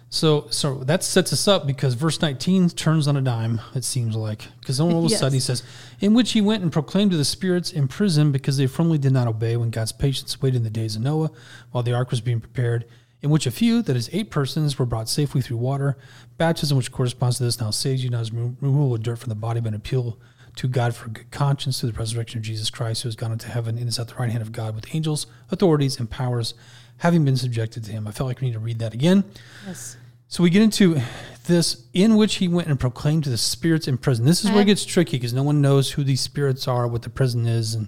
So, 0.09 0.47
so 0.49 0.75
that 0.85 1.03
sets 1.03 1.33
us 1.33 1.47
up 1.49 1.67
because 1.67 1.93
verse 1.93 2.21
19 2.21 2.69
turns 2.69 3.09
on 3.09 3.17
a 3.17 3.21
dime, 3.21 3.59
it 3.75 3.83
seems 3.83 4.15
like. 4.15 4.47
Because 4.61 4.79
all 4.79 4.99
of 4.99 5.05
a 5.05 5.07
Yes. 5.09 5.19
sudden 5.19 5.33
he 5.33 5.39
says, 5.41 5.63
In 5.99 6.13
which 6.13 6.31
he 6.31 6.39
went 6.39 6.63
and 6.63 6.71
proclaimed 6.71 7.11
to 7.11 7.17
the 7.17 7.25
spirits 7.25 7.71
in 7.71 7.89
prison 7.89 8.31
because 8.31 8.55
they 8.55 8.67
firmly 8.67 8.97
did 8.97 9.11
not 9.11 9.27
obey 9.27 9.57
when 9.57 9.69
God's 9.69 9.91
patience 9.91 10.41
waited 10.41 10.57
in 10.57 10.63
the 10.63 10.69
days 10.69 10.95
of 10.95 11.01
Noah 11.01 11.31
while 11.71 11.83
the 11.83 11.93
ark 11.93 12.09
was 12.09 12.21
being 12.21 12.39
prepared, 12.39 12.85
in 13.21 13.29
which 13.29 13.45
a 13.45 13.51
few, 13.51 13.81
that 13.81 13.97
is, 13.97 14.09
eight 14.13 14.31
persons, 14.31 14.79
were 14.79 14.85
brought 14.85 15.09
safely 15.09 15.41
through 15.41 15.57
water. 15.57 15.97
Baptism, 16.37 16.77
which 16.77 16.91
corresponds 16.91 17.37
to 17.37 17.43
this, 17.43 17.59
now 17.59 17.71
saves 17.71 18.01
you, 18.03 18.09
not 18.09 18.21
as 18.21 18.31
removal 18.31 18.93
of 18.95 19.03
dirt 19.03 19.19
from 19.19 19.29
the 19.29 19.35
body, 19.35 19.59
but 19.59 19.69
an 19.69 19.73
appeal 19.75 20.17
to 20.55 20.67
God 20.69 20.95
for 20.95 21.09
good 21.09 21.29
conscience 21.31 21.79
through 21.81 21.91
the 21.91 21.99
resurrection 21.99 22.37
of 22.39 22.43
Jesus 22.43 22.69
Christ, 22.69 23.03
who 23.03 23.07
has 23.09 23.15
gone 23.17 23.31
into 23.33 23.47
heaven 23.49 23.77
and 23.77 23.87
is 23.89 23.99
at 23.99 24.07
the 24.07 24.15
right 24.15 24.29
hand 24.29 24.41
of 24.41 24.51
God 24.53 24.73
with 24.73 24.95
angels, 24.95 25.27
authorities, 25.51 25.99
and 25.99 26.09
powers, 26.09 26.53
having 26.97 27.25
been 27.25 27.37
subjected 27.37 27.83
to 27.85 27.91
him. 27.91 28.07
I 28.07 28.11
felt 28.11 28.27
like 28.27 28.41
we 28.41 28.47
need 28.47 28.53
to 28.53 28.59
read 28.59 28.79
that 28.79 28.93
again. 28.93 29.23
Yes. 29.65 29.97
So 30.27 30.43
we 30.43 30.49
get 30.49 30.61
into 30.61 30.99
this 31.45 31.85
in 31.93 32.17
which 32.17 32.35
he 32.35 32.47
went 32.47 32.67
and 32.67 32.79
proclaimed 32.79 33.23
to 33.23 33.29
the 33.29 33.37
spirits 33.37 33.87
in 33.87 33.97
prison. 33.97 34.25
This 34.25 34.43
is 34.43 34.51
where 34.51 34.61
it 34.61 34.65
gets 34.65 34.83
tricky 34.85 35.17
because 35.17 35.33
no 35.33 35.43
one 35.43 35.61
knows 35.61 35.91
who 35.91 36.03
these 36.03 36.19
spirits 36.19 36.67
are, 36.67 36.87
what 36.87 37.03
the 37.03 37.09
prison 37.09 37.45
is, 37.45 37.73
and 37.75 37.87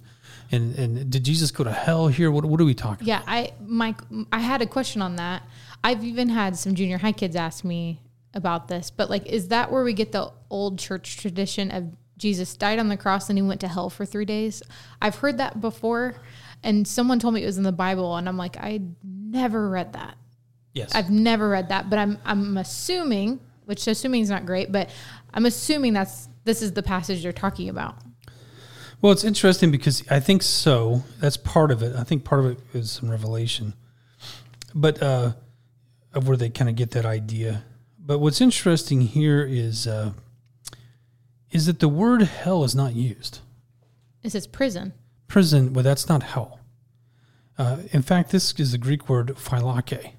and 0.52 0.76
and 0.76 1.10
did 1.10 1.26
Jesus 1.26 1.52
go 1.52 1.63
to 1.63 1.72
hell 1.72 2.08
here? 2.08 2.32
What 2.32 2.45
what 2.45 2.62
are 2.62 2.65
we 2.65 2.74
talking? 2.74 3.08
Yeah, 3.08 3.22
I 3.28 3.52
Mike, 3.60 4.00
I 4.32 4.39
had 4.39 4.62
a 4.62 4.65
question 4.65 5.02
on 5.02 5.17
that. 5.17 5.43
I've 5.84 6.04
even 6.04 6.30
had 6.30 6.56
some 6.56 6.76
junior 6.76 6.98
high 6.98 7.12
kids 7.12 7.36
ask 7.36 7.63
me 7.63 8.00
about 8.34 8.67
this, 8.67 8.89
but 8.89 9.10
like, 9.10 9.26
is 9.26 9.50
that 9.50 9.72
where 9.72 9.84
we 9.84 9.93
get 9.93 10.12
the 10.12 10.32
old 10.50 10.80
church 10.80 11.17
tradition 11.17 11.72
of 11.72 11.95
Jesus 12.17 12.56
died 12.56 12.80
on 12.80 12.89
the 12.89 12.98
cross 12.98 13.30
and 13.30 13.38
he 13.38 13.41
went 13.41 13.62
to 13.62 13.67
hell 13.67 13.89
for 13.89 14.06
three 14.06 14.26
days? 14.26 14.63
I've 15.02 15.15
heard 15.15 15.38
that 15.38 15.60
before, 15.60 16.15
and 16.63 16.88
someone 16.88 17.19
told 17.19 17.34
me 17.34 17.43
it 17.43 17.45
was 17.45 17.58
in 17.58 17.63
the 17.63 17.72
Bible, 17.72 18.15
and 18.15 18.28
I'm 18.28 18.38
like, 18.38 18.58
I 18.58 18.82
never 19.04 19.69
read 19.69 19.93
that. 19.93 20.17
Yes. 20.74 20.93
I've 20.93 21.10
never 21.10 21.50
read 21.50 21.69
that, 21.69 21.89
but 21.89 22.00
I'm 22.00 22.17
I'm 22.26 22.58
assuming, 22.58 23.39
which 23.65 23.88
assuming 23.88 24.22
is 24.22 24.30
not 24.30 24.45
great, 24.45 24.72
but 24.72 24.89
I'm 25.34 25.45
assuming 25.45 25.93
that's 25.93 26.30
this 26.43 26.62
is 26.62 26.74
the 26.74 26.84
passage 26.84 27.24
you're 27.24 27.34
talking 27.34 27.69
about. 27.69 27.95
Well, 29.02 29.12
it's 29.12 29.24
interesting 29.24 29.72
because 29.72 30.04
I 30.10 30.19
think 30.19 30.43
so. 30.43 31.04
That's 31.19 31.38
part 31.38 31.72
of 31.72 31.82
it. 31.82 31.95
I 31.95 32.04
think 32.04 32.24
part 32.24 32.45
of 32.45 32.52
it 32.52 32.60
is 32.74 32.91
some 32.91 33.10
revelation, 33.10 33.74
but 34.76 35.02
uh, 35.02 35.34
of 36.13 36.28
where 36.28 36.38
they 36.38 36.50
kind 36.50 36.69
of 36.69 36.76
get 36.76 36.91
that 36.91 37.06
idea. 37.06 37.63
But 37.98 38.19
what's 38.19 38.41
interesting 38.41 39.02
here 39.02 39.41
is 39.41 39.88
uh, 39.88 40.13
is 41.52 41.65
that 41.65 41.80
the 41.80 41.89
word 41.89 42.24
hell 42.24 42.63
is 42.63 42.76
not 42.76 42.93
used. 42.93 43.39
It 44.24 44.32
says 44.32 44.48
prison. 44.48 44.93
Prison, 45.29 45.71
well, 45.73 45.83
that's 45.83 46.09
not 46.09 46.23
hell. 46.23 46.59
Uh, 47.57 47.77
in 47.91 48.01
fact, 48.01 48.31
this 48.31 48.53
is 48.59 48.71
the 48.73 48.77
Greek 48.77 49.07
word 49.07 49.27
phylake, 49.37 50.13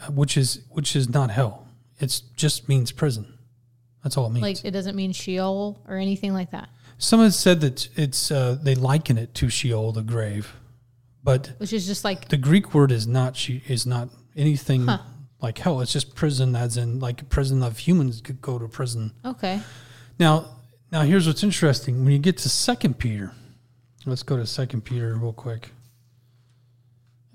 uh, 0.00 0.10
which 0.12 0.36
is 0.38 0.60
which 0.70 0.96
is 0.96 1.08
not 1.10 1.30
hell. 1.30 1.66
It 1.98 2.22
just 2.36 2.68
means 2.68 2.92
prison. 2.92 3.38
That's 4.02 4.16
all 4.16 4.26
it 4.26 4.30
means. 4.30 4.42
Like 4.42 4.64
it 4.64 4.70
doesn't 4.70 4.96
mean 4.96 5.12
Sheol 5.12 5.80
or 5.88 5.96
anything 5.96 6.32
like 6.32 6.50
that, 6.52 6.68
Some 6.98 7.20
have 7.20 7.34
said 7.34 7.60
that 7.60 7.88
it's 7.96 8.30
uh, 8.30 8.58
they 8.62 8.74
liken 8.74 9.18
it 9.18 9.34
to 9.34 9.48
Sheol, 9.48 9.92
the 9.92 10.02
grave, 10.02 10.54
but 11.24 11.52
which 11.58 11.72
is 11.72 11.86
just 11.86 12.04
like 12.04 12.28
the 12.28 12.36
Greek 12.36 12.74
word 12.74 12.92
is 12.92 13.06
not 13.06 13.36
she 13.36 13.62
is 13.68 13.86
not 13.86 14.08
anything 14.36 14.86
Huh. 14.86 14.98
like 15.40 15.58
hell. 15.58 15.80
It's 15.80 15.92
just 15.92 16.14
prison, 16.14 16.54
as 16.54 16.76
in 16.76 17.00
like 17.00 17.22
a 17.22 17.24
prison 17.24 17.62
of 17.62 17.78
humans 17.78 18.20
could 18.20 18.40
go 18.40 18.58
to 18.58 18.68
prison. 18.68 19.12
okay. 19.24 19.60
Now, 20.18 20.58
now 20.92 21.02
here's 21.02 21.26
what's 21.26 21.42
interesting. 21.42 22.04
When 22.04 22.12
you 22.12 22.18
get 22.18 22.36
to 22.38 22.48
Second 22.48 22.98
Peter, 22.98 23.32
let's 24.10 24.22
go 24.22 24.36
to 24.36 24.46
Second 24.46 24.84
Peter 24.84 25.14
real 25.14 25.32
quick. 25.32 25.70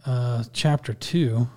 Uh, 0.05 0.43
chapter 0.53 0.93
two. 0.93 1.49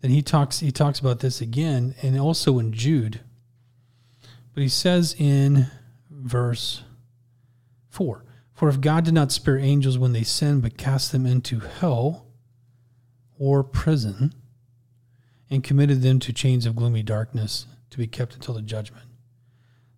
Then 0.00 0.10
he 0.10 0.22
talks. 0.22 0.60
He 0.60 0.72
talks 0.72 0.98
about 0.98 1.20
this 1.20 1.40
again, 1.40 1.94
and 2.02 2.18
also 2.18 2.58
in 2.58 2.72
Jude. 2.72 3.20
But 4.54 4.62
he 4.62 4.68
says 4.68 5.14
in 5.18 5.68
verse 6.10 6.82
four, 7.88 8.24
"For 8.52 8.68
if 8.68 8.80
God 8.80 9.04
did 9.04 9.14
not 9.14 9.32
spare 9.32 9.58
angels 9.58 9.98
when 9.98 10.12
they 10.12 10.24
sinned, 10.24 10.62
but 10.62 10.76
cast 10.76 11.12
them 11.12 11.26
into 11.26 11.60
hell 11.60 12.26
or 13.38 13.62
prison." 13.62 14.34
and 15.52 15.62
committed 15.62 16.00
them 16.00 16.18
to 16.18 16.32
chains 16.32 16.64
of 16.64 16.74
gloomy 16.74 17.02
darkness 17.02 17.66
to 17.90 17.98
be 17.98 18.06
kept 18.06 18.34
until 18.34 18.54
the 18.54 18.62
judgment. 18.62 19.04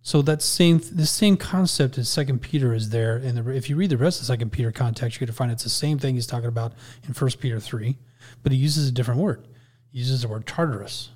So 0.05 0.21
that 0.21 0.43
same 0.43 0.81
the 0.91 1.07
same 1.07 1.35
concept 1.35 1.97
in 1.97 2.03
Second 2.03 2.43
Peter 2.43 2.75
is 2.75 2.91
there, 2.91 3.15
and 3.15 3.39
the, 3.39 3.49
if 3.49 3.71
you 3.71 3.75
read 3.75 3.89
the 3.89 3.97
rest 3.97 4.19
of 4.19 4.27
Second 4.27 4.51
Peter 4.51 4.71
context, 4.71 5.19
you're 5.19 5.25
going 5.25 5.33
to 5.33 5.35
find 5.35 5.51
it's 5.51 5.63
the 5.63 5.69
same 5.69 5.97
thing 5.97 6.13
he's 6.13 6.27
talking 6.27 6.47
about 6.47 6.73
in 7.07 7.15
First 7.15 7.39
Peter 7.39 7.59
three, 7.59 7.97
but 8.43 8.51
he 8.51 8.57
uses 8.59 8.87
a 8.87 8.91
different 8.91 9.19
word. 9.19 9.47
He 9.91 9.97
uses 9.97 10.21
the 10.21 10.27
word 10.27 10.45
Tartarus 10.45 11.09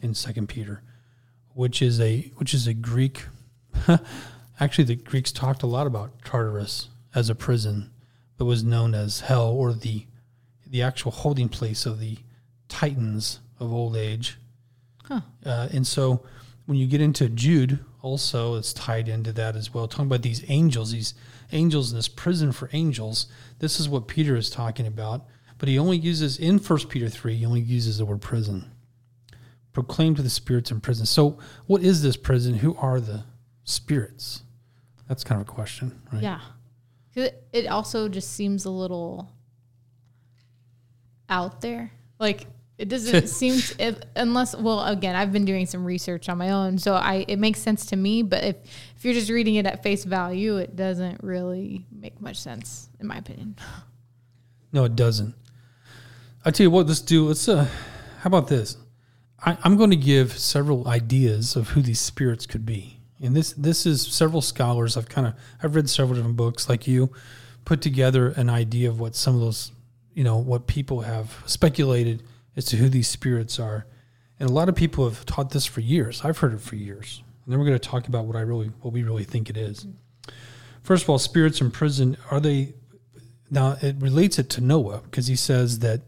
in 0.00 0.14
Second 0.14 0.48
Peter, 0.48 0.82
which 1.52 1.82
is 1.82 2.00
a 2.00 2.32
which 2.36 2.54
is 2.54 2.66
a 2.66 2.72
Greek. 2.72 3.26
actually, 4.58 4.84
the 4.84 4.96
Greeks 4.96 5.32
talked 5.32 5.62
a 5.62 5.66
lot 5.66 5.86
about 5.86 6.24
Tartarus 6.24 6.88
as 7.14 7.28
a 7.28 7.34
prison, 7.34 7.90
but 8.38 8.46
was 8.46 8.64
known 8.64 8.94
as 8.94 9.20
hell 9.20 9.50
or 9.50 9.74
the 9.74 10.06
the 10.66 10.80
actual 10.80 11.10
holding 11.10 11.50
place 11.50 11.84
of 11.84 12.00
the 12.00 12.16
titans 12.70 13.40
of 13.58 13.70
old 13.70 13.96
age. 13.96 14.38
Huh. 15.04 15.20
Uh, 15.44 15.68
and 15.74 15.86
so 15.86 16.24
when 16.64 16.78
you 16.78 16.86
get 16.86 17.02
into 17.02 17.28
Jude, 17.28 17.80
also 18.02 18.54
it's 18.56 18.72
tied 18.72 19.08
into 19.08 19.32
that 19.32 19.56
as 19.56 19.72
well. 19.74 19.86
Talking 19.88 20.06
about 20.06 20.22
these 20.22 20.44
angels, 20.48 20.92
these 20.92 21.14
angels 21.52 21.90
in 21.90 21.98
this 21.98 22.08
prison 22.08 22.52
for 22.52 22.70
angels. 22.72 23.26
This 23.58 23.78
is 23.80 23.88
what 23.88 24.06
Peter 24.08 24.36
is 24.36 24.50
talking 24.50 24.86
about. 24.86 25.26
but 25.58 25.68
he 25.68 25.78
only 25.78 25.98
uses 25.98 26.38
in 26.38 26.58
First 26.58 26.88
Peter 26.88 27.08
three. 27.10 27.36
He 27.36 27.44
only 27.44 27.60
uses 27.60 27.98
the 27.98 28.06
word 28.06 28.22
prison. 28.22 28.70
Proclaim 29.72 30.14
to 30.14 30.22
the 30.22 30.30
spirits 30.30 30.70
in 30.70 30.80
prison. 30.80 31.04
So, 31.06 31.38
what 31.66 31.82
is 31.82 32.02
this 32.02 32.16
prison? 32.16 32.54
Who 32.54 32.74
are 32.76 32.98
the 33.00 33.24
spirits? 33.64 34.42
That's 35.06 35.22
kind 35.22 35.40
of 35.40 35.48
a 35.48 35.50
question, 35.52 36.00
right? 36.12 36.22
Yeah. 36.22 36.40
it 37.52 37.66
also 37.66 38.08
just 38.08 38.32
seems 38.32 38.64
a 38.64 38.70
little 38.70 39.30
out 41.28 41.60
there. 41.60 41.92
Like 42.18 42.46
it 42.80 42.88
doesn't 42.88 43.28
seem 43.40 43.60
to, 43.60 43.88
if, 43.88 43.98
unless 44.16 44.56
well 44.56 44.82
again 44.84 45.14
I've 45.14 45.32
been 45.32 45.44
doing 45.44 45.66
some 45.66 45.84
research 45.84 46.28
on 46.28 46.38
my 46.38 46.50
own 46.50 46.78
so 46.78 46.94
I 46.94 47.24
it 47.28 47.38
makes 47.38 47.60
sense 47.60 47.86
to 47.86 47.96
me 47.96 48.22
but 48.22 48.42
if 48.42 48.56
if 48.96 49.04
you're 49.04 49.14
just 49.14 49.30
reading 49.30 49.56
it 49.56 49.66
at 49.66 49.82
face 49.82 50.04
value 50.04 50.56
it 50.56 50.76
doesn't 50.76 51.22
really 51.22 51.84
make 51.92 52.20
much 52.20 52.40
sense 52.40 52.88
in 52.98 53.06
my 53.06 53.16
opinion. 53.16 53.56
No, 54.72 54.84
it 54.84 54.94
doesn't. 54.94 55.34
I 56.44 56.52
tell 56.52 56.64
you 56.64 56.70
what, 56.70 56.86
let's 56.86 57.00
do. 57.00 57.26
Let's. 57.26 57.48
Uh, 57.48 57.64
how 58.20 58.28
about 58.28 58.48
this? 58.48 58.76
I, 59.44 59.58
I'm 59.62 59.76
going 59.76 59.90
to 59.90 59.96
give 59.96 60.38
several 60.38 60.86
ideas 60.86 61.56
of 61.56 61.70
who 61.70 61.82
these 61.82 62.00
spirits 62.00 62.46
could 62.46 62.64
be, 62.64 63.00
and 63.20 63.34
this 63.34 63.52
this 63.54 63.84
is 63.84 64.06
several 64.06 64.40
scholars. 64.40 64.96
I've 64.96 65.08
kind 65.08 65.26
of 65.26 65.34
I've 65.62 65.74
read 65.74 65.90
several 65.90 66.14
different 66.14 66.36
books, 66.36 66.68
like 66.68 66.86
you, 66.86 67.10
put 67.64 67.82
together 67.82 68.28
an 68.36 68.48
idea 68.48 68.88
of 68.88 69.00
what 69.00 69.16
some 69.16 69.34
of 69.34 69.40
those, 69.40 69.72
you 70.14 70.24
know, 70.24 70.38
what 70.38 70.66
people 70.66 71.00
have 71.00 71.42
speculated 71.46 72.22
as 72.56 72.64
to 72.66 72.76
who 72.76 72.88
these 72.88 73.08
spirits 73.08 73.58
are, 73.58 73.86
and 74.38 74.48
a 74.48 74.52
lot 74.52 74.68
of 74.68 74.74
people 74.74 75.08
have 75.08 75.24
taught 75.26 75.50
this 75.50 75.66
for 75.66 75.80
years. 75.80 76.22
I've 76.24 76.38
heard 76.38 76.54
it 76.54 76.60
for 76.60 76.76
years, 76.76 77.22
and 77.44 77.52
then 77.52 77.58
we're 77.58 77.66
going 77.66 77.78
to 77.78 77.88
talk 77.88 78.08
about 78.08 78.24
what 78.24 78.36
I 78.36 78.40
really 78.40 78.68
what 78.80 78.92
we 78.92 79.02
really 79.02 79.24
think 79.24 79.50
it 79.50 79.56
is. 79.56 79.86
First 80.82 81.04
of 81.04 81.10
all, 81.10 81.18
spirits 81.18 81.60
in 81.60 81.70
prison 81.70 82.16
are 82.30 82.40
they 82.40 82.74
now 83.50 83.76
it 83.82 83.96
relates 83.98 84.38
it 84.38 84.48
to 84.50 84.60
Noah 84.60 85.02
because 85.04 85.26
he 85.26 85.36
says 85.36 85.80
that 85.80 86.02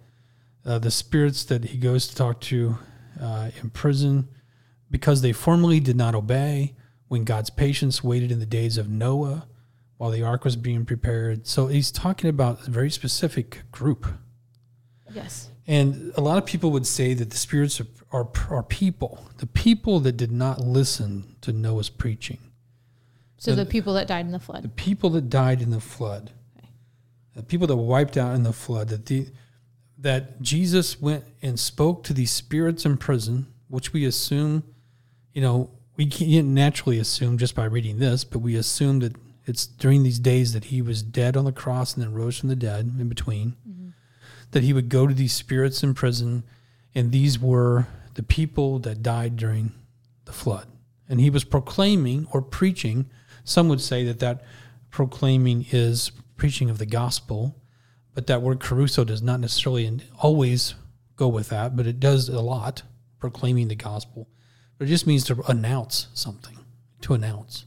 uh, 0.65 0.79
the 0.79 0.91
spirits 0.91 1.45
that 1.45 1.65
he 1.65 1.79
goes 1.79 2.07
to 2.07 2.15
talk 2.15 2.41
to 2.43 2.79
uh, 3.21 3.51
in 3.63 3.71
prison, 3.71 4.29
because 4.91 5.23
they 5.23 5.33
formerly 5.33 5.81
did 5.81 5.97
not 5.97 6.15
obey 6.15 6.75
when 7.09 7.25
God's 7.25 7.51
patience 7.51 8.03
waited 8.03 8.33
in 8.33 8.39
the 8.39 8.47
days 8.47 8.79
of 8.79 8.89
Noah 8.89 9.47
while 9.99 10.11
the 10.11 10.23
ark 10.23 10.45
was 10.45 10.57
being 10.57 10.85
prepared. 10.85 11.47
So 11.47 11.69
he's 11.69 11.93
talking 11.93 12.29
about 12.29 12.67
a 12.67 12.71
very 12.71 12.91
specific 12.91 13.63
group. 13.71 14.07
Yes. 15.15 15.52
And 15.67 16.13
a 16.17 16.21
lot 16.21 16.39
of 16.39 16.47
people 16.47 16.71
would 16.73 16.87
say 16.87 17.15
that 17.15 17.31
the 17.31 17.37
spirits 17.37 17.81
are, 17.81 17.87
are, 18.11 18.29
are 18.51 18.63
people, 18.63 19.27
the 19.39 19.47
people 19.47 20.01
that 20.01 20.17
did 20.17 20.33
not 20.33 20.61
listen 20.61 21.37
to 21.41 21.53
Noah's 21.53 21.89
preaching, 21.89 22.39
So 23.37 23.55
the 23.55 23.67
people 23.67 23.95
that 23.95 24.09
died 24.09 24.27
in 24.27 24.33
the 24.33 24.41
flood. 24.41 24.65
the 24.65 24.69
people 24.69 25.11
that 25.11 25.31
died 25.31 25.63
in 25.63 25.71
the 25.71 25.81
flood, 25.81 26.33
the 27.35 27.43
people 27.43 27.67
that 27.69 27.77
were 27.77 27.85
wiped 27.85 28.17
out 28.17 28.35
in 28.35 28.43
the 28.43 28.53
flood, 28.53 28.89
that 28.89 29.07
the 29.07 29.29
that 29.99 30.43
Jesus 30.43 31.01
went 31.01 31.25
and 31.43 31.59
spoke 31.61 32.03
to 32.05 32.13
these 32.13 32.33
spirits 32.33 32.85
in 32.85 32.97
prison, 32.97 33.47
which 33.69 33.93
we 33.93 34.05
assume, 34.05 34.65
you 35.33 35.41
know, 35.41 35.71
we 35.97 36.07
can't 36.07 36.49
naturally 36.49 36.99
assume 36.99 37.39
just 37.39 37.55
by 37.55 37.65
reading 37.65 37.99
this, 38.01 38.25
but 38.25 38.41
we 38.41 38.57
assume 38.57 38.99
that 38.99 39.15
it's 39.45 39.67
during 39.67 40.03
these 40.03 40.19
days 40.19 40.53
that 40.55 40.65
he 40.65 40.83
was 40.83 41.03
dead 41.03 41.37
on 41.37 41.45
the 41.45 41.53
cross 41.53 41.95
and 41.95 42.03
then 42.03 42.13
rose 42.13 42.39
from 42.39 42.49
the 42.49 42.57
dead 42.57 42.93
in 42.99 43.09
between, 43.09 43.57
mm-hmm. 43.69 43.82
That 44.53 44.63
he 44.63 44.73
would 44.73 44.89
go 44.89 45.07
to 45.07 45.15
these 45.15 45.35
spirits 45.35 45.83
in 45.83 45.95
prison, 45.95 46.45
and 46.95 47.11
these 47.11 47.39
were 47.39 47.89
the 48.15 48.23
people 48.23 48.79
that 48.81 49.03
died 49.03 49.37
during 49.37 49.73
the 50.25 50.33
flood. 50.33 50.69
And 51.09 51.21
he 51.21 51.31
was 51.31 51.45
proclaiming 51.45 52.27
or 52.33 52.41
preaching, 52.41 53.11
some 53.45 53.69
would 53.69 53.81
say 53.81 54.05
that 54.05 54.21
that 54.21 54.43
proclaiming 54.91 55.67
is 55.73 56.13
preaching 56.37 56.71
of 56.71 56.79
the 56.79 56.87
gospel, 56.87 57.57
but 58.15 58.27
that 58.27 58.43
word 58.43 58.61
kerusso 58.61 59.07
does 59.07 59.23
not 59.23 59.41
necessarily 59.41 60.01
always 60.19 60.75
go 61.17 61.29
with 61.29 61.49
that, 61.49 61.77
but 61.77 61.87
it 61.87 62.01
does 62.01 62.29
a 62.29 62.41
lot, 62.41 62.83
proclaiming 63.19 63.69
the 63.69 63.75
gospel. 63.75 64.29
But 64.77 64.87
it 64.87 64.91
just 64.91 65.07
means 65.07 65.25
to 65.25 65.43
announce 65.49 66.09
something, 66.15 66.59
to 67.03 67.15
announce. 67.15 67.65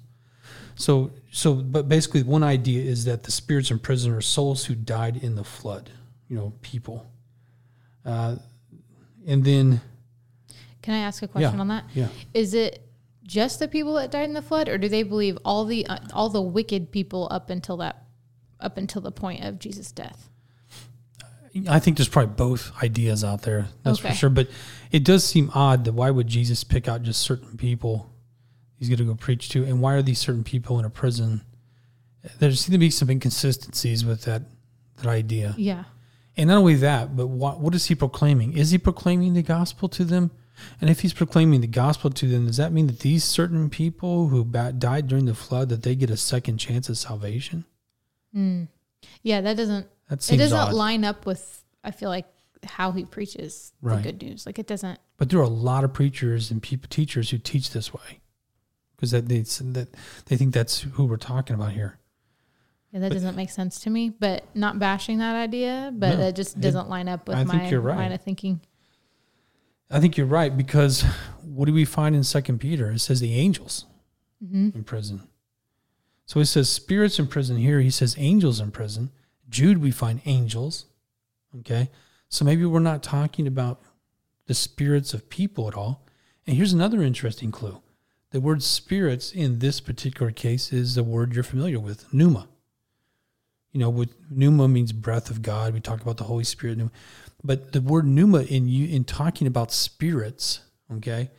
So, 0.76 1.12
so, 1.32 1.56
but 1.56 1.88
basically, 1.88 2.24
one 2.24 2.44
idea 2.44 2.84
is 2.84 3.06
that 3.06 3.24
the 3.24 3.32
spirits 3.32 3.72
in 3.72 3.80
prison 3.80 4.12
are 4.12 4.22
souls 4.22 4.66
who 4.66 4.76
died 4.76 5.18
in 5.18 5.36
the 5.36 5.44
flood, 5.44 5.90
you 6.30 6.36
know, 6.38 6.54
people. 6.62 7.06
Uh, 8.06 8.36
and 9.28 9.44
then, 9.44 9.82
Can 10.82 10.94
I 10.94 11.00
ask 11.00 11.24
a 11.24 11.28
question 11.28 11.56
Yeah. 11.56 11.62
on 11.62 11.68
that? 11.70 11.86
yeah, 11.94 12.08
Is 12.34 12.54
it 12.54 12.82
just 13.24 13.60
the 13.60 13.68
people 13.68 13.96
that 13.96 14.12
died 14.12 14.26
in 14.28 14.34
the 14.34 14.42
flood, 14.42 14.70
or 14.70 14.78
do 14.78 14.88
they 14.88 15.02
believe 15.04 15.38
all 15.44 15.66
the 15.66 15.86
uh, 15.88 15.98
all 16.14 16.30
the 16.30 16.42
wicked 16.42 16.92
people 16.92 17.28
up 17.32 17.50
until 17.50 17.78
that 17.78 18.06
up 18.60 18.78
until 18.78 19.02
the 19.02 19.12
point 19.12 19.44
of 19.44 19.58
Jesus' 19.60 19.92
death? 19.92 20.30
I 21.70 21.80
think 21.80 21.96
there's 21.98 22.10
probably 22.10 22.36
both 22.36 22.72
ideas 22.84 23.24
out 23.24 23.44
there. 23.44 23.70
That's 23.84 24.00
for 24.00 24.12
sure. 24.12 24.30
But 24.30 24.50
it 24.92 25.06
does 25.06 25.24
seem 25.24 25.50
odd 25.56 25.86
that 25.86 25.94
why 25.94 26.12
would 26.12 26.28
Jesus 26.28 26.64
pick 26.66 26.88
out 26.90 27.02
just 27.02 27.22
certain 27.22 27.56
people 27.58 28.12
he's 28.78 28.90
going 28.90 28.98
to 29.00 29.06
go 29.06 29.16
preach 29.16 29.48
to, 29.50 29.64
and 29.64 29.80
why 29.82 29.94
are 29.94 30.02
these 30.02 30.20
certain 30.20 30.44
people 30.44 30.78
in 30.80 30.86
a 30.86 30.90
prison? 30.90 31.42
There 32.40 32.52
seem 32.52 32.74
to 32.74 32.78
be 32.78 32.90
some 32.90 33.10
inconsistencies 33.10 34.04
with 34.06 34.24
that 34.24 34.44
that 34.98 35.08
idea. 35.08 35.56
Yeah. 35.58 35.86
And 36.38 36.50
not 36.50 36.58
only 36.58 36.76
that, 36.76 37.16
but 37.16 37.28
what, 37.28 37.60
what 37.62 37.74
is 37.76 37.86
he 37.86 37.96
proclaiming? 37.96 38.58
Is 38.58 38.72
he 38.72 38.78
proclaiming 38.78 39.34
the 39.34 39.42
gospel 39.42 39.88
to 39.90 40.04
them? 40.04 40.32
And 40.82 40.90
if 40.90 41.02
he's 41.02 41.14
proclaiming 41.14 41.62
the 41.62 41.68
gospel 41.68 42.10
to 42.12 42.28
them, 42.28 42.48
does 42.48 42.58
that 42.58 42.72
mean 42.72 42.88
that 42.88 43.00
these 43.00 43.24
certain 43.24 43.70
people 43.70 44.28
who 44.30 44.44
ba- 44.46 44.74
died 44.74 45.08
during 45.08 45.26
the 45.26 45.34
flood 45.36 45.70
that 45.70 45.84
they 45.84 45.96
get 45.96 46.10
a 46.10 46.18
second 46.18 46.58
chance 46.58 46.90
at 46.90 46.98
salvation? 46.98 47.66
Mm. 48.36 48.68
Yeah, 49.22 49.42
that 49.42 49.58
doesn't 49.58 49.88
That 50.10 50.32
it 50.32 50.38
doesn't 50.38 50.58
odd. 50.58 50.74
line 50.74 51.04
up 51.04 51.26
with 51.26 51.64
I 51.84 51.92
feel 51.92 52.10
like 52.10 52.26
how 52.64 52.92
he 52.92 53.06
preaches 53.06 53.72
Right. 53.82 53.98
the 54.04 54.12
good 54.12 54.22
news. 54.22 54.46
Like 54.46 54.58
it 54.60 54.68
doesn't. 54.68 55.00
But 55.18 55.30
there 55.30 55.40
are 55.40 55.44
a 55.44 55.48
lot 55.48 55.84
of 55.84 55.94
preachers 55.94 56.52
and 56.52 56.62
people, 56.62 56.88
teachers 56.90 57.30
who 57.30 57.38
teach 57.38 57.70
this 57.72 57.94
way 57.94 58.20
because 58.96 59.12
that 59.12 59.28
they 59.30 59.40
that 59.42 59.88
they 60.26 60.36
think 60.38 60.54
that's 60.54 60.82
who 60.82 61.06
we're 61.06 61.18
talking 61.18 61.54
about 61.56 61.72
here. 61.74 62.00
Yeah, 62.96 63.02
that 63.02 63.10
But- 63.10 63.16
doesn't 63.16 63.36
make 63.36 63.50
sense 63.50 63.82
to 63.82 63.90
me. 63.90 64.10
But 64.10 64.46
not 64.56 64.80
bashing 64.80 65.18
that 65.18 65.36
idea, 65.36 65.92
but 65.94 66.12
No, 66.12 66.18
that 66.18 66.34
just 66.38 66.62
doesn't 66.62 66.88
line 66.88 67.10
up 67.10 67.28
with 67.28 67.36
I 67.36 67.44
my 67.44 67.68
you're 67.70 67.82
right. 67.82 67.98
line 67.98 68.14
of 68.14 68.22
thinking. 68.22 68.62
I 69.92 70.00
think 70.00 70.16
you're 70.16 70.26
right 70.26 70.56
because 70.56 71.02
what 71.44 71.66
do 71.66 71.74
we 71.74 71.84
find 71.84 72.16
in 72.16 72.24
Second 72.24 72.60
Peter? 72.60 72.90
It 72.92 73.00
says 73.00 73.20
the 73.20 73.34
angels 73.34 73.86
hmm 74.40 74.70
in 74.74 74.86
prison. 74.86 75.28
So 76.26 76.40
it 76.40 76.46
says 76.46 76.70
spirits 76.70 77.20
in 77.20 77.28
prison. 77.28 77.58
Here 77.58 77.82
he 77.82 77.90
says 77.90 78.16
angels 78.18 78.62
in 78.62 78.72
prison. 78.72 79.12
Jude 79.50 79.80
we 79.80 79.92
find 79.92 80.22
angels. 80.26 80.86
Okay, 81.60 81.90
so 82.30 82.46
maybe 82.46 82.66
we're 82.66 82.80
not 82.80 83.04
talking 83.04 83.46
about 83.46 83.82
the 84.46 84.54
spirits 84.54 85.14
of 85.14 85.30
people 85.30 85.68
at 85.68 85.74
all. 85.74 86.06
And 86.48 86.56
here's 86.56 86.72
another 86.74 87.02
interesting 87.04 87.52
clue: 87.52 87.82
the 88.32 88.40
word 88.40 88.64
spirits 88.64 89.34
in 89.34 89.60
this 89.60 89.82
particular 89.82 90.32
case 90.32 90.72
is 90.72 90.96
the 90.96 91.04
word 91.04 91.34
you're 91.36 91.44
familiar 91.44 91.80
with, 91.82 92.12
pneuma. 92.14 92.48
You 93.76 93.80
know, 93.82 93.90
with 93.90 94.16
pneuma 94.32 94.70
means 94.70 94.94
breath 94.94 95.30
of 95.30 95.42
God. 95.42 95.74
We 95.74 95.82
talk 95.82 96.00
about 96.02 96.16
the 96.16 96.24
Holy 96.24 96.46
Spirit, 96.46 96.80
but 97.44 97.74
the 97.74 97.82
word 97.82 98.06
pneuma 98.08 98.44
in 98.44 98.70
you 98.70 98.88
in 98.88 99.04
talking 99.04 99.48
about 99.48 99.70
spirits, 99.74 100.62
okay, 100.94 101.30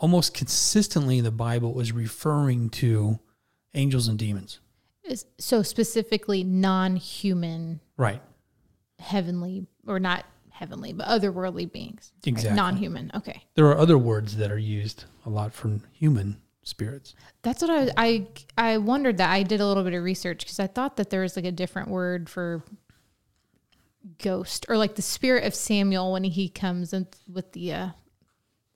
almost 0.00 0.34
consistently 0.34 1.18
in 1.18 1.22
the 1.24 1.30
Bible 1.30 1.78
is 1.78 1.92
referring 1.92 2.70
to 2.70 3.20
angels 3.72 4.08
and 4.08 4.18
demons. 4.18 4.58
So 5.38 5.62
specifically 5.62 6.42
non-human, 6.42 7.78
Right. 7.96 8.20
heavenly 8.98 9.68
or 9.86 10.00
not 10.00 10.24
heavenly, 10.50 10.92
but 10.92 11.06
otherworldly 11.06 11.70
beings. 11.70 12.10
right? 12.16 12.26
Exactly. 12.26 12.56
Non-human. 12.56 13.12
Okay. 13.14 13.44
There 13.54 13.66
are 13.66 13.78
other 13.78 13.96
words 13.96 14.38
that 14.38 14.50
are 14.50 14.58
used 14.58 15.04
a 15.24 15.30
lot 15.30 15.52
for 15.54 15.78
human 15.92 16.38
spirits. 16.62 17.14
That's 17.42 17.62
what 17.62 17.70
I 17.70 17.80
was, 17.84 17.90
I 17.96 18.26
I 18.56 18.78
wondered 18.78 19.18
that. 19.18 19.30
I 19.30 19.42
did 19.42 19.60
a 19.60 19.66
little 19.66 19.84
bit 19.84 19.94
of 19.94 20.02
research 20.02 20.40
because 20.40 20.60
I 20.60 20.66
thought 20.66 20.96
that 20.96 21.10
there 21.10 21.22
was 21.22 21.36
like 21.36 21.44
a 21.44 21.52
different 21.52 21.88
word 21.88 22.28
for 22.28 22.62
ghost 24.22 24.66
or 24.68 24.76
like 24.76 24.94
the 24.94 25.02
spirit 25.02 25.44
of 25.44 25.54
Samuel 25.54 26.12
when 26.12 26.24
he 26.24 26.48
comes 26.48 26.92
in 26.92 27.06
with 27.30 27.52
the 27.52 27.72
uh, 27.72 27.88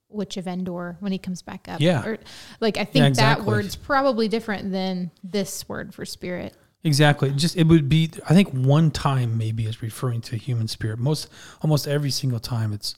witch 0.09 0.37
of 0.37 0.47
Endor 0.47 0.97
when 1.01 1.13
he 1.13 1.19
comes 1.19 1.43
back 1.43 1.69
up. 1.69 1.81
Yeah. 1.81 2.05
Or 2.05 2.19
like 2.61 2.77
I 2.77 2.85
think 2.85 3.07
exactly. 3.07 3.45
that 3.45 3.51
word's 3.51 3.77
probably 3.77 4.29
different 4.29 4.71
than 4.71 5.11
this 5.23 5.69
word 5.69 5.95
for 5.95 6.05
spirit. 6.05 6.57
Exactly. 6.85 7.31
Just 7.33 7.57
it 7.57 7.67
would 7.67 7.89
be 7.89 8.11
I 8.29 8.35
think 8.35 8.51
one 8.51 8.91
time 8.91 9.39
maybe 9.39 9.67
is 9.67 9.83
referring 9.83 10.21
to 10.23 10.37
human 10.37 10.69
spirit. 10.69 10.99
Most 10.99 11.29
almost 11.63 11.89
every 11.89 12.11
single 12.11 12.41
time 12.41 12.73
it's 12.73 12.95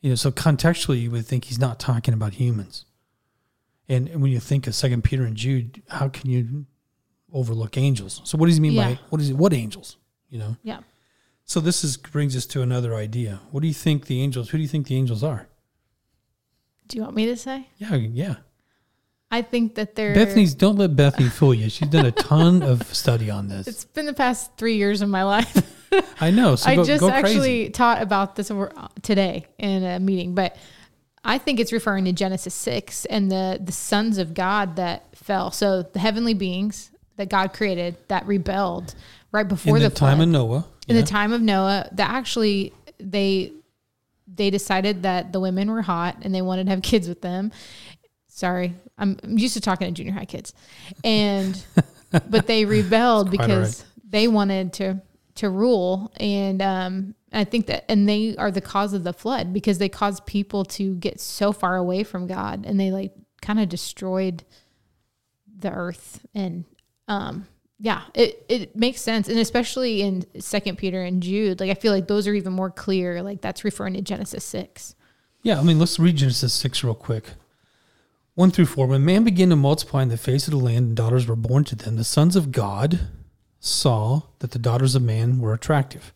you 0.00 0.10
know, 0.10 0.16
so 0.16 0.30
contextually 0.30 1.00
you 1.02 1.10
would 1.10 1.26
think 1.26 1.46
he's 1.46 1.58
not 1.58 1.80
talking 1.80 2.14
about 2.14 2.34
humans. 2.34 2.84
And 3.88 4.08
when 4.22 4.30
you 4.32 4.40
think 4.40 4.66
of 4.66 4.74
Second 4.74 5.04
Peter 5.04 5.24
and 5.24 5.36
Jude, 5.36 5.82
how 5.88 6.08
can 6.08 6.30
you 6.30 6.66
overlook 7.32 7.76
angels? 7.76 8.20
So 8.24 8.38
what 8.38 8.46
does 8.46 8.56
he 8.56 8.60
mean 8.60 8.72
Yeah. 8.72 8.90
by 8.94 8.98
what 9.10 9.20
is 9.20 9.30
it 9.30 9.36
what 9.36 9.52
angels? 9.52 9.96
You 10.30 10.38
know? 10.38 10.56
Yeah. 10.62 10.80
So 11.44 11.60
this 11.60 11.84
is 11.84 11.96
brings 11.98 12.34
us 12.36 12.46
to 12.46 12.62
another 12.62 12.94
idea. 12.94 13.40
What 13.50 13.60
do 13.60 13.68
you 13.68 13.74
think 13.74 14.06
the 14.06 14.22
angels 14.22 14.50
who 14.50 14.58
do 14.58 14.62
you 14.62 14.68
think 14.68 14.86
the 14.86 14.96
angels 14.96 15.22
are? 15.22 15.48
Do 16.88 16.96
you 16.96 17.02
want 17.02 17.14
me 17.14 17.26
to 17.26 17.36
say? 17.36 17.68
Yeah, 17.78 17.94
yeah. 17.96 18.34
I 19.30 19.42
think 19.42 19.74
that 19.74 19.96
they're 19.96 20.14
Bethany's. 20.14 20.54
Don't 20.54 20.76
let 20.76 20.94
Bethany 20.94 21.28
fool 21.28 21.52
you. 21.54 21.68
She's 21.68 21.88
done 21.88 22.06
a 22.06 22.12
ton 22.12 22.62
of 22.62 22.82
study 22.94 23.30
on 23.30 23.48
this. 23.48 23.66
It's 23.66 23.84
been 23.84 24.06
the 24.06 24.14
past 24.14 24.56
three 24.56 24.76
years 24.76 25.02
of 25.02 25.08
my 25.08 25.24
life. 25.24 25.90
I 26.20 26.30
know. 26.30 26.56
So 26.56 26.70
I 26.70 26.76
go, 26.76 26.84
just 26.84 27.00
go 27.00 27.10
actually 27.10 27.70
taught 27.70 28.00
about 28.00 28.36
this 28.36 28.50
over- 28.50 28.72
today 29.02 29.46
in 29.58 29.82
a 29.82 29.98
meeting, 29.98 30.34
but 30.34 30.56
I 31.24 31.38
think 31.38 31.58
it's 31.58 31.72
referring 31.72 32.04
to 32.04 32.12
Genesis 32.12 32.54
six 32.54 33.04
and 33.06 33.30
the 33.30 33.58
the 33.62 33.72
sons 33.72 34.18
of 34.18 34.34
God 34.34 34.76
that 34.76 35.16
fell. 35.16 35.50
So 35.50 35.82
the 35.82 35.98
heavenly 35.98 36.34
beings 36.34 36.90
that 37.16 37.28
God 37.28 37.52
created 37.52 37.96
that 38.08 38.26
rebelled 38.26 38.94
right 39.32 39.46
before 39.46 39.76
in 39.76 39.82
the, 39.82 39.88
the, 39.88 39.94
time 39.94 40.18
flood. 40.18 40.28
of 40.28 40.32
Noah. 40.32 40.66
in 40.88 40.96
yeah. 40.96 41.02
the 41.02 41.06
time 41.06 41.32
of 41.32 41.40
Noah, 41.40 41.88
that 41.92 42.10
actually 42.10 42.72
they 42.98 43.52
they 44.26 44.50
decided 44.50 45.02
that 45.02 45.32
the 45.32 45.40
women 45.40 45.70
were 45.70 45.82
hot 45.82 46.18
and 46.22 46.34
they 46.34 46.42
wanted 46.42 46.64
to 46.64 46.70
have 46.70 46.82
kids 46.82 47.08
with 47.08 47.20
them. 47.20 47.52
Sorry, 48.28 48.74
I'm, 48.98 49.16
I'm 49.22 49.38
used 49.38 49.54
to 49.54 49.60
talking 49.60 49.86
to 49.86 49.92
junior 49.92 50.12
high 50.12 50.24
kids, 50.24 50.54
and 51.04 51.62
but 52.28 52.46
they 52.46 52.64
rebelled 52.66 53.30
because 53.30 53.84
they 54.08 54.28
wanted 54.28 54.72
to 54.74 55.00
to 55.36 55.50
rule, 55.50 56.12
and 56.16 56.60
um, 56.60 57.14
I 57.36 57.44
think 57.44 57.66
that 57.66 57.84
and 57.90 58.08
they 58.08 58.36
are 58.36 58.50
the 58.50 58.60
cause 58.60 58.92
of 58.92 59.04
the 59.04 59.12
flood 59.12 59.52
because 59.52 59.78
they 59.78 59.88
caused 59.88 60.26
people 60.26 60.64
to 60.66 60.94
get 60.96 61.20
so 61.20 61.52
far 61.52 61.76
away 61.76 62.04
from 62.04 62.26
God, 62.26 62.64
and 62.66 62.78
they 62.78 62.90
like 62.90 63.12
kind 63.42 63.60
of 63.60 63.68
destroyed 63.68 64.44
the 65.56 65.70
earth 65.70 66.20
and 66.34 66.64
um 67.08 67.46
yeah 67.78 68.02
it 68.14 68.44
it 68.48 68.74
makes 68.74 69.00
sense 69.00 69.28
and 69.28 69.38
especially 69.38 70.02
in 70.02 70.24
second 70.40 70.76
peter 70.76 71.02
and 71.02 71.22
jude 71.22 71.60
like 71.60 71.70
i 71.70 71.74
feel 71.74 71.92
like 71.92 72.08
those 72.08 72.26
are 72.26 72.34
even 72.34 72.52
more 72.52 72.70
clear 72.70 73.22
like 73.22 73.40
that's 73.40 73.64
referring 73.64 73.94
to 73.94 74.02
genesis 74.02 74.44
6 74.44 74.94
Yeah, 75.42 75.60
I 75.60 75.62
mean, 75.62 75.78
let's 75.78 75.98
read 75.98 76.16
Genesis 76.16 76.54
6 76.54 76.82
real 76.82 76.94
quick. 76.94 77.32
1 78.34 78.50
through 78.50 78.66
4. 78.66 78.86
When 78.86 79.04
man 79.04 79.24
began 79.24 79.50
to 79.50 79.56
multiply 79.56 80.02
in 80.02 80.08
the 80.08 80.16
face 80.16 80.48
of 80.48 80.52
the 80.52 80.58
land 80.58 80.86
and 80.88 80.96
daughters 80.96 81.26
were 81.26 81.36
born 81.36 81.64
to 81.64 81.76
them, 81.76 81.96
the 81.96 82.04
sons 82.04 82.34
of 82.34 82.50
God 82.50 83.00
saw 83.60 84.22
that 84.38 84.52
the 84.52 84.58
daughters 84.58 84.94
of 84.94 85.02
man 85.02 85.38
were 85.40 85.52
attractive. 85.52 86.14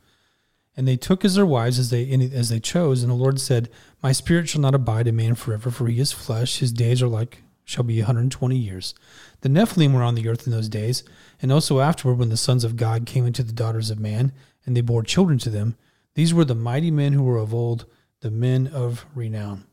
And 0.78 0.86
they 0.86 0.96
took 0.96 1.24
as 1.24 1.34
their 1.34 1.44
wives 1.44 1.80
as 1.80 1.90
they 1.90 2.08
as 2.32 2.50
they 2.50 2.60
chose. 2.60 3.02
And 3.02 3.10
the 3.10 3.16
Lord 3.16 3.40
said, 3.40 3.68
My 4.00 4.12
spirit 4.12 4.48
shall 4.48 4.60
not 4.60 4.76
abide 4.76 5.08
in 5.08 5.16
man 5.16 5.34
forever, 5.34 5.72
for 5.72 5.88
he 5.88 5.98
is 5.98 6.12
flesh. 6.12 6.60
His 6.60 6.72
days 6.72 7.02
are 7.02 7.08
like 7.08 7.42
shall 7.64 7.82
be 7.82 7.98
120 7.98 8.56
years. 8.56 8.94
The 9.40 9.48
Nephilim 9.48 9.92
were 9.92 10.04
on 10.04 10.14
the 10.14 10.28
earth 10.28 10.46
in 10.46 10.52
those 10.52 10.68
days, 10.68 11.02
and 11.42 11.50
also 11.50 11.80
afterward, 11.80 12.18
when 12.18 12.28
the 12.28 12.36
sons 12.36 12.62
of 12.62 12.76
God 12.76 13.06
came 13.06 13.26
into 13.26 13.42
the 13.42 13.52
daughters 13.52 13.90
of 13.90 13.98
man, 13.98 14.32
and 14.64 14.76
they 14.76 14.80
bore 14.80 15.02
children 15.02 15.36
to 15.40 15.50
them. 15.50 15.76
These 16.14 16.32
were 16.32 16.44
the 16.44 16.54
mighty 16.54 16.92
men 16.92 17.12
who 17.12 17.24
were 17.24 17.38
of 17.38 17.52
old, 17.52 17.84
the 18.20 18.30
men 18.30 18.68
of 18.68 19.04
renown. 19.16 19.66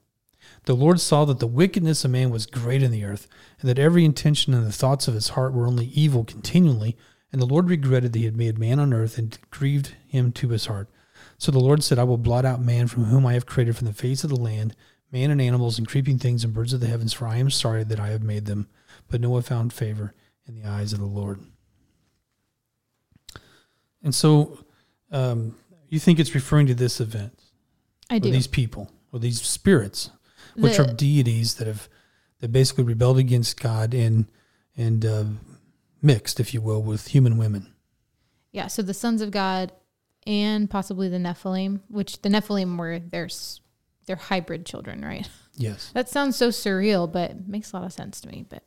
The 0.64 0.76
Lord 0.76 1.00
saw 1.00 1.24
that 1.26 1.38
the 1.38 1.46
wickedness 1.46 2.04
of 2.04 2.12
man 2.12 2.32
was 2.32 2.48
great 2.48 2.82
in 2.82 2.90
the 2.90 3.06
earth, 3.06 3.28
and 3.62 3.70
that 3.70 3.78
every 3.78 4.04
intention 4.04 4.56
and 4.56 4.66
the 4.66 4.72
thoughts 4.72 5.08
of 5.08 5.14
his 5.14 5.30
heart 5.30 5.54
were 5.54 5.68
only 5.68 5.86
evil 5.86 6.24
continually. 6.24 6.98
And 7.32 7.40
the 7.40 7.46
Lord 7.46 7.70
regretted 7.70 8.14
that 8.14 8.20
he 8.20 8.26
had 8.26 8.36
made 8.36 8.58
man 8.58 8.80
on 8.80 8.92
earth 8.92 9.20
and 9.20 9.38
grieved 9.52 9.94
him 10.08 10.32
to 10.34 10.50
his 10.50 10.66
heart. 10.66 10.90
So 11.38 11.52
the 11.52 11.60
Lord 11.60 11.84
said, 11.84 12.00
I 12.00 12.04
will 12.04 12.18
blot 12.18 12.46
out 12.46 12.62
man 12.62 12.88
from 12.88 13.06
whom 13.06 13.26
I 13.26 13.34
have 13.34 13.46
created 13.46 13.76
from 13.76 13.88
the 13.88 13.94
face 13.94 14.24
of 14.24 14.30
the 14.30 14.36
land, 14.36 14.76
man 15.12 15.32
and 15.32 15.42
animals 15.42 15.78
and 15.78 15.88
creeping 15.88 16.18
things 16.18 16.44
and 16.44 16.54
birds 16.54 16.74
of 16.74 16.80
the 16.80 16.88
heavens, 16.88 17.14
for 17.14 17.28
I 17.28 17.38
am 17.38 17.50
sorry 17.50 17.84
that 17.84 18.00
I 18.00 18.10
have 18.10 18.24
made 18.24 18.46
them. 18.46 18.68
But 19.10 19.22
Noah 19.22 19.42
found 19.42 19.74
favor 19.74 20.14
in 20.48 20.56
the 20.56 20.68
eyes 20.68 20.94
of 20.94 21.00
the 21.00 21.06
Lord. 21.06 21.42
And 24.04 24.14
so 24.14 24.60
um, 25.12 25.58
you 25.90 26.00
think 26.00 26.20
it's 26.20 26.36
referring 26.36 26.68
to 26.68 26.76
this 26.76 27.00
event, 27.02 27.38
i 28.10 28.18
or 28.18 28.20
do 28.20 28.32
these 28.32 28.48
people, 28.48 28.92
or 29.12 29.20
these 29.20 29.42
spirits, 29.42 30.12
which 30.56 30.80
are 30.80 30.86
deities 30.94 31.56
that 31.56 31.68
have 31.68 31.90
that 32.40 32.52
basically 32.52 32.84
rebelled 32.84 33.18
against 33.18 33.60
God 33.60 33.94
and 33.94 34.26
and 34.78 35.06
uh, 35.06 35.26
mixed, 36.02 36.40
if 36.40 36.54
you 36.54 36.62
will, 36.62 36.82
with 36.82 37.08
human 37.10 37.38
women. 37.38 37.74
yeah 38.52 38.68
so 38.68 38.82
the 38.82 38.94
sons 38.94 39.22
of 39.22 39.32
god 39.32 39.72
and 40.28 40.70
possibly 40.70 41.08
the 41.10 41.18
nephilim 41.18 41.82
which 41.90 42.22
the 42.22 42.30
nephilim 42.30 42.78
were 42.78 43.00
their 43.00 43.30
their 44.08 44.16
hybrid 44.16 44.66
children 44.66 45.04
right 45.04 45.30
Yes. 45.58 45.92
that 45.94 46.10
sounds 46.10 46.36
so 46.36 46.50
surreal 46.50 47.12
but 47.12 47.32
it 47.32 47.48
makes 47.48 47.72
a 47.72 47.78
lot 47.78 47.86
of 47.86 47.94
sense 47.94 48.20
to 48.22 48.28
me 48.28 48.46
but 48.48 48.64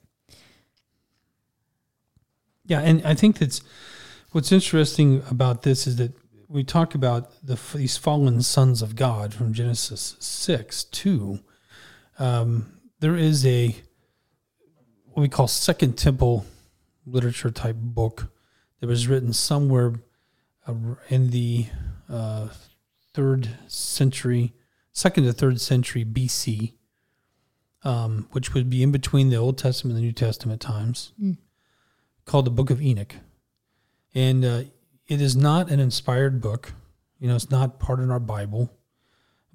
Yeah, 2.66 2.80
and 2.80 3.02
I 3.04 3.14
think 3.14 3.38
that's 3.38 3.62
what's 4.32 4.52
interesting 4.52 5.22
about 5.30 5.62
this 5.62 5.86
is 5.86 5.96
that 5.96 6.12
we 6.48 6.64
talk 6.64 6.94
about 6.94 7.30
the 7.44 7.58
these 7.74 7.96
fallen 7.96 8.42
sons 8.42 8.82
of 8.82 8.94
God 8.96 9.34
from 9.34 9.52
Genesis 9.52 10.16
six 10.18 10.84
two. 10.84 11.40
Um, 12.18 12.80
there 13.00 13.16
is 13.16 13.44
a 13.46 13.74
what 15.12 15.22
we 15.22 15.28
call 15.28 15.48
Second 15.48 15.96
Temple 15.96 16.46
literature 17.06 17.50
type 17.50 17.76
book 17.76 18.32
that 18.80 18.86
was 18.86 19.08
written 19.08 19.32
somewhere 19.32 19.94
in 21.08 21.30
the 21.30 21.66
uh, 22.08 22.48
third 23.14 23.48
century, 23.66 24.54
second 24.92 25.24
to 25.24 25.32
third 25.32 25.60
century 25.60 26.04
BC, 26.04 26.74
um, 27.84 28.28
which 28.32 28.54
would 28.54 28.68
be 28.68 28.82
in 28.82 28.92
between 28.92 29.30
the 29.30 29.36
Old 29.36 29.58
Testament 29.58 29.96
and 29.96 30.02
the 30.02 30.06
New 30.06 30.12
Testament 30.12 30.60
times 30.60 31.12
called 32.24 32.44
the 32.44 32.50
Book 32.50 32.70
of 32.70 32.82
Enoch, 32.82 33.16
and 34.14 34.44
uh, 34.44 34.62
it 35.06 35.20
is 35.20 35.34
not 35.34 35.70
an 35.70 35.80
inspired 35.80 36.40
book. 36.40 36.72
You 37.18 37.28
know, 37.28 37.34
it's 37.34 37.50
not 37.50 37.80
part 37.80 38.00
of 38.00 38.10
our 38.10 38.20
Bible, 38.20 38.70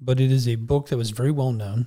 but 0.00 0.20
it 0.20 0.30
is 0.30 0.48
a 0.48 0.56
book 0.56 0.88
that 0.88 0.96
was 0.96 1.10
very 1.10 1.30
well 1.30 1.52
known 1.52 1.86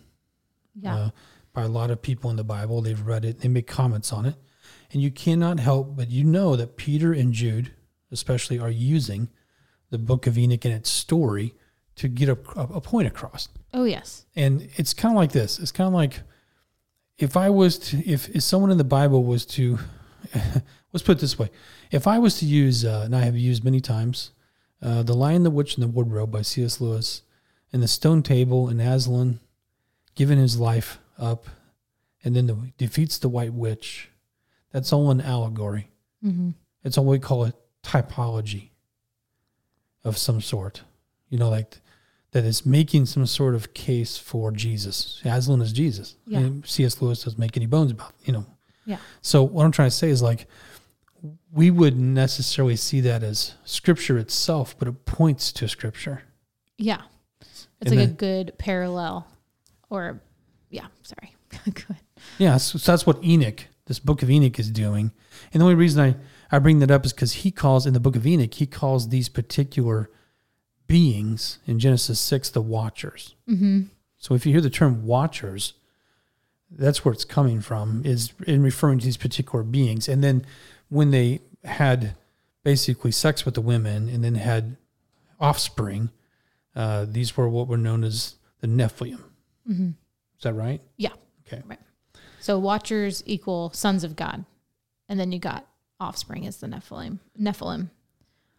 yeah. 0.80 0.96
uh, 0.96 1.10
by 1.54 1.64
a 1.64 1.68
lot 1.68 1.92
of 1.92 2.02
people 2.02 2.30
in 2.30 2.38
the 2.38 2.44
Bible. 2.44 2.82
They've 2.82 3.00
read 3.00 3.26
it, 3.26 3.40
they 3.40 3.50
make 3.50 3.68
comments 3.68 4.14
on 4.14 4.26
it, 4.26 4.36
and 4.92 5.02
you 5.02 5.12
cannot 5.12 5.60
help 5.60 5.96
but 5.96 6.10
you 6.10 6.24
know 6.24 6.56
that 6.56 6.78
Peter 6.78 7.14
and 7.14 7.34
Jude, 7.34 7.74
especially, 8.12 8.60
are 8.60 8.70
using 8.70 9.30
the 9.90 9.98
Book 9.98 10.28
of 10.28 10.38
Enoch 10.38 10.66
and 10.66 10.74
its 10.74 10.90
story 10.90 11.54
to 11.96 12.08
get 12.08 12.30
a, 12.30 12.38
a 12.56 12.82
point 12.82 13.08
across. 13.08 13.50
oh 13.74 13.86
yes 13.86 14.26
And 14.36 14.70
it's 14.76 14.94
kind 14.94 15.14
of 15.14 15.18
like 15.18 15.32
this. 15.32 15.60
It's 15.60 15.72
kind 15.72 15.88
of 15.88 15.94
like 15.94 16.22
if 17.18 17.36
I 17.36 17.50
was 17.50 17.80
to, 17.80 18.08
if, 18.08 18.30
if 18.30 18.44
someone 18.44 18.72
in 18.72 18.78
the 18.78 18.84
Bible 18.84 19.24
was 19.24 19.46
to, 19.48 19.80
let's 20.94 21.04
put 21.04 21.18
it 21.18 21.20
this 21.20 21.40
way. 21.40 21.50
If 21.92 22.06
I 22.08 22.20
was 22.20 22.38
to 22.40 22.46
use, 22.46 22.86
uh, 22.86 23.04
and 23.06 23.16
I 23.16 23.22
have 23.22 23.36
used 23.36 23.64
many 23.64 23.82
times, 23.82 24.32
uh, 24.82 25.04
The 25.04 25.16
Lion, 25.16 25.44
the 25.44 25.50
Witch, 25.50 25.76
and 25.76 25.84
the 25.84 25.88
Wardrobe 25.88 26.32
by 26.32 26.44
C.S. 26.44 26.80
Lewis, 26.80 27.24
and 27.74 27.82
The 27.82 27.88
Stone 27.88 28.24
Table 28.24 28.70
and 28.70 28.82
Aslan 28.82 29.40
giving 30.16 30.38
his 30.38 30.60
life 30.60 31.00
up, 31.18 31.48
and 32.24 32.36
then 32.36 32.48
the, 32.48 32.72
defeats 32.78 33.18
the 33.18 33.30
White 33.30 33.54
Witch, 33.54 34.10
that's 34.72 34.94
all 34.94 35.10
an 35.10 35.22
allegory. 35.22 35.90
mm-hmm. 36.24 36.52
It's 36.84 36.98
all 36.98 37.06
we 37.06 37.20
call 37.20 37.46
a 37.46 37.54
typology 37.88 38.70
of 40.04 40.18
some 40.18 40.42
sort. 40.42 40.84
You 41.30 41.38
know, 41.38 41.50
like 41.50 41.80
that 42.32 42.44
is 42.44 42.66
making 42.66 43.06
some 43.06 43.26
sort 43.26 43.56
of 43.56 43.74
case 43.74 44.18
for 44.18 44.52
Jesus. 44.52 45.22
Aslan 45.26 45.62
is 45.62 45.72
Jesus. 45.74 46.16
Yeah. 46.26 46.40
And 46.40 46.66
C.S. 46.66 47.02
Lewis 47.02 47.24
doesn't 47.24 47.40
make 47.40 47.56
any 47.58 47.66
bones 47.66 47.92
about, 47.92 48.14
you 48.26 48.34
know. 48.34 48.46
Yeah. 48.86 48.98
So 49.22 49.44
what 49.44 49.66
I'm 49.66 49.72
trying 49.72 49.90
to 49.90 49.96
say 49.96 50.10
is 50.10 50.22
like 50.22 50.48
we 51.52 51.72
wouldn't 51.72 52.02
necessarily 52.04 52.76
see 52.76 53.02
that 53.02 53.24
as 53.24 53.56
scripture 53.66 54.18
itself, 54.18 54.76
but 54.78 54.88
it 54.88 55.06
points 55.06 55.52
to 55.54 55.68
scripture. 55.68 56.22
yeah 56.78 57.02
it's 57.42 57.68
And 57.82 57.96
like 58.00 58.10
a 58.10 58.12
good 58.12 58.54
parallel 58.58 59.28
or 59.90 60.22
yeah 60.70 60.88
sorry 61.04 61.36
good 61.66 61.98
Yeah, 62.38 62.58
so, 62.58 62.78
so 62.78 62.92
that's 62.92 63.06
what 63.06 63.24
Enoch, 63.24 63.66
this 63.86 64.00
book 64.00 64.22
of 64.24 64.30
Enoch, 64.30 64.60
is 64.60 64.70
doing. 64.70 65.12
And 65.52 65.62
the 65.62 65.66
only 65.66 65.76
reason 65.76 66.04
I, 66.04 66.16
I 66.52 66.60
bring 66.60 66.80
that 66.80 66.92
up 66.92 67.06
is 67.06 67.14
because 67.14 67.34
he 67.34 67.52
calls 67.52 67.86
in 67.86 67.94
the 67.94 68.00
book 68.00 68.16
of 68.16 68.26
Enoch, 68.26 68.54
he 68.54 68.66
calls 68.66 69.10
these 69.10 69.30
particular 69.30 70.10
beings 70.88 71.60
in 71.66 71.80
Genesis 71.80 72.20
6 72.20 72.50
the 72.52 72.62
watchers. 72.62 73.36
mm-hmm. 73.48 73.82
So 74.20 74.34
if 74.34 74.46
you 74.46 74.52
hear 74.52 74.62
the 74.62 74.70
term 74.70 75.06
watchers, 75.06 75.74
that's 76.72 77.06
where 77.06 77.14
it's 77.14 77.24
coming 77.24 77.62
from, 77.62 78.02
is 78.04 78.34
in 78.48 78.64
referring 78.64 79.00
to 79.00 79.06
these 79.06 79.18
particular 79.18 79.64
beings. 79.64 80.08
And 80.08 80.24
then 80.24 80.46
when 80.90 81.12
they 81.12 81.42
had 81.64 82.16
basically 82.64 83.12
sex 83.12 83.46
with 83.46 83.54
the 83.54 83.62
women 83.62 84.10
and 84.10 84.24
then 84.24 84.36
had 84.36 84.76
offspring, 85.40 86.10
uh, 86.76 87.06
these 87.08 87.38
were 87.38 87.48
what 87.48 87.68
were 87.68 87.78
known 87.78 88.04
as 88.04 88.36
the 88.60 88.68
Nephilim. 88.68 89.22
Mm-hmm. 89.70 89.90
Is 90.38 90.44
that 90.44 90.54
right? 90.54 90.82
Yeah. 90.98 91.14
Okay. 91.46 91.62
Right. 91.66 91.80
So 92.40 92.58
watchers 92.60 93.24
equal 93.26 93.72
sons 93.74 94.04
of 94.04 94.16
God, 94.16 94.46
and 95.10 95.20
then 95.20 95.32
you 95.32 95.40
got 95.40 95.68
offspring 96.00 96.44
is 96.44 96.58
the 96.58 96.68
Nephilim. 96.68 97.20
Nephilim. 97.40 97.90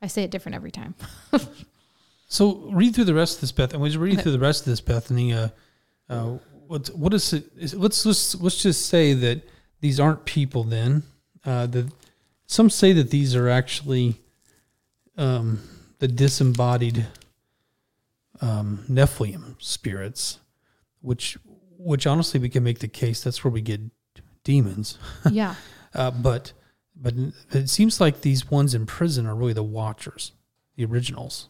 I 0.00 0.06
say 0.06 0.22
it 0.22 0.30
different 0.30 0.56
every 0.56 0.70
time. 0.70 0.94
So 2.28 2.56
read 2.70 2.94
through 2.94 3.04
the 3.04 3.14
rest 3.14 3.36
of 3.36 3.40
this, 3.40 3.52
Beth. 3.52 3.72
And 3.72 3.80
we're 3.82 3.98
read 3.98 4.14
Okay. 4.14 4.22
through 4.22 4.32
the 4.32 4.38
rest 4.38 4.60
of 4.60 4.66
this, 4.66 4.82
Bethany. 4.82 5.32
Uh, 5.32 5.48
uh, 6.10 6.38
what 6.66 6.88
what 6.88 7.14
is 7.14 7.32
it? 7.32 7.44
Is, 7.56 7.74
let's 7.74 8.04
let's 8.04 8.34
let's 8.34 8.62
just 8.62 8.86
say 8.86 9.14
that 9.14 9.48
these 9.80 9.98
aren't 9.98 10.26
people. 10.26 10.62
Then 10.62 11.04
uh, 11.44 11.66
the 11.66 11.90
some 12.46 12.68
say 12.68 12.92
that 12.92 13.10
these 13.10 13.34
are 13.34 13.48
actually 13.48 14.20
um, 15.16 15.60
the 16.00 16.08
disembodied 16.08 17.06
um, 18.42 18.84
Nephilim 18.90 19.54
spirits, 19.58 20.38
which 21.00 21.38
which 21.78 22.06
honestly 22.06 22.38
we 22.38 22.50
can 22.50 22.62
make 22.62 22.80
the 22.80 22.88
case 22.88 23.22
that's 23.22 23.42
where 23.42 23.50
we 23.50 23.62
get 23.62 23.80
demons. 24.44 24.98
yeah. 25.30 25.54
Uh, 25.94 26.10
but 26.10 26.52
but 27.00 27.14
it 27.52 27.68
seems 27.70 28.00
like 28.00 28.22
these 28.22 28.50
ones 28.50 28.74
in 28.74 28.84
prison 28.86 29.26
are 29.26 29.34
really 29.34 29.52
the 29.52 29.62
Watchers, 29.62 30.32
the 30.76 30.84
originals. 30.84 31.48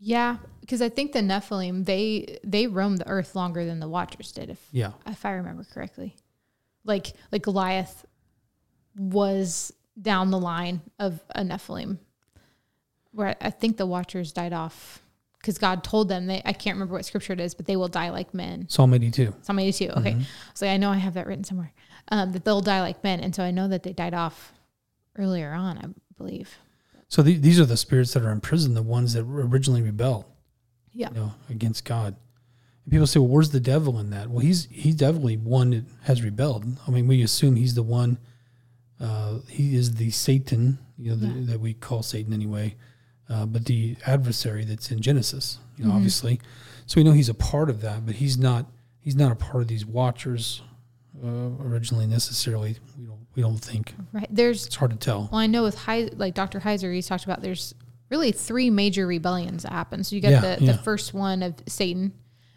Yeah, 0.00 0.36
because 0.60 0.80
I 0.80 0.88
think 0.88 1.12
the 1.12 1.20
Nephilim 1.20 1.84
they 1.84 2.38
they 2.44 2.66
roamed 2.66 2.98
the 2.98 3.08
earth 3.08 3.34
longer 3.34 3.64
than 3.64 3.80
the 3.80 3.88
Watchers 3.88 4.30
did, 4.32 4.48
if 4.50 4.68
Yeah. 4.70 4.92
if 5.06 5.24
I 5.24 5.32
remember 5.32 5.64
correctly. 5.64 6.14
Like 6.84 7.08
like 7.32 7.42
Goliath 7.42 8.06
was 8.96 9.72
down 10.00 10.30
the 10.30 10.38
line 10.38 10.80
of 10.98 11.20
a 11.34 11.42
Nephilim, 11.42 11.98
where 13.12 13.36
I 13.40 13.50
think 13.50 13.76
the 13.76 13.86
Watchers 13.86 14.32
died 14.32 14.52
off 14.52 15.02
because 15.40 15.58
God 15.58 15.82
told 15.82 16.08
them 16.08 16.26
they 16.26 16.42
I 16.44 16.52
can't 16.52 16.76
remember 16.76 16.94
what 16.94 17.04
scripture 17.04 17.32
it 17.32 17.40
is, 17.40 17.54
but 17.54 17.66
they 17.66 17.76
will 17.76 17.88
die 17.88 18.10
like 18.10 18.32
men. 18.32 18.68
Psalm 18.68 18.94
82. 18.94 19.34
Psalm 19.42 19.58
82. 19.58 19.90
Okay. 19.90 20.12
Mm-hmm. 20.12 20.22
So 20.54 20.68
I 20.68 20.76
know 20.76 20.90
I 20.90 20.96
have 20.98 21.14
that 21.14 21.26
written 21.26 21.44
somewhere. 21.44 21.72
Um, 22.10 22.32
that 22.32 22.44
they'll 22.44 22.60
die 22.62 22.80
like 22.80 23.04
men. 23.04 23.20
And 23.20 23.34
so 23.34 23.42
I 23.42 23.50
know 23.50 23.68
that 23.68 23.82
they 23.82 23.92
died 23.92 24.14
off 24.14 24.54
earlier 25.16 25.52
on, 25.52 25.76
I 25.78 25.84
believe. 26.16 26.56
So 27.08 27.22
the, 27.22 27.36
these 27.36 27.60
are 27.60 27.66
the 27.66 27.76
spirits 27.76 28.14
that 28.14 28.22
are 28.22 28.32
in 28.32 28.40
prison, 28.40 28.72
the 28.74 28.82
ones 28.82 29.12
that 29.12 29.22
originally 29.24 29.82
rebelled, 29.82 30.24
Yeah. 30.92 31.08
you 31.10 31.16
know, 31.16 31.34
against 31.50 31.84
God. 31.84 32.16
And 32.84 32.90
people 32.92 33.06
say, 33.06 33.18
"Well, 33.20 33.28
where's 33.28 33.50
the 33.50 33.60
devil 33.60 33.98
in 33.98 34.10
that?" 34.10 34.30
Well, 34.30 34.40
he's 34.40 34.66
he's 34.70 34.94
definitely 34.94 35.36
one 35.36 35.70
that 35.70 35.84
has 36.04 36.22
rebelled. 36.22 36.64
I 36.86 36.90
mean, 36.90 37.06
we 37.08 37.22
assume 37.22 37.56
he's 37.56 37.74
the 37.74 37.82
one. 37.82 38.18
Uh, 39.00 39.38
he 39.48 39.76
is 39.76 39.94
the 39.96 40.10
Satan, 40.10 40.78
you 40.98 41.10
know, 41.10 41.16
the, 41.16 41.26
Yeah. 41.28 41.46
that 41.52 41.60
we 41.60 41.72
call 41.74 42.02
Satan 42.02 42.32
anyway, 42.32 42.74
uh, 43.28 43.46
but 43.46 43.66
the 43.66 43.96
adversary 44.06 44.64
that's 44.64 44.90
in 44.90 45.00
Genesis, 45.00 45.58
you 45.76 45.84
know, 45.84 45.90
Mhm. 45.92 45.96
obviously. 45.96 46.40
So 46.86 46.98
we 47.00 47.04
know 47.04 47.12
he's 47.12 47.28
a 47.28 47.34
part 47.34 47.68
of 47.70 47.80
that, 47.82 48.04
but 48.06 48.16
he's 48.16 48.38
not. 48.38 48.66
He's 49.00 49.14
not 49.16 49.30
a 49.32 49.36
part 49.36 49.62
of 49.62 49.68
these 49.68 49.86
Watchers 49.86 50.62
uh, 51.24 51.62
originally 51.64 52.06
necessarily. 52.06 52.76
We 52.98 53.06
don't. 53.06 53.18
We 53.34 53.42
don't 53.42 53.58
think 53.58 53.94
Right. 54.12 54.26
There's, 54.30 54.66
it's 54.66 54.74
hard 54.74 54.90
to 54.90 54.96
tell. 54.96 55.28
well, 55.30 55.40
I 55.40 55.46
know 55.46 55.62
with 55.62 55.76
Heis, 55.76 56.18
like 56.18 56.34
Dr. 56.34 56.58
Heiser, 56.58 56.92
he's 56.92 57.06
talked 57.06 57.22
about 57.24 57.40
there's 57.40 57.72
really 58.10 58.32
three 58.32 58.68
major 58.68 59.06
rebellions 59.06 59.62
that 59.62 59.70
happen. 59.72 60.02
So 60.02 60.16
you 60.16 60.22
got 60.22 60.30
Yeah, 60.30 60.40
the, 60.56 60.64
yeah. 60.64 60.72
the 60.72 60.78
first 60.78 61.14
one 61.14 61.44
of 61.44 61.54
Satan 61.68 62.12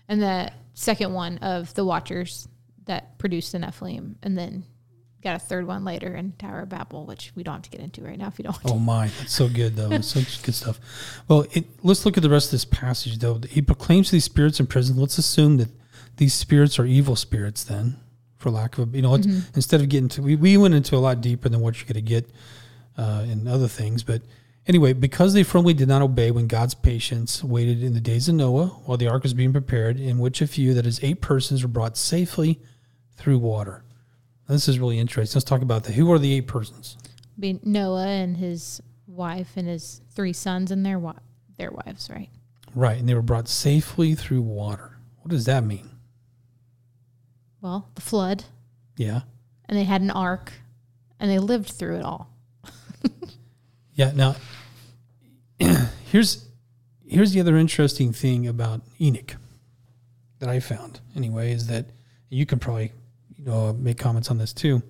and 0.08 0.20
the 0.22 0.52
second 0.74 1.14
one 1.14 1.38
of 1.40 1.72
the 1.76 1.86
Watchers 1.86 2.48
that 2.86 3.20
produced 3.20 3.52
the 3.52 3.60
Nephilim. 3.60 4.16
And 4.24 4.36
then 4.36 4.64
got 5.22 5.36
a 5.36 5.40
third 5.40 5.68
one 5.68 5.86
later 5.86 6.16
in 6.16 6.32
Tower 6.32 6.62
of 6.62 6.70
Babel, 6.70 7.06
which 7.06 7.32
we 7.36 7.44
don't 7.44 7.54
have 7.56 7.62
to 7.64 7.70
get 7.70 7.82
into 7.82 8.02
right 8.02 8.18
now 8.18 8.28
if 8.30 8.40
you 8.40 8.44
don't 8.44 8.54
want 8.54 8.68
to. 8.68 8.74
Oh 8.74 8.80
my, 8.80 9.08
that's 9.20 9.34
so 9.34 9.48
good 9.48 9.76
though. 9.76 10.02
Such 10.02 10.42
good 10.42 10.56
stuff. 10.56 10.80
Well, 11.28 11.46
it, 11.52 11.66
let's 11.84 12.06
look 12.08 12.18
at 12.18 12.24
the 12.24 12.30
rest 12.30 12.48
of 12.48 12.52
this 12.54 12.66
passage 12.66 13.20
though. 13.20 13.40
He 13.48 13.62
proclaims 13.62 14.10
these 14.10 14.24
spirits 14.24 14.60
in 14.60 14.66
prison. 14.66 14.98
Let's 14.98 15.20
assume 15.20 15.58
that 15.58 15.70
these 16.18 16.34
spirits 16.34 16.80
are 16.80 16.86
evil 16.86 17.16
spirits 17.16 17.64
then, 17.64 17.98
for 18.42 18.50
lack 18.50 18.78
of 18.78 18.94
a, 18.94 18.96
you 18.96 19.02
know, 19.02 19.12
let's, 19.12 19.28
instead 19.56 19.82
of 19.82 19.90
getting 19.90 20.10
to, 20.10 20.22
we, 20.22 20.36
we 20.36 20.58
went 20.58 20.74
into 20.74 20.96
a 20.96 20.98
lot 20.98 21.22
deeper 21.22 21.48
than 21.48 21.62
what 21.62 21.78
you're 21.78 21.86
going 21.86 22.06
to 22.06 22.10
get 22.10 22.30
uh, 22.98 23.24
in 23.28 23.48
other 23.48 23.68
things. 23.68 24.04
But 24.04 24.24
anyway, 24.66 24.94
because 24.94 25.34
they 25.34 25.44
firmly 25.44 25.74
did 25.74 25.88
not 25.88 26.02
obey 26.02 26.32
when 26.32 26.48
God's 26.48 26.74
patience 26.74 27.44
waited 27.44 27.84
in 27.84 27.94
the 27.94 28.02
days 28.02 28.28
of 28.28 28.36
Noah 28.36 28.68
while 28.86 28.98
the 28.98 29.08
ark 29.08 29.24
was 29.24 29.34
being 29.34 29.54
prepared, 29.54 30.00
in 30.00 30.18
which 30.18 30.42
a 30.42 30.48
few, 30.48 30.74
that 30.74 30.86
is 30.86 31.00
eight 31.04 31.22
persons, 31.22 31.62
were 31.62 31.70
brought 31.70 31.98
safely 31.98 32.60
through 33.16 33.38
water. 33.38 33.84
Now, 34.50 34.56
this 34.56 34.68
is 34.68 34.80
really 34.80 34.98
interesting. 34.98 35.38
Let's 35.38 35.46
talk 35.46 35.62
about 35.62 35.84
that. 35.84 35.94
Who 35.94 36.12
are 36.12 36.20
the 36.20 36.34
eight 36.34 36.48
persons? 36.48 36.98
Be 37.40 37.60
Noah 37.64 38.08
and 38.08 38.36
his 38.38 38.82
wife 39.08 39.52
and 39.56 39.68
his 39.68 40.02
three 40.16 40.34
sons 40.34 40.72
and 40.72 40.86
their 40.86 41.00
their 41.58 41.72
wives, 41.72 42.10
right? 42.10 42.30
Right, 42.74 42.98
and 42.98 43.08
they 43.08 43.14
were 43.14 43.22
brought 43.22 43.48
safely 43.48 44.16
through 44.16 44.42
water. 44.42 44.98
What 45.22 45.30
does 45.30 45.46
that 45.46 45.64
mean? 45.64 45.91
Well, 47.62 47.90
the 47.96 48.02
flood, 48.02 48.46
Yeah. 48.98 49.22
and 49.70 49.78
they 49.78 49.84
had 49.84 50.02
an 50.02 50.12
ark, 50.12 50.52
and 51.20 51.30
they 51.30 51.40
lived 51.40 51.70
through 51.70 51.98
it 51.98 52.04
all. 52.04 52.30
Yeah. 53.94 54.12
Now, 54.16 54.36
here's 56.06 56.46
here's 57.06 57.34
the 57.34 57.42
other 57.42 57.58
interesting 57.58 58.14
thing 58.14 58.48
about 58.48 58.82
Enoch 59.02 59.36
that 60.40 60.48
I 60.50 60.60
found. 60.62 61.02
Anyway, 61.16 61.52
is 61.52 61.68
that 61.68 61.88
you 62.30 62.46
can 62.46 62.58
probably 62.58 62.94
you 63.38 63.44
know 63.46 63.74
make 63.74 63.98
comments 64.00 64.32
on 64.32 64.38
this 64.38 64.54
too. 64.54 64.82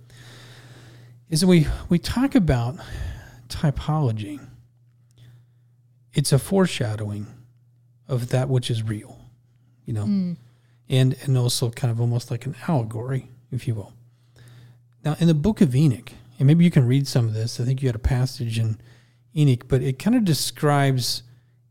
Is 1.29 1.41
that 1.41 1.47
we 1.47 1.67
we 1.89 1.97
talk 1.97 2.35
about 2.35 2.77
typology. 3.49 4.39
It's 6.13 6.31
a 6.31 6.39
foreshadowing 6.39 7.25
of 8.07 8.29
that 8.29 8.49
which 8.49 8.69
is 8.69 8.83
real, 8.83 9.17
you 9.85 9.93
know, 9.93 10.05
Mm. 10.05 10.37
And 10.91 11.15
and 11.23 11.35
also 11.37 11.71
kind 11.71 11.89
of 11.91 11.99
almost 11.99 12.29
like 12.29 12.45
an 12.45 12.55
allegory, 12.67 13.29
if 13.51 13.67
you 13.67 13.73
will. 13.73 13.93
Now, 15.03 15.15
in 15.19 15.27
the 15.27 15.33
book 15.33 15.61
of 15.61 15.75
Enoch, 15.75 16.11
and 16.37 16.45
maybe 16.45 16.63
you 16.63 16.69
can 16.71 16.85
read 16.85 17.07
some 17.07 17.27
of 17.27 17.33
this. 17.33 17.59
I 17.59 17.63
think 17.65 17.81
you 17.81 17.87
had 17.87 17.95
a 17.95 17.99
passage 17.99 18.59
in 18.59 18.79
Enoch, 19.35 19.67
but 19.67 19.81
it 19.81 19.97
kind 19.97 20.15
of 20.15 20.23
describes 20.25 21.23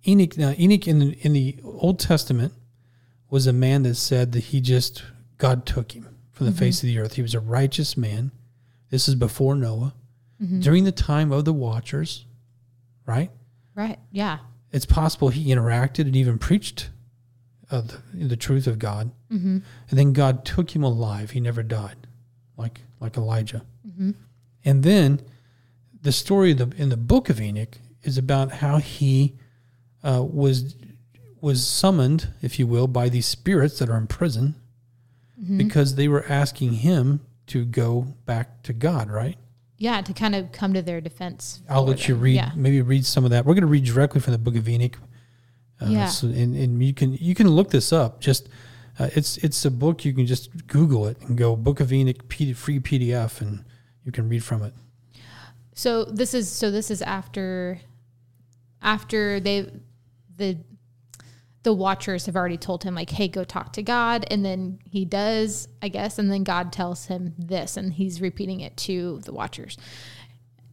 Enoch. 0.07 0.37
Now, 0.37 0.55
Enoch 0.59 0.89
in 0.89 0.99
the, 0.99 1.13
in 1.21 1.33
the 1.33 1.57
Old 1.63 2.01
Testament 2.01 2.53
was 3.29 3.47
a 3.47 3.53
man 3.53 3.85
that 3.85 3.95
said 3.95 4.33
that 4.33 4.41
he 4.45 4.61
just 4.61 5.05
God 5.39 5.65
took 5.67 5.93
him 5.93 6.09
from 6.33 6.47
the 6.47 6.53
face 6.53 6.83
of 6.83 6.87
the 6.89 6.99
earth. 6.99 7.15
He 7.15 7.23
was 7.23 7.35
a 7.35 7.41
righteous 7.41 7.97
man. 7.97 8.33
This 8.91 9.07
is 9.09 9.15
before 9.15 9.55
Noah, 9.55 9.95
Mm-hmm. 10.43 10.61
during 10.61 10.85
the 10.85 10.93
time 10.93 11.33
of 11.33 11.45
the 11.45 11.53
Watchers, 11.53 12.25
right? 13.05 13.31
Right. 13.75 13.99
Yeah. 14.11 14.39
It's 14.73 14.87
possible 14.87 15.29
he 15.29 15.53
interacted 15.55 16.07
and 16.07 16.17
even 16.17 16.39
preached 16.39 16.89
uh, 17.71 17.83
the, 17.83 18.27
the 18.27 18.37
truth 18.37 18.67
of 18.67 18.79
God, 18.79 19.11
Mm-hmm. 19.33 19.59
and 19.91 19.99
then 19.99 20.13
God 20.13 20.45
took 20.45 20.75
him 20.75 20.83
alive. 20.83 21.31
He 21.31 21.41
never 21.41 21.63
died, 21.63 22.07
like 22.57 22.81
like 23.01 23.17
Elijah. 23.17 23.63
Mm-hmm. 23.89 24.11
And 24.65 24.83
then 24.83 25.21
the 26.03 26.13
story 26.13 26.51
of 26.53 26.59
the, 26.59 26.73
in 26.83 26.89
the 26.89 26.97
book 26.97 27.29
of 27.31 27.41
Enoch 27.41 27.79
is 28.03 28.19
about 28.19 28.53
how 28.53 28.79
he 28.79 29.35
uh, 30.03 30.23
was 30.23 30.75
was 31.41 31.67
summoned, 31.67 32.29
if 32.43 32.59
you 32.59 32.67
will, 32.67 32.87
by 32.87 33.09
these 33.09 33.27
spirits 33.27 33.79
that 33.79 33.89
are 33.89 33.97
in 33.99 34.07
prison 34.07 34.55
Mm-hmm. 35.41 35.57
because 35.57 35.95
they 35.95 36.07
were 36.07 36.25
asking 36.29 36.73
him 36.75 37.21
to 37.47 37.65
go 37.65 38.03
back 38.27 38.63
to 38.65 38.75
God. 38.75 39.11
Right? 39.11 39.39
Yeah, 39.79 40.03
to 40.03 40.13
kind 40.13 40.35
of 40.35 40.53
come 40.53 40.75
to 40.75 40.83
their 40.83 41.01
defense. 41.01 41.63
I'll 41.67 41.87
let 41.87 42.07
you 42.09 42.15
read. 42.15 42.35
Yeah. 42.35 42.51
Maybe 42.55 42.83
read 42.83 43.07
some 43.07 43.25
of 43.25 43.31
that. 43.31 43.47
We're 43.47 43.55
going 43.55 43.63
to 43.63 43.67
read 43.67 43.85
directly 43.87 44.21
from 44.21 44.33
the 44.33 44.39
book 44.39 44.55
of 44.57 44.69
Enoch. 44.69 44.99
Uh, 45.81 45.87
Yeah. 45.87 46.07
So, 46.07 46.27
and, 46.29 46.55
and 46.55 46.83
you 46.83 46.95
can 46.95 47.15
you 47.15 47.35
can 47.35 47.49
look 47.49 47.71
this 47.71 47.93
up. 47.93 48.21
Just 48.21 48.49
uh, 48.99 49.09
it's 49.15 49.37
it's 49.39 49.65
a 49.65 49.71
book 49.71 50.05
you 50.05 50.13
can 50.13 50.27
just 50.27 50.67
Google 50.67 51.07
it 51.07 51.19
and 51.23 51.37
go 51.39 51.57
Book 51.57 51.81
of 51.81 51.93
Enoch 51.93 52.29
P- 52.29 52.53
free 52.53 52.81
PDF 52.81 53.41
and 53.41 53.65
you 54.05 54.13
can 54.13 54.29
read 54.29 54.45
from 54.45 54.63
it. 54.63 54.75
So 55.75 56.05
this 56.05 56.35
is 56.35 56.51
so 56.51 56.71
this 56.71 56.91
is 56.91 57.01
after 57.03 57.81
after 58.83 59.41
they 59.41 59.71
the 60.37 60.59
the 61.63 61.73
watchers 61.73 62.27
have 62.27 62.37
already 62.37 62.57
told 62.57 62.85
him 62.85 62.95
like 62.95 63.11
hey 63.11 63.29
go 63.29 63.45
talk 63.45 63.73
to 63.75 63.83
God 63.83 64.25
and 64.31 64.45
then 64.45 64.79
he 64.85 65.05
does 65.05 65.69
I 65.83 65.89
guess 65.89 66.19
and 66.19 66.31
then 66.31 66.45
God 66.45 66.73
tells 66.73 67.07
him 67.07 67.35
this 67.39 67.77
and 67.77 67.93
he's 67.95 68.21
repeating 68.21 68.61
it 68.61 68.77
to 68.79 69.21
the 69.25 69.33
watchers. 69.33 69.77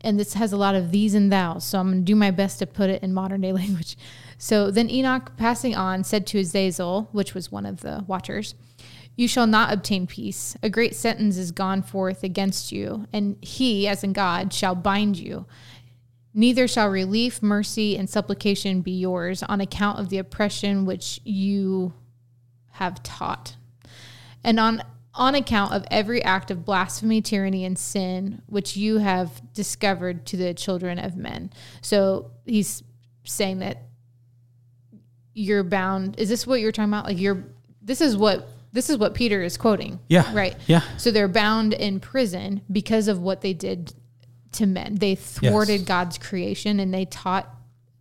And 0.01 0.19
this 0.19 0.33
has 0.33 0.53
a 0.53 0.57
lot 0.57 0.75
of 0.75 0.91
these 0.91 1.15
and 1.15 1.31
thous, 1.31 1.65
so 1.65 1.79
I'm 1.79 1.87
going 1.87 1.99
to 1.99 2.05
do 2.05 2.15
my 2.15 2.31
best 2.31 2.59
to 2.59 2.67
put 2.67 2.89
it 2.89 3.01
in 3.01 3.13
modern 3.13 3.41
day 3.41 3.51
language. 3.53 3.97
So 4.37 4.69
then 4.69 4.89
Enoch, 4.89 5.35
passing 5.37 5.75
on, 5.75 6.03
said 6.03 6.27
to 6.27 6.39
Azazel, 6.39 7.09
which 7.11 7.33
was 7.33 7.51
one 7.51 7.65
of 7.65 7.81
the 7.81 8.03
watchers, 8.07 8.53
You 9.15 9.27
shall 9.27 9.47
not 9.47 9.73
obtain 9.73 10.05
peace. 10.05 10.55
A 10.61 10.69
great 10.69 10.95
sentence 10.95 11.37
is 11.37 11.51
gone 11.51 11.81
forth 11.81 12.23
against 12.23 12.71
you, 12.71 13.07
and 13.11 13.37
he, 13.41 13.87
as 13.87 14.03
in 14.03 14.13
God, 14.13 14.53
shall 14.53 14.75
bind 14.75 15.17
you. 15.17 15.47
Neither 16.33 16.67
shall 16.67 16.89
relief, 16.89 17.41
mercy, 17.41 17.97
and 17.97 18.07
supplication 18.07 18.81
be 18.81 18.91
yours 18.91 19.41
on 19.41 19.59
account 19.59 19.99
of 19.99 20.09
the 20.09 20.19
oppression 20.19 20.85
which 20.85 21.19
you 21.23 21.93
have 22.73 23.01
taught. 23.01 23.55
And 24.43 24.59
on 24.59 24.83
on 25.17 25.35
account 25.35 25.73
of 25.73 25.83
every 25.91 26.23
act 26.23 26.51
of 26.51 26.63
blasphemy, 26.63 27.21
tyranny, 27.21 27.65
and 27.65 27.77
sin 27.77 28.41
which 28.47 28.77
you 28.77 28.99
have 28.99 29.41
discovered 29.53 30.25
to 30.27 30.37
the 30.37 30.53
children 30.53 30.99
of 30.99 31.15
men. 31.17 31.51
So 31.81 32.31
he's 32.45 32.83
saying 33.23 33.59
that 33.59 33.83
you're 35.33 35.63
bound. 35.63 36.19
Is 36.19 36.29
this 36.29 36.47
what 36.47 36.59
you're 36.61 36.71
talking 36.71 36.91
about? 36.91 37.05
Like 37.05 37.19
you're 37.19 37.43
this 37.81 38.01
is 38.01 38.17
what 38.17 38.47
this 38.73 38.89
is 38.89 38.97
what 38.97 39.13
Peter 39.13 39.41
is 39.41 39.57
quoting. 39.57 39.99
Yeah. 40.07 40.31
Right. 40.33 40.55
Yeah. 40.67 40.81
So 40.97 41.11
they're 41.11 41.27
bound 41.27 41.73
in 41.73 41.99
prison 41.99 42.61
because 42.71 43.07
of 43.07 43.19
what 43.19 43.41
they 43.41 43.53
did 43.53 43.93
to 44.53 44.65
men. 44.65 44.95
They 44.95 45.15
thwarted 45.15 45.79
Yes. 45.81 45.87
God's 45.87 46.17
creation 46.17 46.79
and 46.79 46.93
they 46.93 47.05
taught 47.05 47.49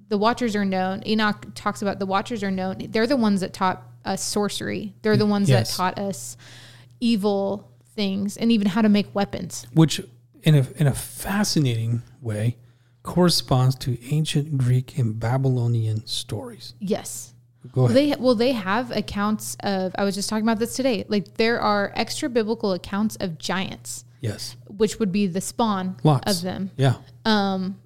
the 0.09 0.19
watchers 0.19 0.55
are 0.55 0.65
known. 0.65 1.03
Enoch 1.07 1.47
talks 1.55 1.83
about 1.83 1.99
the 1.99 2.07
watchers 2.07 2.43
are 2.43 2.51
known. 2.51 2.79
They're 2.91 3.07
the 3.07 3.17
ones 3.17 3.41
that 3.41 3.53
taught 3.53 3.83
us 4.05 4.23
sorcery. 4.23 4.95
They're 5.03 5.17
the 5.17 5.27
ones 5.27 5.49
Yes. 5.49 5.71
that 5.71 5.77
taught 5.77 5.99
us 5.99 6.37
evil 7.11 7.71
things 7.95 8.37
and 8.37 8.51
even 8.53 8.67
how 8.69 8.83
to 8.83 8.89
make 8.89 9.15
weapons. 9.15 9.67
which 9.73 10.01
in 10.43 10.55
a 10.55 10.67
in 10.77 10.87
a 10.87 10.95
fascinating 10.95 12.03
way 12.21 12.57
corresponds 13.03 13.75
to 13.77 13.91
ancient 14.11 14.59
Greek 14.59 14.99
and 14.99 15.19
Babylonian 15.21 16.05
stories. 16.07 16.75
Yes. 16.81 17.33
Go 17.73 17.85
ahead. 17.85 17.97
They 17.97 18.15
well, 18.19 18.35
they 18.35 18.53
have 18.53 18.91
accounts 18.91 19.57
of. 19.61 19.93
I 19.99 20.05
was 20.05 20.15
just 20.15 20.29
talking 20.29 20.45
about 20.45 20.59
this 20.59 20.75
today. 20.77 21.05
Like 21.09 21.35
there 21.35 21.61
are 21.61 21.93
extra 21.97 22.29
biblical 22.29 22.73
accounts 22.73 23.17
of 23.17 23.39
giants, 23.39 24.05
yes. 24.21 24.57
which 24.69 24.99
would 25.01 25.11
be 25.11 25.27
the 25.27 25.41
spawn 25.41 25.97
Lots. 26.05 26.31
of 26.33 26.43
them. 26.43 26.71
Yeah. 26.77 26.97
Um, 27.25 27.81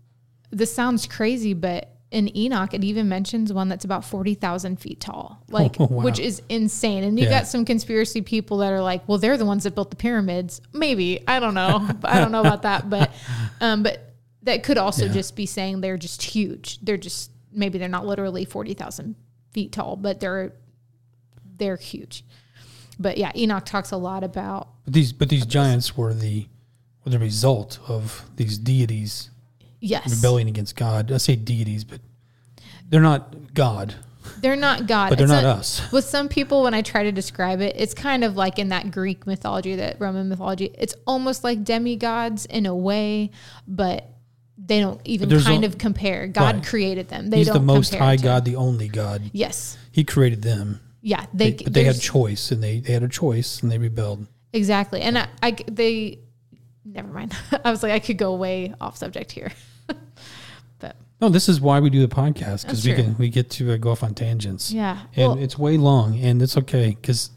This 0.51 0.75
sounds 0.75 1.07
crazy, 1.07 1.55
but 1.55 1.89
in 2.11 2.37
Enoch, 2.37 2.75
it 2.75 2.83
even 2.83 3.09
mentions 3.09 3.53
one 3.53 3.69
that's 3.69 3.85
about 3.85 4.05
forty 4.05 4.35
thousand 4.35 4.81
feet 4.81 5.01
tall, 5.01 5.43
like 5.49 5.77
Oh, 5.81 5.87
wow. 5.87 6.03
which 6.05 6.19
is 6.19 6.43
insane. 6.49 7.05
And 7.05 7.19
you 7.19 7.27
Yeah. 7.27 7.31
got 7.41 7.47
some 7.47 7.65
conspiracy 7.65 8.21
people 8.21 8.59
that 8.59 8.73
are 8.73 8.83
like, 8.83 9.07
"Well, 9.09 9.19
they're 9.19 9.37
the 9.37 9.45
ones 9.45 9.63
that 9.65 9.75
built 9.75 9.91
the 9.91 9.97
pyramids." 9.97 10.61
Maybe 10.73 11.23
I 11.29 11.39
don't 11.41 11.55
know. 11.55 11.89
I 12.05 12.19
don't 12.19 12.33
know 12.33 12.41
about 12.41 12.63
that, 12.63 12.91
but 12.91 13.13
um, 13.61 13.83
but 13.83 14.13
that 14.43 14.63
could 14.65 14.79
also 14.79 15.07
Yeah. 15.07 15.13
just 15.13 15.37
be 15.37 15.47
saying 15.47 15.81
they're 15.83 15.97
just 15.99 16.23
huge. 16.23 16.79
They're 16.83 16.97
just 16.97 17.31
maybe 17.53 17.79
they're 17.79 17.89
not 17.89 18.07
literally 18.07 18.45
forty 18.45 18.75
thousand 18.75 19.15
feet 19.53 19.71
tall, 19.73 19.95
but 19.97 20.19
they're 20.21 20.53
they're 21.59 21.77
huge. 21.77 22.25
But 22.99 23.19
yeah, 23.19 23.33
Enoch 23.37 23.65
talks 23.65 23.93
a 23.93 23.97
lot 23.97 24.25
about 24.25 24.69
But 24.85 24.95
these 24.95 25.13
but 25.13 25.29
these 25.29 25.47
giants 25.47 25.97
were 25.97 26.13
the 26.13 26.47
were 27.05 27.11
the 27.13 27.19
result 27.19 27.79
of 27.89 28.25
these 28.37 28.59
deities 28.59 29.31
yes, 29.81 30.09
rebellion 30.15 30.49
against 30.49 30.77
God. 30.77 31.11
I 31.13 31.17
say 31.19 31.37
deities, 31.37 31.85
but 31.85 32.01
they're 32.89 33.01
not 33.01 33.55
God, 33.55 33.95
they're 34.41 34.57
not 34.57 34.87
God, 34.87 35.11
but 35.11 35.19
they're 35.19 35.25
It's 35.27 35.33
not 35.33 35.45
a- 35.45 35.49
us. 35.49 35.81
With 35.93 36.05
some 36.05 36.29
people, 36.29 36.63
when 36.63 36.75
I 36.75 36.83
try 36.83 37.05
to 37.05 37.13
describe 37.13 37.61
it, 37.61 37.75
it's 37.79 37.95
kind 37.95 38.25
of 38.25 38.37
like 38.37 38.59
in 38.59 38.69
that 38.69 38.91
Greek 38.91 39.27
mythology, 39.27 39.77
that 39.77 39.97
Roman 40.01 40.29
mythology. 40.29 40.75
It's 40.79 40.95
almost 41.07 41.43
like 41.45 41.65
demigods 41.65 42.47
in 42.47 42.67
a 42.67 42.75
way, 42.75 43.31
but 43.67 44.07
they 44.63 44.79
don't 44.81 45.01
even 45.05 45.29
there's 45.29 45.45
kind 45.47 45.65
a- 45.65 45.67
of 45.67 45.79
compare. 45.79 46.27
God 46.27 46.57
Right. 46.57 46.65
created 46.65 47.09
them. 47.09 47.29
They 47.31 47.39
He's 47.39 47.47
don't 47.49 47.55
the 47.55 47.61
most 47.73 47.95
high 47.95 48.17
God, 48.17 48.45
the 48.45 48.57
only 48.57 48.89
God. 48.89 49.23
Yes. 49.33 49.77
He 49.91 50.05
created 50.05 50.43
them. 50.43 50.81
Yeah. 51.03 51.25
They, 51.33 51.53
They, 51.53 51.65
but 51.65 51.73
they 51.73 51.85
had 51.85 51.99
choice, 51.99 52.51
and 52.53 52.63
they, 52.63 52.79
they 52.81 52.93
had 52.93 53.03
a 53.03 53.09
choice, 53.09 53.63
and 53.63 53.73
they 53.73 53.79
rebelled. 53.79 54.27
exactly. 54.53 55.01
And 55.01 55.17
I, 55.19 55.29
I, 55.43 55.57
they, 55.71 56.19
never 56.85 57.09
mind. 57.09 57.37
I 57.65 57.71
was 57.71 57.83
like, 57.83 57.93
I 57.93 57.99
could 57.99 58.19
go 58.19 58.35
way 58.35 58.75
off 58.81 58.97
subject 58.97 59.33
here. 59.33 59.53
but 60.79 60.97
No, 61.21 61.29
this 61.29 61.49
is 61.49 61.61
why 61.61 61.81
we 61.81 61.91
do 61.91 62.07
the 62.07 62.15
podcast 62.15 62.63
because 62.63 62.85
we 62.85 62.95
true. 62.95 63.05
can 63.05 63.19
we 63.19 63.29
get 63.29 63.51
to 63.51 63.73
uh, 63.73 63.77
go 63.77 63.91
off 63.91 64.03
on 64.03 64.15
tangents. 64.15 64.73
yeah. 64.73 65.01
and 65.17 65.33
Well, 65.33 65.39
it's 65.39 65.59
way 65.59 65.77
long, 65.77 66.19
and 66.19 66.43
it's 66.43 66.57
okay 66.57 66.97
because, 67.01 67.31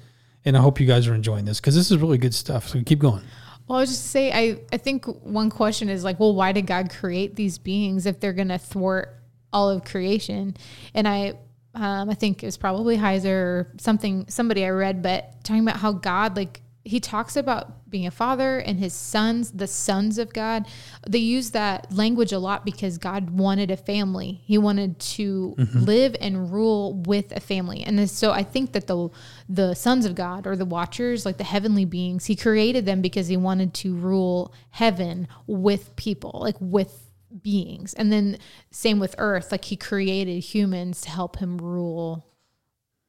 and 0.45 0.57
I 0.57 0.61
hope 0.61 0.79
you 0.79 0.87
guys 0.87 1.07
are 1.07 1.15
enjoying 1.15 1.45
this 1.45 1.59
because 1.59 1.75
this 1.75 1.91
is 1.91 1.97
really 1.97 2.17
good 2.17 2.33
stuff. 2.33 2.67
So 2.67 2.81
keep 2.83 2.99
going. 2.99 3.23
Well, 3.67 3.77
I 3.77 3.81
was 3.81 3.89
just 3.91 4.07
say 4.07 4.31
I 4.31 4.59
I 4.71 4.77
think 4.77 5.05
one 5.23 5.49
question 5.49 5.89
is 5.89 6.03
like, 6.03 6.19
well, 6.19 6.35
why 6.35 6.51
did 6.51 6.67
God 6.67 6.89
create 6.89 7.35
these 7.35 7.57
beings 7.57 8.05
if 8.05 8.19
they're 8.19 8.33
going 8.33 8.49
to 8.49 8.57
thwart 8.57 9.15
all 9.51 9.69
of 9.69 9.85
creation? 9.85 10.57
And 10.93 11.07
I 11.07 11.33
um, 11.75 12.09
I 12.09 12.13
think 12.13 12.43
it 12.43 12.45
was 12.45 12.57
probably 12.57 12.97
Heiser 12.97 13.25
or 13.25 13.71
something 13.77 14.25
somebody 14.27 14.65
I 14.65 14.69
read, 14.69 15.01
but 15.01 15.43
talking 15.43 15.63
about 15.63 15.77
how 15.77 15.93
God 15.93 16.35
like 16.35 16.61
he 16.86 16.99
talks 16.99 17.38
about 17.38 17.89
being 17.89 18.05
a 18.05 18.11
father 18.11 18.59
and 18.59 18.77
his 18.77 18.93
sons, 18.93 19.51
the 19.51 19.67
sons 19.67 20.17
of 20.17 20.34
God. 20.34 20.67
They 21.07 21.19
use 21.19 21.51
that 21.51 21.93
language 21.93 22.34
a 22.34 22.39
lot 22.39 22.65
because 22.65 22.97
God 22.97 23.29
wanted 23.29 23.71
a 23.71 23.77
family. 23.77 24.41
He 24.43 24.57
wanted 24.57 24.99
to 24.99 25.55
mm-hmm. 25.57 25.79
live 25.79 26.15
and 26.19 26.51
rule 26.51 26.95
with 27.05 27.31
a 27.31 27.39
family. 27.39 27.84
And 27.84 28.09
so 28.09 28.31
I 28.31 28.43
think 28.43 28.73
that 28.73 28.88
the 28.88 29.09
the 29.47 29.75
sons 29.75 30.05
of 30.05 30.15
God 30.15 30.45
or 30.45 30.57
the 30.57 30.65
watchers, 30.65 31.25
like 31.25 31.38
the 31.38 31.43
heavenly 31.45 31.86
beings, 31.86 32.25
he 32.25 32.36
created 32.36 32.86
them 32.86 33.01
because 33.01 33.27
he 33.27 33.38
wanted 33.38 33.73
to 33.75 33.95
rule 33.95 34.53
heaven 34.71 35.27
with 35.47 35.95
people, 35.95 36.39
like 36.41 36.57
with 36.59 37.09
beings. 37.41 37.93
And 37.93 38.11
then 38.11 38.38
same 38.71 38.99
with 38.99 39.15
earth, 39.17 39.53
like 39.53 39.65
he 39.65 39.77
created 39.77 40.39
humans 40.39 41.01
to 41.01 41.09
help 41.09 41.38
him 41.38 41.57
rule 41.57 42.25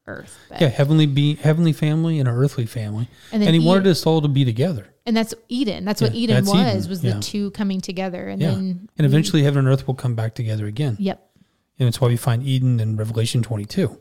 earth. 0.07 0.37
But- 0.49 0.61
Yeah, 0.61 0.69
heavenly 0.69 1.07
be 1.07 1.35
heavenly 1.37 1.73
family 1.73 2.19
and 2.19 2.29
an 2.29 2.35
earthly 2.35 2.67
family, 2.67 3.09
And 3.33 3.43
and, 3.43 3.55
he 3.55 3.61
Eve- 3.61 3.67
wanted 3.67 3.87
us 3.87 4.05
all 4.07 4.21
to 4.23 4.29
be 4.29 4.45
together. 4.45 4.87
And 5.07 5.17
that's 5.17 5.35
Eden. 5.49 5.85
That's 5.85 6.01
what 6.01 6.15
Eden 6.15 6.37
that's 6.37 6.49
was, 6.49 6.61
Eden, 6.85 6.89
was 6.91 7.05
yeah. 7.05 7.15
the 7.15 7.21
two 7.21 7.51
coming 7.51 7.81
together. 7.81 8.27
And 8.29 8.41
Yeah, 8.41 8.53
then 8.53 8.89
and 8.97 9.05
eventually 9.07 9.43
heaven 9.43 9.61
and 9.61 9.69
earth 9.69 9.87
will 9.87 9.95
come 9.95 10.15
back 10.15 10.35
together 10.35 10.67
again. 10.67 10.97
Yep. 10.99 11.31
And 11.79 11.89
it's 11.89 12.01
why 12.01 12.09
we 12.09 12.17
find 12.17 12.43
Eden 12.43 12.81
in 12.81 12.97
Revelation 12.97 13.43
22. 13.43 13.99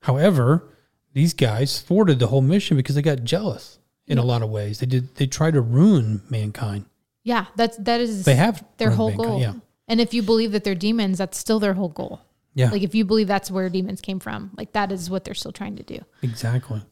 However, 0.00 0.68
these 1.12 1.34
guys 1.34 1.80
thwarted 1.80 2.18
the 2.18 2.28
whole 2.28 2.40
mission 2.40 2.76
because 2.76 2.94
they 2.94 3.02
got 3.02 3.24
jealous 3.24 3.78
in 4.06 4.16
a 4.18 4.24
lot 4.24 4.42
of 4.42 4.50
ways. 4.50 4.78
They 4.80 4.86
did. 4.86 5.14
They 5.16 5.26
tried 5.26 5.54
to 5.54 5.60
ruin 5.60 6.22
mankind. 6.30 6.86
Yeah, 7.22 7.46
that's 7.56 7.76
that 7.78 8.00
is 8.00 8.24
They 8.24 8.36
have 8.36 8.64
their 8.78 8.90
whole 8.90 9.08
mankind, 9.10 9.28
goal. 9.28 9.40
Yeah, 9.40 9.52
And 9.88 10.00
if 10.00 10.14
you 10.14 10.22
believe 10.22 10.52
that 10.52 10.64
they're 10.64 10.74
demons, 10.74 11.18
that's 11.18 11.36
still 11.36 11.60
their 11.60 11.74
whole 11.74 11.88
goal. 11.90 12.20
Yeah, 12.54 12.70
Like 12.70 12.82
if 12.82 12.94
you 12.94 13.04
believe 13.04 13.26
that's 13.28 13.50
where 13.50 13.68
demons 13.68 14.00
came 14.00 14.18
from, 14.20 14.50
like 14.56 14.72
that 14.72 14.90
is 14.92 15.08
what 15.10 15.24
they're 15.24 15.34
still 15.34 15.52
trying 15.52 15.76
to 15.76 15.82
do. 15.82 15.98
exactly. 16.22 16.82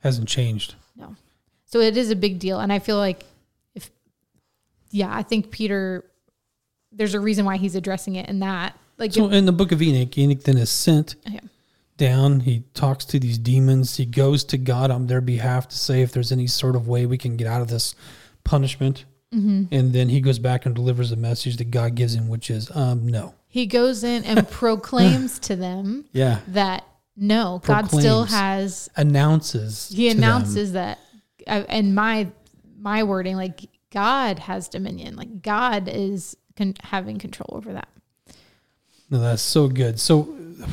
Hasn't 0.00 0.28
changed. 0.28 0.74
No. 0.96 1.16
So 1.66 1.80
it 1.80 1.96
is 1.96 2.10
a 2.10 2.16
big 2.16 2.38
deal. 2.38 2.58
And 2.60 2.72
I 2.72 2.78
feel 2.78 2.96
like 2.96 3.24
if 3.74 3.90
yeah, 4.90 5.14
I 5.14 5.22
think 5.22 5.50
Peter 5.50 6.04
there's 6.90 7.14
a 7.14 7.20
reason 7.20 7.44
why 7.46 7.56
he's 7.56 7.74
addressing 7.74 8.16
it 8.16 8.28
in 8.28 8.40
that. 8.40 8.78
Like 8.98 9.12
So 9.12 9.26
if- 9.26 9.32
in 9.32 9.46
the 9.46 9.52
book 9.52 9.72
of 9.72 9.80
Enoch, 9.80 10.16
Enoch 10.18 10.42
then 10.42 10.58
is 10.58 10.70
sent 10.70 11.14
Yeah. 11.26 11.40
down. 11.96 12.40
He 12.40 12.64
talks 12.74 13.04
to 13.06 13.18
these 13.18 13.38
demons. 13.38 13.96
He 13.96 14.04
goes 14.04 14.44
to 14.44 14.58
God 14.58 14.90
on 14.90 15.06
their 15.06 15.20
behalf 15.22 15.68
to 15.68 15.76
say 15.78 16.02
if 16.02 16.12
there's 16.12 16.32
any 16.32 16.46
sort 16.46 16.76
of 16.76 16.88
way 16.88 17.06
we 17.06 17.16
can 17.16 17.36
get 17.36 17.46
out 17.46 17.62
of 17.62 17.68
this 17.68 17.94
punishment. 18.44 19.04
Mm-hmm. 19.32 19.64
And 19.74 19.92
then 19.92 20.08
he 20.10 20.20
goes 20.20 20.38
back 20.38 20.66
and 20.66 20.74
delivers 20.74 21.10
the 21.10 21.16
message 21.16 21.56
that 21.56 21.70
God 21.70 21.94
gives 21.94 22.14
him, 22.14 22.28
which 22.28 22.50
is 22.50 22.70
um, 22.76 23.06
no. 23.08 23.34
he 23.48 23.66
goes 23.66 24.04
in 24.04 24.24
and 24.24 24.48
proclaims 24.50 25.38
to 25.40 25.56
them 25.56 26.04
Yeah. 26.12 26.40
that 26.48 26.84
no, 27.16 27.60
God 27.64 27.88
still 27.88 28.24
has 28.24 28.88
Announces. 28.96 29.88
he 29.94 30.08
to 30.08 30.14
them. 30.14 30.18
announces 30.22 30.72
that 30.72 30.98
uh, 31.46 31.64
and 31.68 31.94
my 31.94 32.28
my 32.78 33.02
wording 33.04 33.36
like 33.36 33.68
god 33.90 34.38
has 34.38 34.68
dominion 34.68 35.14
like 35.16 35.42
god 35.42 35.88
is 35.88 36.36
con- 36.56 36.74
having 36.82 37.18
control 37.18 37.50
over 37.56 37.72
that 37.74 37.88
No, 39.10 39.18
that's 39.20 39.42
so 39.42 39.68
good. 39.68 40.00
So, 40.00 40.22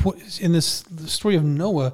what 0.02 0.16
in 0.40 0.52
this 0.52 0.82
the 0.82 1.08
story 1.08 1.36
of 1.36 1.44
Noah, 1.44 1.92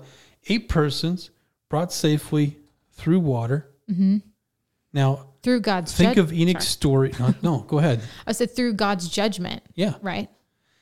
eight 0.49 0.69
persons 0.69 1.31
brought 1.69 1.93
safely 1.93 2.57
through 2.93 3.21
water. 3.21 3.69
Mm-hmm. 3.91 4.19
Now, 4.93 5.27
through 5.47 5.61
god's 5.61 5.95
think 5.95 6.17
jud- 6.17 6.25
of 6.25 6.33
Enoch's 6.33 6.67
story. 6.67 7.13
No, 7.21 7.35
no, 7.41 7.59
go 7.61 7.79
ahead. 7.79 8.01
i 8.27 8.33
said 8.33 8.51
through 8.55 8.73
god's 8.75 9.09
judgment 9.09 9.63
Yeah, 9.77 9.95
right 10.03 10.29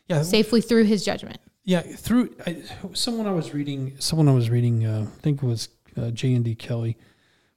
yeah, 0.09 0.23
safely 0.23 0.61
through 0.63 0.85
his 0.85 1.05
judgment 1.05 1.39
yeah. 1.67 1.81
Through 1.81 2.35
I, 2.47 2.63
someone 2.93 3.27
I 3.27 3.33
was 3.33 3.55
reading, 3.55 3.95
someone 3.99 4.29
I 4.29 4.35
was 4.35 4.51
reading. 4.51 4.85
Uh, 4.85 5.07
I 5.07 5.21
think 5.23 5.43
it 5.43 5.47
was 5.47 5.71
uh, 5.97 6.11
J.N.D. 6.11 6.57
Kelly, 6.57 6.99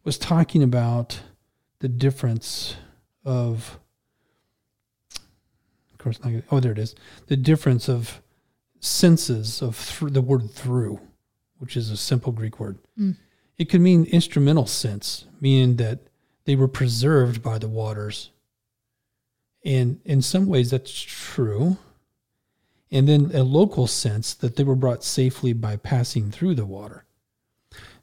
was 0.06 0.18
talking 0.18 0.64
about 0.64 1.20
the 1.80 1.90
difference 1.90 2.78
of. 3.26 3.78
Of 5.92 5.98
course, 5.98 6.24
not, 6.24 6.42
oh, 6.52 6.62
there 6.62 6.72
it 6.72 6.80
is. 6.80 6.96
The 7.28 7.36
difference 7.36 7.90
of 7.90 8.22
senses 8.80 9.62
of 9.62 9.76
thr 9.76 10.08
the 10.08 10.22
word 10.22 10.52
through, 10.52 11.02
which 11.58 11.76
is 11.76 11.92
a 11.92 11.98
simple 11.98 12.32
Greek 12.32 12.60
word. 12.62 12.80
It 13.58 13.66
could 13.70 13.82
mean 13.82 14.06
instrumental 14.06 14.68
sense, 14.68 15.26
meaning 15.42 15.76
that 15.78 16.00
they 16.48 16.56
were 16.56 16.70
preserved 16.70 17.44
by 17.44 17.58
the 17.58 17.68
waters. 17.68 18.32
And 19.66 20.00
in 20.06 20.22
some 20.22 20.48
ways, 20.48 20.72
that's 20.72 20.98
true. 21.02 21.76
And 22.90 23.06
then 23.06 23.32
a 23.34 23.44
local 23.44 23.86
sense 23.86 24.34
that 24.34 24.56
they 24.56 24.64
were 24.64 24.74
brought 24.74 25.04
safely 25.04 25.52
by 25.52 25.76
passing 25.76 26.32
through 26.32 26.56
the 26.56 26.66
water. 26.66 27.04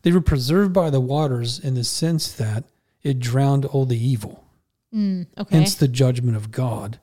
They 0.02 0.12
were 0.12 0.20
preserved 0.20 0.74
by 0.74 0.90
the 0.90 1.00
waters 1.00 1.58
in 1.58 1.72
the 1.72 1.84
sense 1.84 2.30
that 2.32 2.64
it 3.02 3.18
drowned 3.18 3.64
all 3.64 3.86
the 3.86 3.98
evil 3.98 4.44
mm, 4.94 5.26
okay 5.38 5.56
hence 5.56 5.74
the 5.74 5.88
judgment 5.88 6.36
of 6.36 6.50
God. 6.50 7.00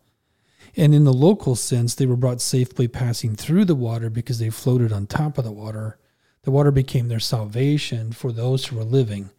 And 0.78 0.94
in 0.94 1.06
the 1.06 1.14
local 1.14 1.56
sense, 1.56 1.96
they 1.96 2.06
were 2.06 2.16
brought 2.16 2.40
safely 2.40 2.88
passing 2.88 3.36
through 3.36 3.66
the 3.66 3.76
water 3.76 4.12
because 4.12 4.38
they 4.38 4.52
floated 4.52 4.94
on 4.94 5.08
top 5.08 5.40
of 5.40 5.44
the 5.44 5.52
water. 5.52 5.98
The 6.44 6.52
water 6.52 6.72
became 6.72 7.08
their 7.08 7.20
salvation 7.20 8.12
for 8.12 8.32
those 8.32 8.68
who 8.68 8.76
were 8.76 8.84
living 8.84 9.32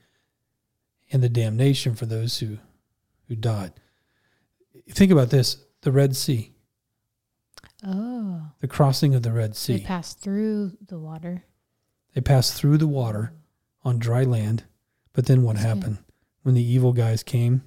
and 1.12 1.22
the 1.22 1.28
damnation 1.28 1.94
for 1.94 2.06
those 2.06 2.38
who, 2.38 2.58
who 3.28 3.36
died. 3.36 3.72
Think 4.90 5.12
about 5.12 5.30
this 5.30 5.58
the 5.82 5.92
Red 5.92 6.16
Sea, 6.16 6.52
oh 7.86 8.42
the 8.60 8.68
crossing 8.68 9.14
of 9.14 9.22
the 9.22 9.32
Red 9.32 9.56
Sea. 9.56 9.78
they 9.78 9.82
passed 9.84 10.20
through 10.20 10.72
the 10.86 10.98
water 10.98 11.44
They 12.14 12.20
passed 12.20 12.54
through 12.54 12.78
the 12.78 12.86
water 12.86 13.32
on 13.84 13.98
dry 13.98 14.22
land, 14.24 14.64
but 15.12 15.26
then 15.26 15.42
what 15.42 15.56
That's 15.56 15.64
good. 15.66 15.68
happened? 15.78 15.98
When 16.42 16.54
the 16.54 16.62
evil 16.62 16.92
guys 16.92 17.22
came, 17.22 17.62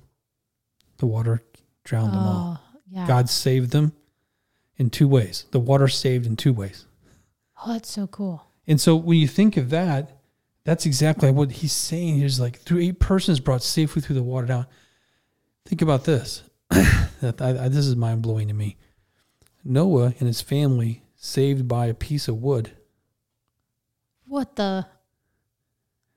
the 0.98 1.06
water 1.08 1.42
drowned 1.84 2.14
them 2.14 2.20
all. 2.24 2.62
oh 2.62 2.80
yeah 2.90 3.08
God 3.08 3.30
saved 3.30 3.72
them 3.72 3.94
in 4.78 4.90
two 4.90 5.08
ways. 5.08 5.46
The 5.52 5.60
water 5.60 5.88
saved 5.88 6.26
in 6.26 6.36
two 6.36 6.54
ways. 6.54 6.86
oh 7.66 7.74
that's 7.74 7.90
so 7.90 8.08
cool 8.08 8.46
And 8.68 8.80
so 8.82 8.96
when 8.96 9.18
you 9.18 9.28
think 9.28 9.58
of 9.58 9.70
that, 9.72 10.15
that's 10.66 10.86
exactly 10.86 11.32
what 11.32 11.52
he's 11.52 11.72
saying. 11.72 12.16
He's 12.16 12.40
like, 12.40 12.60
through 12.60 12.82
eight 12.82 13.00
persons 13.00 13.40
brought 13.40 13.64
safely 13.64 14.02
through 14.02 14.16
the 14.16 14.24
water. 14.24 14.48
Now, 14.48 14.66
think 15.66 15.82
about 15.82 16.04
this. 16.04 16.44
that 16.70 17.40
I, 17.40 17.66
I, 17.66 17.68
this 17.70 17.86
is 17.86 17.96
mind 17.96 18.24
blowing 18.24 18.48
to 18.48 18.54
me. 18.54 18.76
Noah 19.64 20.14
and 20.20 20.28
his 20.28 20.42
family 20.42 21.04
saved 21.16 21.68
by 21.68 21.86
a 21.86 21.94
piece 21.94 22.28
of 22.28 22.42
wood. 22.42 22.72
What 24.28 24.56
the? 24.56 24.88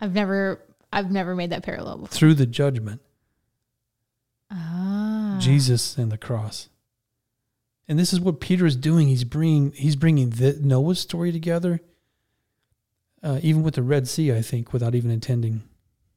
I've 0.01 0.15
never 0.15 0.63
I've 0.93 1.11
never 1.11 1.35
made 1.35 1.51
that 1.51 1.63
parallel 1.63 1.99
before. 1.99 2.09
through 2.09 2.35
the 2.35 2.47
judgment. 2.47 3.03
Ah. 4.51 5.37
Jesus 5.41 5.99
and 5.99 6.11
the 6.11 6.19
cross. 6.19 6.71
And 7.87 7.99
this 7.99 8.13
is 8.13 8.21
what 8.21 8.41
Peter 8.41 8.65
is 8.65 8.77
doing. 8.77 9.09
He's 9.09 9.25
bringing 9.25 9.73
he's 9.73 9.97
bringing 9.97 10.31
the 10.31 10.59
Noah's 10.61 11.01
story 11.01 11.33
together, 11.33 11.81
uh, 13.23 13.41
even 13.43 13.63
with 13.63 13.75
the 13.75 13.83
Red 13.83 14.09
Sea. 14.09 14.33
I 14.33 14.43
think 14.43 14.73
without 14.73 14.95
even 14.95 15.11
intending 15.11 15.63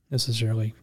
necessarily, 0.09 0.73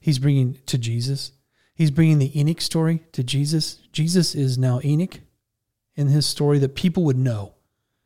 he's 0.00 0.18
bringing 0.18 0.58
to 0.66 0.78
Jesus. 0.78 1.32
He's 1.74 1.90
bringing 1.90 2.18
the 2.18 2.38
Enoch 2.38 2.60
story 2.60 3.04
to 3.12 3.22
Jesus. 3.22 3.76
Jesus 3.92 4.34
is 4.34 4.58
now 4.58 4.80
Enoch 4.84 5.20
in 5.94 6.08
his 6.08 6.26
story 6.26 6.58
that 6.58 6.74
people 6.74 7.04
would 7.04 7.16
know. 7.18 7.54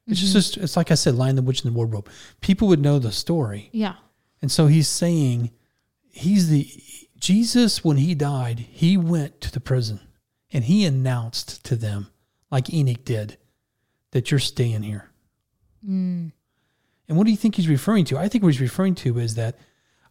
It's 0.06 0.20
Mhm. 0.20 0.32
just 0.32 0.56
it's 0.58 0.76
like 0.76 0.90
I 0.90 0.94
said, 0.94 1.14
Lion 1.14 1.36
the 1.36 1.42
Witch 1.42 1.64
in 1.64 1.70
the 1.72 1.76
Wardrobe. 1.76 2.08
People 2.40 2.68
would 2.68 2.80
know 2.82 2.98
the 2.98 3.12
story. 3.12 3.70
Yeah. 3.72 3.96
And 4.42 4.50
so 4.50 4.66
he's 4.66 4.88
saying 4.88 5.50
he's 6.10 6.48
the 6.48 6.68
Jesus 7.18 7.84
when 7.84 7.98
he 7.98 8.14
died, 8.14 8.58
he 8.58 8.96
went 8.96 9.40
to 9.42 9.52
the 9.52 9.60
prison 9.60 10.00
and 10.52 10.64
he 10.64 10.84
announced 10.84 11.64
to 11.64 11.76
them, 11.76 12.08
like 12.50 12.72
Enoch 12.74 13.04
did, 13.04 13.38
that 14.10 14.30
you're 14.30 14.40
staying 14.40 14.82
here. 14.82 15.10
Mm. 15.88 16.32
And 17.08 17.16
what 17.16 17.24
do 17.24 17.30
you 17.30 17.36
think 17.36 17.56
he's 17.56 17.68
referring 17.68 18.04
to? 18.06 18.18
I 18.18 18.28
think 18.28 18.42
what 18.42 18.52
he's 18.52 18.60
referring 18.60 18.94
to 18.96 19.18
is 19.18 19.34
that 19.34 19.58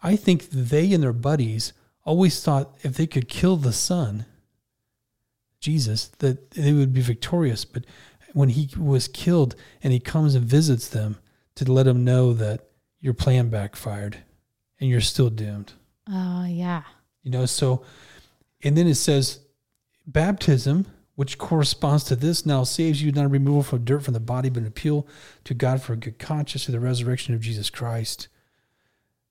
I 0.03 0.15
think 0.15 0.49
they 0.49 0.91
and 0.93 1.01
their 1.01 1.13
buddies 1.13 1.73
always 2.03 2.43
thought 2.43 2.75
if 2.81 2.95
they 2.95 3.07
could 3.07 3.29
kill 3.29 3.57
the 3.57 3.73
son, 3.73 4.25
Jesus, 5.59 6.07
that 6.19 6.51
they 6.51 6.73
would 6.73 6.93
be 6.93 7.01
victorious. 7.01 7.65
But 7.65 7.85
when 8.33 8.49
he 8.49 8.69
was 8.77 9.07
killed 9.07 9.55
and 9.83 9.93
he 9.93 9.99
comes 9.99 10.35
and 10.35 10.45
visits 10.45 10.87
them 10.87 11.17
to 11.55 11.71
let 11.71 11.83
them 11.83 12.03
know 12.03 12.33
that 12.33 12.67
your 12.99 13.13
plan 13.13 13.49
backfired 13.49 14.17
and 14.79 14.89
you're 14.89 15.01
still 15.01 15.29
doomed. 15.29 15.73
Oh 16.09 16.45
yeah. 16.45 16.83
You 17.23 17.31
know, 17.31 17.45
so, 17.45 17.83
and 18.63 18.75
then 18.77 18.87
it 18.87 18.95
says, 18.95 19.39
baptism, 20.07 20.87
which 21.21 21.37
corresponds 21.37 22.03
to 22.03 22.15
this, 22.15 22.47
now 22.47 22.63
saves 22.63 23.03
you 23.03 23.11
not 23.11 23.25
a 23.25 23.27
removal 23.27 23.61
from 23.61 23.85
dirt 23.85 24.01
from 24.01 24.15
the 24.15 24.19
body, 24.19 24.49
but 24.49 24.61
an 24.61 24.67
appeal 24.67 25.05
to 25.43 25.53
God 25.53 25.79
for 25.79 25.93
a 25.93 25.95
good 25.95 26.17
conscience 26.17 26.65
through 26.65 26.71
the 26.71 26.79
resurrection 26.79 27.35
of 27.35 27.41
Jesus 27.41 27.69
Christ, 27.69 28.27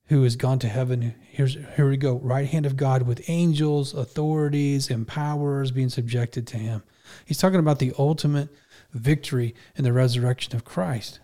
who 0.07 0.22
has 0.22 0.36
gone 0.36 0.61
to 0.61 0.68
heaven. 0.68 1.16
Here's 1.20 1.57
here 1.74 1.91
we 1.91 1.97
go, 1.97 2.14
right 2.20 2.47
hand 2.47 2.64
of 2.64 2.76
God 2.76 3.03
with 3.09 3.28
angels, 3.28 3.93
authorities, 3.93 4.88
and 4.88 5.05
powers 5.05 5.72
being 5.72 5.88
subjected 5.88 6.47
to 6.47 6.59
him. 6.59 6.84
He's 7.24 7.38
talking 7.38 7.59
about 7.59 7.80
the 7.80 7.93
ultimate 7.99 8.51
victory 8.93 9.53
in 9.74 9.82
the 9.82 9.93
resurrection 9.93 10.55
of 10.55 10.64
Christ. 10.64 11.18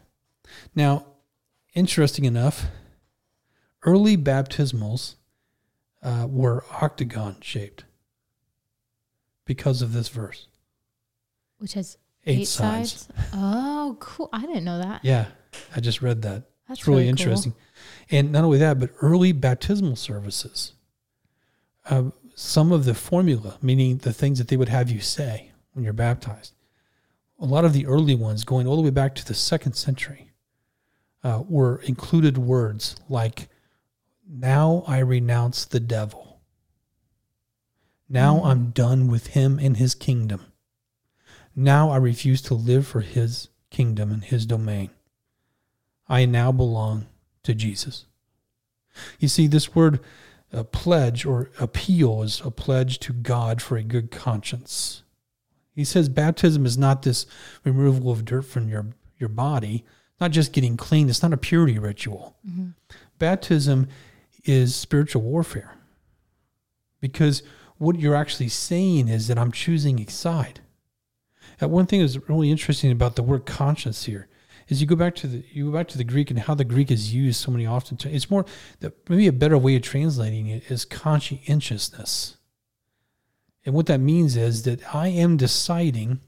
Now, 0.75 1.07
interesting 1.75 2.25
enough, 2.25 2.65
early 3.85 4.17
baptismals 4.17 5.15
uh, 6.03 6.27
were 6.29 6.65
octagon 6.73 7.37
shaped 7.41 7.85
because 9.45 9.81
of 9.81 9.93
this 9.93 10.09
verse. 10.09 10.49
Which 11.59 11.75
has 11.75 11.97
Eight, 12.29 12.41
eight, 12.41 12.49
sides. 12.49 12.93
sides. 13.07 13.29
Oh, 13.35 13.97
cool. 14.01 14.29
I 14.33 14.41
didn't 14.43 14.65
know 14.65 14.79
that. 14.79 15.05
Yeah, 15.05 15.27
I 15.75 15.81
just 15.81 16.03
read 16.03 16.23
that. 16.23 16.43
That's 16.69 16.81
It's 16.81 16.89
really, 16.89 17.05
cool. 17.05 17.11
interesting. 17.11 17.55
And 18.11 18.33
not 18.33 18.43
only 18.45 18.59
that, 18.59 18.81
but 18.81 18.91
early 19.01 19.31
baptismal 19.33 19.95
services. 19.97 20.73
Uh, 21.89 22.11
some 22.35 22.73
of 22.73 22.85
the 22.85 22.95
formula, 22.95 23.57
meaning 23.63 23.99
the 23.99 24.13
things 24.13 24.39
that 24.39 24.49
they 24.49 24.57
would 24.57 24.69
have 24.69 24.91
you 24.91 25.01
say 25.01 25.53
when 25.73 25.85
you're 25.85 25.93
baptized, 25.93 26.55
a 27.39 27.45
lot 27.47 27.65
of 27.65 27.73
the 27.73 27.87
early 27.87 28.15
ones, 28.17 28.43
going 28.45 28.67
all 28.67 28.77
the 28.77 28.83
way 28.83 28.91
back 28.91 29.15
to 29.15 29.25
the 29.25 29.35
second 29.35 29.75
century, 29.75 30.33
uh, 31.23 31.45
were 31.49 31.81
included 31.83 32.37
words 32.39 32.97
like, 33.09 33.49
Now 34.29 34.83
I 34.89 34.99
renounce 34.99 35.65
the 35.65 35.81
devil. 35.81 36.41
Now 38.09 38.39
Mm. 38.41 38.47
I'm 38.47 38.71
done 38.71 39.09
with 39.09 39.29
him 39.29 39.59
and 39.61 39.77
his 39.77 39.95
kingdom. 39.95 40.47
Now 41.57 41.91
I 41.91 41.97
refuse 41.97 42.43
to 42.43 42.55
live 42.55 42.87
for 42.87 43.01
his 43.01 43.49
kingdom 43.71 44.13
and 44.13 44.23
his 44.23 44.45
domain. 44.45 44.91
I 46.07 46.27
now 46.27 46.53
belong 46.53 47.07
to 47.45 47.55
Jesus. 47.55 48.05
You 49.19 49.29
see, 49.29 49.47
this 49.47 49.75
word 49.75 50.01
uh, 50.53 50.65
pledge 50.65 51.25
or 51.25 51.51
appeal 51.59 52.23
is 52.23 52.41
a 52.45 52.51
pledge 52.51 52.99
to 53.01 53.13
God 53.13 53.61
for 53.63 53.77
a 53.77 53.83
good 53.83 54.11
conscience. 54.11 55.03
He 55.75 55.85
says 55.85 56.09
baptism 56.09 56.65
is 56.65 56.79
not 56.79 57.03
this 57.03 57.27
removal 57.65 58.11
of 58.11 58.25
dirt 58.25 58.43
from 58.43 58.69
your, 58.69 58.87
your 59.19 59.29
body, 59.29 59.85
not 60.21 60.31
just 60.31 60.53
getting 60.53 60.77
clean. 60.77 61.09
It's 61.09 61.23
not 61.23 61.33
a 61.33 61.39
purity 61.39 61.79
ritual. 61.79 62.37
Mhm. 62.49 62.75
Baptism 63.19 63.89
is 64.45 64.75
spiritual 64.75 65.23
warfare 65.23 65.75
because 67.01 67.43
what 67.79 67.99
you're 67.99 68.15
actually 68.15 68.49
saying 68.49 69.09
is 69.09 69.27
that 69.29 69.39
I'm 69.39 69.53
choosing 69.53 70.01
a 70.01 70.11
side. 70.11 70.61
Uh, 71.61 71.69
one 71.69 71.87
thing 71.87 72.01
that's 72.01 72.17
really 72.29 72.51
interesting 72.51 72.91
about 72.91 73.17
the 73.17 73.23
word 73.23 73.47
conscience 73.47 74.05
here 74.05 74.29
is 74.69 74.81
you 74.81 74.87
go 74.87 74.97
back 74.97 75.15
to 75.15 75.27
the 75.27 75.45
you 75.53 75.67
go 75.67 75.73
back 75.73 75.89
to 75.89 75.99
the 75.99 76.05
Greek 76.05 76.31
and 76.31 76.41
how 76.41 76.55
the 76.55 76.65
Greek 76.65 76.91
is 76.91 77.15
used 77.15 77.41
so 77.41 77.51
many 77.51 77.67
often. 77.67 77.99
It's 78.05 78.31
more 78.31 78.45
the, 78.81 78.93
maybe 79.09 79.27
a 79.27 79.33
better 79.33 79.59
way 79.59 79.77
of 79.77 79.83
translating 79.83 80.49
it 80.49 80.71
is 80.71 80.85
conscientiousness. 80.85 82.37
And 83.65 83.75
what 83.75 83.87
that 83.87 83.99
means 83.99 84.37
is 84.37 84.63
that 84.63 84.95
I 84.95 85.09
am 85.09 85.37
deciding 85.37 86.21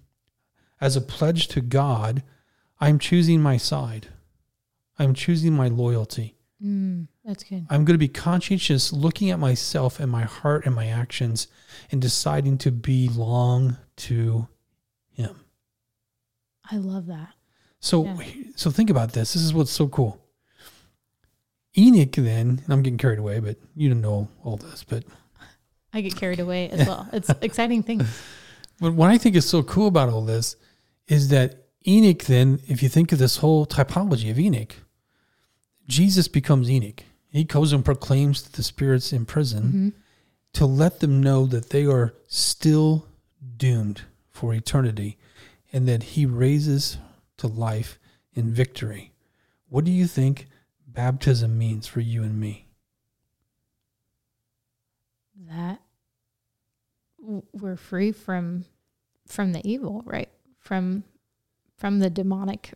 as 0.80 0.96
a 0.96 1.00
pledge 1.00 1.48
to 1.48 1.60
God, 1.60 2.22
I'm 2.80 2.98
choosing 2.98 3.40
my 3.40 3.56
side. 3.56 4.08
I'm 4.98 5.14
choosing 5.14 5.54
my 5.54 5.68
loyalty. 5.68 6.36
Mm, 6.64 7.06
that's 7.24 7.44
good. 7.44 7.66
I'm 7.70 7.84
going 7.84 7.94
to 7.94 7.98
be 7.98 8.08
conscientious 8.08 8.92
looking 8.92 9.30
at 9.30 9.38
myself 9.38 10.00
and 10.00 10.10
my 10.10 10.24
heart 10.24 10.66
and 10.66 10.74
my 10.74 10.86
actions 10.86 11.46
and 11.90 12.02
deciding 12.02 12.58
to 12.58 12.72
belong 12.72 13.76
to. 13.96 14.48
I 16.70 16.76
love 16.76 17.06
that. 17.06 17.34
So 17.80 18.04
Yeah. 18.04 18.16
so 18.56 18.70
think 18.70 18.90
about 18.90 19.12
this. 19.12 19.32
This 19.34 19.42
is 19.42 19.54
what's 19.54 19.70
so 19.70 19.88
cool. 19.88 20.20
Enoch 21.76 22.12
then, 22.12 22.60
and 22.64 22.72
I'm 22.72 22.82
getting 22.82 22.98
carried 22.98 23.18
away, 23.18 23.40
but 23.40 23.56
you 23.76 23.88
don't 23.88 24.00
know 24.00 24.28
all 24.42 24.56
this, 24.56 24.84
but 24.84 25.04
I 25.92 26.00
get 26.00 26.16
carried 26.16 26.40
away 26.40 26.68
as 26.70 26.86
well. 26.86 27.08
It's 27.12 27.30
exciting 27.40 27.82
things. 27.82 28.04
But 28.80 28.94
what 28.94 29.10
I 29.10 29.18
think 29.18 29.36
is 29.36 29.48
so 29.48 29.62
cool 29.62 29.86
about 29.88 30.08
all 30.08 30.22
this 30.24 30.56
is 31.06 31.28
that 31.28 31.64
Enoch, 31.86 32.24
then, 32.24 32.60
if 32.68 32.82
you 32.82 32.88
think 32.88 33.12
of 33.12 33.18
this 33.18 33.38
whole 33.38 33.64
typology 33.64 34.30
of 34.30 34.38
Enoch, 34.38 34.74
Jesus 35.86 36.28
becomes 36.28 36.70
Enoch. 36.70 37.02
He 37.30 37.44
goes 37.44 37.72
and 37.72 37.84
proclaims 37.84 38.42
to 38.42 38.52
the 38.52 38.62
spirits 38.62 39.12
in 39.12 39.24
prison 39.24 39.62
Mhm. 39.72 39.92
to 40.54 40.66
let 40.66 41.00
them 41.00 41.22
know 41.22 41.46
that 41.46 41.70
they 41.70 41.86
are 41.86 42.14
still 42.26 43.06
doomed 43.56 44.02
for 44.30 44.52
eternity 44.52 45.16
and 45.72 45.88
that 45.88 46.02
he 46.02 46.26
raises 46.26 46.98
to 47.38 47.46
life 47.46 47.98
in 48.32 48.52
victory. 48.52 49.12
What 49.68 49.84
do 49.84 49.90
you 49.90 50.06
think 50.06 50.46
baptism 50.86 51.58
means 51.58 51.86
for 51.86 52.00
you 52.00 52.22
and 52.22 52.38
me? 52.40 52.68
That 55.50 55.80
we're 57.52 57.76
free 57.76 58.12
from 58.12 58.64
from 59.26 59.52
the 59.52 59.66
evil, 59.68 60.02
right? 60.06 60.28
From 60.58 61.04
from 61.76 61.98
the 62.00 62.10
demonic 62.10 62.72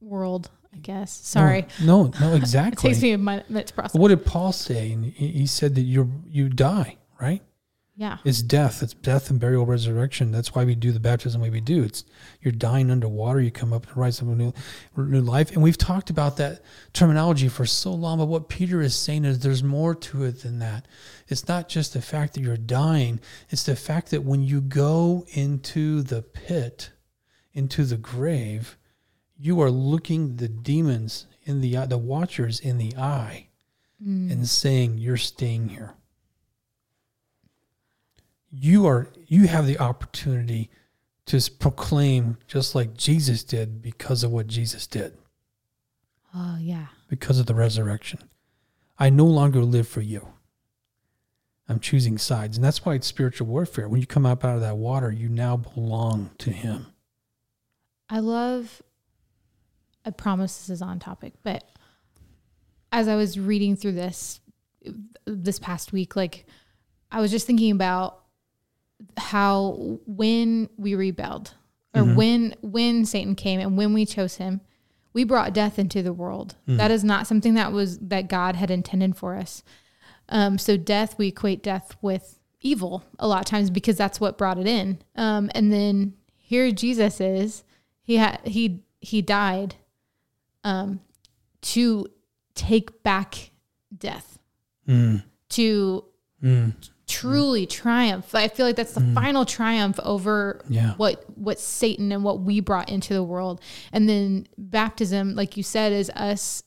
world, 0.00 0.50
I 0.72 0.78
guess. 0.78 1.12
Sorry. 1.12 1.66
No, 1.82 2.04
no, 2.04 2.10
no 2.20 2.32
It 2.34 2.36
exactly. 2.36 2.90
takes 2.90 3.02
me 3.02 3.12
a 3.12 3.18
minute 3.18 3.66
to 3.68 3.74
process. 3.74 3.98
What 3.98 4.08
did 4.08 4.24
Paul 4.24 4.52
say? 4.52 4.92
And 4.92 5.04
he 5.06 5.28
he 5.28 5.46
said 5.46 5.74
that 5.74 5.82
you 5.82 6.22
you 6.26 6.48
die, 6.48 6.96
right? 7.20 7.42
Yeah. 7.98 8.18
It's 8.24 8.42
death. 8.42 8.80
It's 8.80 8.94
death 8.94 9.28
and 9.28 9.40
burial, 9.40 9.66
resurrection. 9.66 10.30
That's 10.30 10.54
why 10.54 10.64
we 10.64 10.76
do 10.76 10.92
the 10.92 11.00
baptism 11.00 11.40
the 11.40 11.46
way 11.46 11.50
we 11.50 11.60
do. 11.60 11.82
It's 11.82 12.04
you're 12.40 12.52
dying 12.52 12.92
underwater. 12.92 13.40
You 13.40 13.50
come 13.50 13.72
up 13.72 13.88
and 13.88 13.96
rise 13.96 14.22
up 14.22 14.28
a 14.28 14.30
new, 14.30 14.52
new 14.96 15.20
life. 15.20 15.50
And 15.50 15.64
we've 15.64 15.76
talked 15.76 16.08
about 16.08 16.36
that 16.36 16.62
terminology 16.92 17.48
for 17.48 17.66
so 17.66 17.92
long. 17.92 18.18
But 18.18 18.26
what 18.26 18.48
Peter 18.48 18.80
is 18.80 18.94
saying 18.94 19.24
is 19.24 19.40
there's 19.40 19.64
more 19.64 19.96
to 19.96 20.22
it 20.22 20.42
than 20.42 20.60
that. 20.60 20.86
It's 21.26 21.48
not 21.48 21.68
just 21.68 21.92
the 21.92 22.00
fact 22.00 22.34
that 22.34 22.40
you're 22.40 22.56
dying. 22.56 23.18
It's 23.50 23.64
the 23.64 23.74
fact 23.74 24.12
that 24.12 24.22
when 24.22 24.44
you 24.44 24.60
go 24.60 25.26
into 25.30 26.02
the 26.02 26.22
pit, 26.22 26.92
into 27.52 27.84
the 27.84 27.96
grave, 27.96 28.78
you 29.36 29.60
are 29.60 29.72
looking 29.72 30.36
the 30.36 30.46
demons 30.48 31.26
in 31.42 31.60
the 31.62 31.76
eye, 31.76 31.86
the 31.86 31.98
watchers 31.98 32.60
in 32.60 32.78
the 32.78 32.96
eye, 32.96 33.46
Mm. 34.00 34.30
and 34.30 34.48
saying, 34.48 34.98
"You're 34.98 35.16
staying 35.16 35.70
here." 35.70 35.94
You 38.50 38.86
are 38.86 39.08
you 39.26 39.46
have 39.46 39.66
the 39.66 39.78
opportunity 39.78 40.70
to 41.26 41.40
proclaim 41.58 42.38
just 42.46 42.74
like 42.74 42.94
Jesus 42.94 43.44
did 43.44 43.82
because 43.82 44.24
of 44.24 44.30
what 44.30 44.46
Jesus 44.46 44.86
did 44.86 45.16
Oh 46.34 46.56
yeah. 46.58 46.86
because 47.08 47.38
of 47.38 47.46
the 47.46 47.54
resurrection. 47.54 48.20
I 48.98 49.10
no 49.10 49.26
longer 49.26 49.62
live 49.62 49.86
for 49.88 50.00
you. 50.00 50.28
I'm 51.68 51.80
choosing 51.80 52.16
sides, 52.16 52.56
and 52.56 52.64
that's 52.64 52.84
why 52.84 52.94
it's 52.94 53.06
spiritual 53.06 53.46
warfare. 53.46 53.88
When 53.88 54.00
you 54.00 54.06
come 54.06 54.24
up 54.24 54.42
out 54.44 54.54
of 54.54 54.62
that 54.62 54.78
water, 54.78 55.12
you 55.12 55.28
now 55.28 55.56
belong 55.58 56.30
to 56.38 56.50
Him. 56.50 56.86
I 58.08 58.20
love 58.20 58.80
I 60.04 60.10
promise 60.10 60.56
this 60.56 60.70
is 60.70 60.80
on 60.82 60.98
topic, 60.98 61.34
but 61.42 61.64
as 62.90 63.06
I 63.08 63.16
was 63.16 63.38
reading 63.38 63.76
through 63.76 63.92
this 63.92 64.40
this 65.26 65.58
past 65.58 65.92
week, 65.92 66.16
like 66.16 66.46
I 67.12 67.20
was 67.20 67.30
just 67.30 67.46
thinking 67.46 67.70
about 67.70 68.22
how 69.16 69.98
when 70.06 70.68
we 70.76 70.94
rebelled 70.94 71.54
or 71.94 72.02
Mhm. 72.02 72.14
when 72.16 72.54
when 72.62 73.04
Satan 73.04 73.34
came 73.34 73.60
and 73.60 73.76
when 73.76 73.92
we 73.92 74.04
chose 74.06 74.36
him, 74.36 74.60
we 75.12 75.24
brought 75.24 75.52
death 75.54 75.78
into 75.78 76.02
the 76.02 76.12
world. 76.12 76.56
Mhm. 76.66 76.76
That 76.76 76.90
is 76.90 77.02
not 77.04 77.26
something 77.26 77.54
that 77.54 77.72
was 77.72 77.98
that 77.98 78.28
God 78.28 78.56
had 78.56 78.70
intended 78.70 79.16
for 79.16 79.34
us. 79.36 79.62
Um, 80.28 80.58
so 80.58 80.76
death, 80.76 81.16
we 81.18 81.28
equate 81.28 81.62
death 81.62 81.96
with 82.02 82.38
evil 82.60 83.04
a 83.18 83.26
lot 83.28 83.40
of 83.40 83.46
times 83.46 83.70
because 83.70 83.96
that's 83.96 84.20
what 84.20 84.36
brought 84.36 84.58
it 84.58 84.66
in. 84.66 84.98
Um, 85.16 85.50
and 85.54 85.72
then 85.72 86.14
here 86.36 86.70
Jesus 86.70 87.20
is. 87.20 87.64
He 88.02 88.16
had 88.16 88.40
he 88.46 88.82
he 89.00 89.22
died 89.22 89.76
um, 90.64 91.00
to 91.62 92.06
take 92.54 93.02
back 93.04 93.52
death, 93.96 94.38
Mm, 94.86 95.22
to 95.50 96.04
mm, 96.42 96.74
truly 97.08 97.66
triumph. 97.66 98.34
I 98.34 98.48
feel 98.48 98.66
like 98.66 98.76
that's 98.76 98.92
the 98.92 99.00
mm. 99.00 99.14
final 99.14 99.44
triumph 99.44 99.98
over 100.04 100.60
yeah. 100.68 100.94
what 100.96 101.24
what 101.36 101.58
Satan 101.58 102.12
and 102.12 102.22
what 102.22 102.40
we 102.40 102.60
brought 102.60 102.88
into 102.88 103.14
the 103.14 103.24
world. 103.24 103.60
And 103.92 104.08
then 104.08 104.46
baptism, 104.56 105.34
like 105.34 105.56
you 105.56 105.62
said, 105.62 105.92
is 105.92 106.10
us 106.10 106.62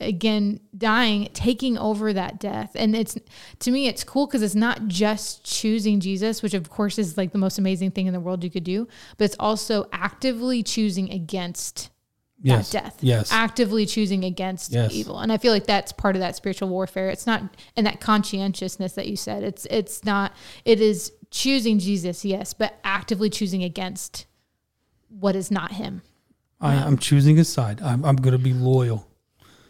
again 0.00 0.60
dying, 0.76 1.28
taking 1.32 1.76
over 1.76 2.12
that 2.12 2.38
death. 2.38 2.72
And 2.74 2.94
it's 2.94 3.16
to 3.60 3.70
me, 3.70 3.88
it's 3.88 4.04
cool 4.04 4.26
because 4.26 4.42
it's 4.42 4.54
not 4.54 4.86
just 4.86 5.44
choosing 5.44 6.00
Jesus, 6.00 6.42
which 6.42 6.54
of 6.54 6.70
course 6.70 6.98
is 6.98 7.16
like 7.16 7.32
the 7.32 7.38
most 7.38 7.58
amazing 7.58 7.90
thing 7.90 8.06
in 8.06 8.12
the 8.12 8.20
world 8.20 8.44
you 8.44 8.50
could 8.50 8.64
do, 8.64 8.86
but 9.16 9.24
it's 9.24 9.36
also 9.40 9.86
actively 9.92 10.62
choosing 10.62 11.10
against 11.10 11.90
Yes. 12.40 12.70
that 12.70 12.82
death. 12.84 12.96
Yes. 13.00 13.32
Actively 13.32 13.84
choosing 13.84 14.24
against 14.24 14.72
Yes. 14.72 14.92
evil. 14.92 15.18
And 15.18 15.32
I 15.32 15.38
feel 15.38 15.52
like 15.52 15.66
that's 15.66 15.90
part 15.92 16.14
of 16.14 16.20
that 16.20 16.36
spiritual 16.36 16.68
warfare. 16.68 17.08
It's 17.10 17.26
not 17.26 17.42
and 17.76 17.84
that 17.86 18.00
conscientiousness 18.00 18.92
that 18.92 19.08
you 19.08 19.16
said. 19.16 19.42
It's 19.42 19.66
it's 19.70 20.04
not 20.04 20.32
it 20.64 20.80
is 20.80 21.12
choosing 21.30 21.78
Jesus, 21.78 22.24
yes, 22.24 22.54
but 22.54 22.78
actively 22.84 23.28
choosing 23.28 23.62
against 23.64 24.26
what 25.08 25.34
is 25.34 25.50
not 25.50 25.72
him. 25.72 26.02
I, 26.60 26.74
I'm 26.74 26.96
choosing 26.98 27.38
a 27.38 27.44
side. 27.44 27.80
I'm, 27.82 28.04
I'm 28.04 28.16
going 28.16 28.32
to 28.32 28.42
be 28.42 28.52
loyal 28.52 29.06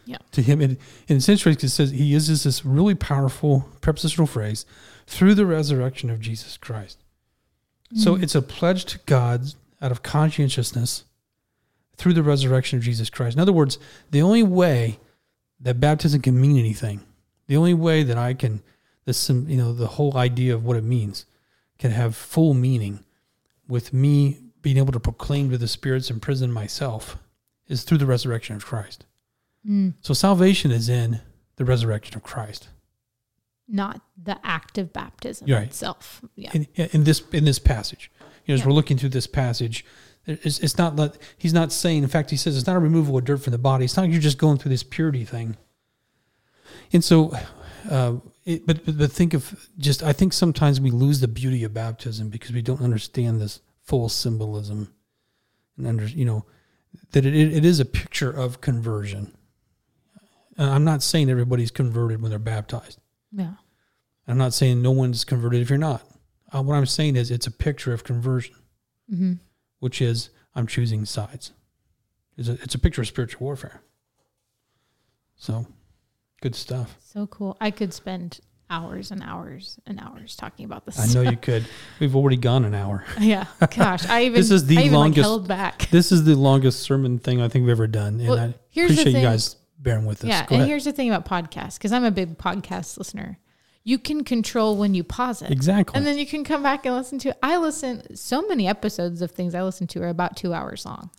Yeah. 0.05 0.17
to 0.31 0.41
him. 0.41 0.59
And, 0.61 0.77
and 1.07 1.17
it's 1.17 1.29
interesting 1.29 1.53
because 1.53 1.71
it 1.71 1.75
says 1.75 1.91
he 1.91 2.03
uses 2.03 2.43
this 2.43 2.65
really 2.65 2.95
powerful 2.95 3.67
prepositional 3.81 4.25
phrase 4.27 4.65
through 5.05 5.33
the 5.35 5.45
resurrection 5.45 6.09
of 6.09 6.19
Jesus 6.19 6.57
Christ. 6.57 7.03
So 7.95 8.15
Mm. 8.15 8.23
it's 8.23 8.35
a 8.35 8.41
pledge 8.41 8.85
to 8.85 8.99
God 9.05 9.53
out 9.81 9.91
of 9.91 10.01
conscientiousness 10.03 11.03
through 11.99 12.13
the 12.13 12.23
resurrection 12.23 12.77
of 12.79 12.83
Jesus 12.83 13.09
Christ. 13.09 13.35
In 13.35 13.41
other 13.41 13.53
words, 13.53 13.77
the 14.09 14.21
only 14.21 14.41
way 14.41 14.99
that 15.59 15.79
baptism 15.79 16.21
can 16.21 16.39
mean 16.39 16.57
anything, 16.57 17.01
the 17.47 17.57
only 17.57 17.73
way 17.73 18.03
that 18.03 18.17
I 18.17 18.33
can, 18.33 18.63
this, 19.05 19.29
you 19.29 19.57
know, 19.57 19.73
the 19.73 19.87
whole 19.87 20.17
idea 20.17 20.55
of 20.55 20.63
what 20.63 20.77
it 20.77 20.83
means 20.83 21.25
can 21.77 21.91
have 21.91 22.15
full 22.15 22.53
meaning 22.53 23.03
with 23.67 23.93
me 23.93 24.39
being 24.61 24.77
able 24.77 24.93
to 24.93 24.99
proclaim 24.99 25.49
to 25.49 25.57
the 25.57 25.67
spirits 25.67 26.09
in 26.09 26.19
prison 26.19 26.51
myself 26.51 27.17
is 27.67 27.83
through 27.83 27.97
the 27.97 28.05
resurrection 28.05 28.55
of 28.55 28.65
Christ. 28.65 29.05
Mm. 29.67 29.93
So 30.01 30.13
salvation 30.13 30.71
is 30.71 30.89
in 30.89 31.21
the 31.57 31.65
resurrection 31.65 32.15
of 32.15 32.23
Christ. 32.23 32.69
Not 33.67 34.01
the 34.21 34.39
act 34.43 34.77
of 34.77 34.91
baptism 34.91 35.47
right. 35.51 35.63
itself. 35.63 36.21
Yeah. 36.35 36.51
in, 36.53 36.67
in 36.75 37.03
this 37.03 37.21
in 37.31 37.45
this 37.45 37.59
passage. 37.59 38.09
You 38.45 38.53
know, 38.53 38.55
as 38.55 38.61
Yeah. 38.61 38.67
we're 38.67 38.73
looking 38.73 38.97
through 38.97 39.09
this 39.09 39.27
passage, 39.27 39.85
it's, 40.29 40.59
it's 40.59 40.77
not 40.77 40.95
that 40.97 41.17
he's 41.37 41.53
not 41.53 41.71
saying. 41.71 42.03
In 42.03 42.09
fact, 42.09 42.29
he 42.29 42.37
says 42.37 42.57
it's 42.57 42.67
not 42.67 42.75
a 42.75 42.79
removal 42.79 43.17
of 43.17 43.25
dirt 43.25 43.41
from 43.41 43.51
the 43.51 43.57
body. 43.57 43.85
It's 43.85 43.95
not 43.95 44.03
like 44.03 44.11
you're 44.11 44.21
just 44.21 44.37
going 44.37 44.57
through 44.57 44.69
this 44.69 44.83
purity 44.83 45.25
thing. 45.25 45.57
And 46.93 47.03
so, 47.03 47.33
uh, 47.89 48.15
it, 48.45 48.65
but, 48.65 48.85
but 48.85 48.97
but 48.97 49.11
think 49.11 49.33
of 49.33 49.67
just. 49.77 50.03
I 50.03 50.13
think 50.13 50.33
sometimes 50.33 50.79
we 50.79 50.91
lose 50.91 51.19
the 51.19 51.27
beauty 51.27 51.63
of 51.63 51.73
baptism 51.73 52.29
because 52.29 52.51
we 52.51 52.61
don't 52.61 52.81
understand 52.81 53.41
this 53.41 53.61
full 53.83 54.09
symbolism, 54.09 54.93
and 55.77 55.87
under 55.87 56.05
you 56.05 56.25
know 56.25 56.45
that 57.11 57.25
it, 57.25 57.35
it 57.35 57.65
is 57.65 57.79
a 57.79 57.85
picture 57.85 58.31
of 58.31 58.61
conversion. 58.61 59.35
Uh, 60.57 60.69
I'm 60.69 60.83
not 60.83 61.01
saying 61.03 61.29
everybody's 61.29 61.71
converted 61.71 62.21
when 62.21 62.29
they're 62.29 62.39
baptized. 62.39 62.99
yeah. 63.31 63.53
I'm 64.27 64.37
not 64.37 64.53
saying 64.53 64.81
no 64.83 64.91
one's 64.91 65.23
converted 65.23 65.61
if 65.61 65.69
you're 65.69 65.79
not. 65.79 66.03
Uh, 66.53 66.61
what 66.61 66.75
I'm 66.75 66.85
saying 66.85 67.15
is 67.15 67.31
it's 67.31 67.47
a 67.47 67.51
picture 67.51 67.93
of 67.93 68.03
conversion, 68.03 68.53
hmm 69.09 69.33
which 69.79 70.01
is 70.01 70.29
I'm 70.55 70.67
choosing 70.67 71.05
sides. 71.05 71.51
It's 72.37 72.47
a, 72.49 72.53
it's 72.63 72.75
a 72.75 72.79
picture 72.79 73.01
of 73.01 73.07
spiritual 73.07 73.45
warfare. 73.45 73.81
So, 75.35 75.65
good 76.41 76.55
stuff. 76.55 76.97
So 77.01 77.27
cool. 77.27 77.57
I 77.61 77.71
could 77.71 77.93
spend 77.93 78.39
hours 78.69 79.09
and 79.11 79.23
hours 79.23 79.79
and 79.87 79.99
hours 79.99 80.35
talking 80.35 80.65
about 80.65 80.85
this. 80.85 80.99
I 80.99 81.11
know 81.13 81.29
you 81.29 81.37
could. 81.37 81.65
We've 81.99 82.15
already 82.15 82.37
gone 82.37 82.65
an 82.65 82.73
hour. 82.75 83.03
yeah. 83.19 83.45
Gosh, 83.75 84.05
I 84.07 84.23
even 84.25 84.39
This 84.39 84.51
is 84.51 84.65
the 84.67 84.77
I 84.77 84.81
even 84.81 84.93
longest- 84.93 85.17
like 85.17 85.23
held 85.25 85.47
back. 85.47 85.89
This 85.89 86.11
is 86.11 86.23
the 86.25 86.35
longest 86.35 86.81
sermon 86.81 87.19
thing 87.19 87.41
I 87.41 87.47
think 87.47 87.63
we've 87.63 87.71
ever 87.71 87.87
done, 87.87 88.19
and 88.19 88.29
Well, 88.29 88.39
I 88.39 88.53
here's 88.69 88.89
the 88.95 89.01
appreciate 89.01 89.21
you 89.21 89.25
guys 89.27 89.55
bearing 89.79 90.05
with 90.05 90.23
us. 90.23 90.29
Yeah, 90.29 90.45
and 90.49 90.65
here's 90.65 90.83
the 90.85 90.91
thing 90.91 91.09
about 91.11 91.25
podcasts 91.25 91.77
because 91.77 91.91
I'm 91.93 92.03
a 92.03 92.11
big 92.11 92.37
podcast 92.37 92.97
listener. 92.97 93.39
You 93.89 93.97
can 93.97 94.23
control 94.23 94.77
when 94.77 94.93
you 94.93 95.03
pause 95.03 95.41
it. 95.41 95.49
Exactly. 95.49 95.97
And 95.97 96.05
then 96.05 96.19
you 96.19 96.27
can 96.27 96.43
come 96.43 96.61
back 96.61 96.85
and 96.85 96.93
listen 96.95 97.17
to 97.19 97.29
it. 97.29 97.37
I 97.41 97.57
listen 97.57 98.15
so 98.15 98.43
many 98.43 98.67
episodes 98.67 99.23
of 99.23 99.31
things 99.31 99.55
I 99.55 99.63
listen 99.63 99.87
to 99.87 100.03
are 100.03 100.09
about 100.09 100.37
two 100.37 100.53
hours 100.53 100.85
long. 100.85 101.09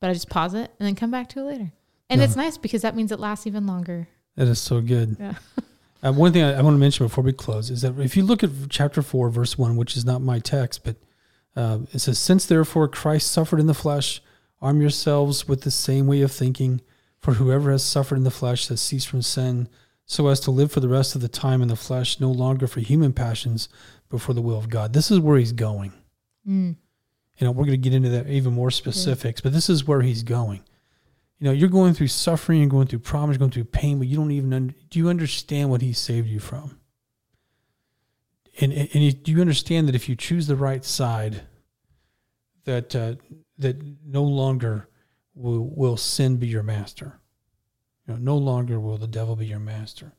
But 0.00 0.10
I 0.10 0.12
just 0.12 0.30
pause 0.30 0.54
it 0.54 0.70
and 0.78 0.86
then 0.86 0.94
come 0.94 1.10
back 1.10 1.28
to 1.30 1.40
it 1.40 1.44
later. 1.44 1.72
And 2.08 2.20
Yeah. 2.20 2.26
it's 2.26 2.36
nice 2.36 2.58
because 2.58 2.82
that 2.82 2.94
means 2.94 3.10
it 3.10 3.18
lasts 3.18 3.46
even 3.46 3.66
longer. 3.66 4.06
that 4.36 4.46
is 4.46 4.60
so 4.60 4.80
good. 4.80 5.16
Yeah. 5.18 5.34
Uh, 6.02 6.12
one 6.12 6.30
thing 6.30 6.42
I, 6.42 6.52
I 6.58 6.60
want 6.60 6.74
to 6.74 6.78
mention 6.78 7.06
before 7.06 7.24
we 7.24 7.32
close 7.32 7.70
is 7.70 7.80
that 7.80 7.98
if 7.98 8.16
you 8.18 8.22
look 8.22 8.44
at 8.44 8.50
chapter 8.68 9.00
4, 9.00 9.30
verse 9.30 9.56
1, 9.56 9.76
which 9.76 9.96
is 9.96 10.04
not 10.04 10.20
my 10.20 10.38
text, 10.38 10.84
but 10.84 10.96
uh, 11.56 11.78
it 11.90 12.00
says, 12.00 12.18
Since 12.18 12.44
therefore 12.46 12.86
Christ 12.86 13.32
suffered 13.32 13.58
in 13.58 13.66
the 13.66 13.74
flesh, 13.74 14.20
arm 14.60 14.80
yourselves 14.82 15.48
with 15.48 15.62
the 15.62 15.70
same 15.70 16.06
way 16.06 16.20
of 16.20 16.30
thinking. 16.30 16.82
For 17.18 17.32
whoever 17.34 17.72
has 17.72 17.82
suffered 17.82 18.16
in 18.16 18.24
the 18.24 18.30
flesh 18.30 18.68
has 18.68 18.80
ceased 18.80 19.08
from 19.08 19.22
sin, 19.22 19.68
so 20.06 20.28
as 20.28 20.40
to 20.40 20.50
live 20.50 20.72
for 20.72 20.80
the 20.80 20.88
rest 20.88 21.14
of 21.14 21.20
the 21.20 21.28
time 21.28 21.60
in 21.60 21.68
the 21.68 21.76
flesh, 21.76 22.20
no 22.20 22.30
longer 22.30 22.66
for 22.66 22.80
human 22.80 23.12
passions, 23.12 23.68
but 24.08 24.20
for 24.20 24.32
the 24.32 24.40
will 24.40 24.56
of 24.56 24.70
God. 24.70 24.92
This 24.92 25.10
is 25.10 25.20
where 25.20 25.36
he's 25.36 25.52
going. 25.52 25.92
Mm. 26.48 26.76
You 27.36 27.44
know, 27.44 27.50
we're 27.50 27.66
going 27.66 27.80
to 27.80 27.88
get 27.90 27.94
into 27.94 28.08
that 28.10 28.28
even 28.28 28.54
more 28.54 28.70
specifics, 28.70 29.40
but 29.40 29.52
this 29.52 29.68
is 29.68 29.86
where 29.86 30.00
he's 30.00 30.22
going. 30.22 30.62
You 31.38 31.46
know, 31.46 31.52
you're 31.52 31.68
going 31.68 31.92
through 31.92 32.08
suffering, 32.08 32.60
you're 32.60 32.70
going 32.70 32.86
through 32.86 33.00
problems, 33.00 33.34
you're 33.34 33.40
going 33.40 33.50
through 33.50 33.64
pain, 33.64 33.98
but 33.98 34.06
you 34.06 34.16
don't 34.16 34.30
even 34.30 34.54
un- 34.54 34.74
do 34.88 34.98
you 34.98 35.08
understand 35.10 35.68
what 35.68 35.82
he 35.82 35.92
saved 35.92 36.28
you 36.28 36.40
from? 36.40 36.78
And 38.58 38.72
and, 38.72 38.88
and 38.94 39.04
you, 39.04 39.12
do 39.12 39.32
you 39.32 39.40
understand 39.42 39.86
that 39.86 39.94
if 39.94 40.08
you 40.08 40.16
choose 40.16 40.46
the 40.46 40.56
right 40.56 40.82
side, 40.82 41.42
that 42.64 42.96
uh, 42.96 43.16
that 43.58 43.82
no 44.04 44.22
longer 44.22 44.88
will 45.34 45.70
will 45.74 45.96
sin 45.96 46.36
be 46.36 46.46
your 46.46 46.62
master. 46.62 47.20
You 48.06 48.14
know, 48.14 48.20
no 48.20 48.36
longer 48.36 48.78
will 48.78 48.98
the 48.98 49.06
devil 49.06 49.36
be 49.36 49.46
your 49.46 49.58
master. 49.58 50.12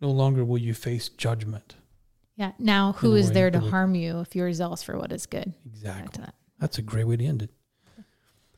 No 0.00 0.10
longer 0.10 0.44
will 0.44 0.58
you 0.58 0.74
face 0.74 1.08
judgment. 1.08 1.76
Yeah. 2.36 2.52
Now, 2.58 2.92
who 2.92 3.14
is 3.14 3.30
there 3.32 3.50
to 3.50 3.60
harm 3.60 3.94
you 3.94 4.20
if 4.20 4.34
you're 4.34 4.52
zealous 4.52 4.82
for 4.82 4.98
what 4.98 5.12
is 5.12 5.26
good? 5.26 5.52
Exactly. 5.66 6.22
that. 6.24 6.34
That's 6.58 6.78
a 6.78 6.82
great 6.82 7.06
way 7.06 7.16
to 7.16 7.24
end 7.24 7.42
it. 7.42 7.50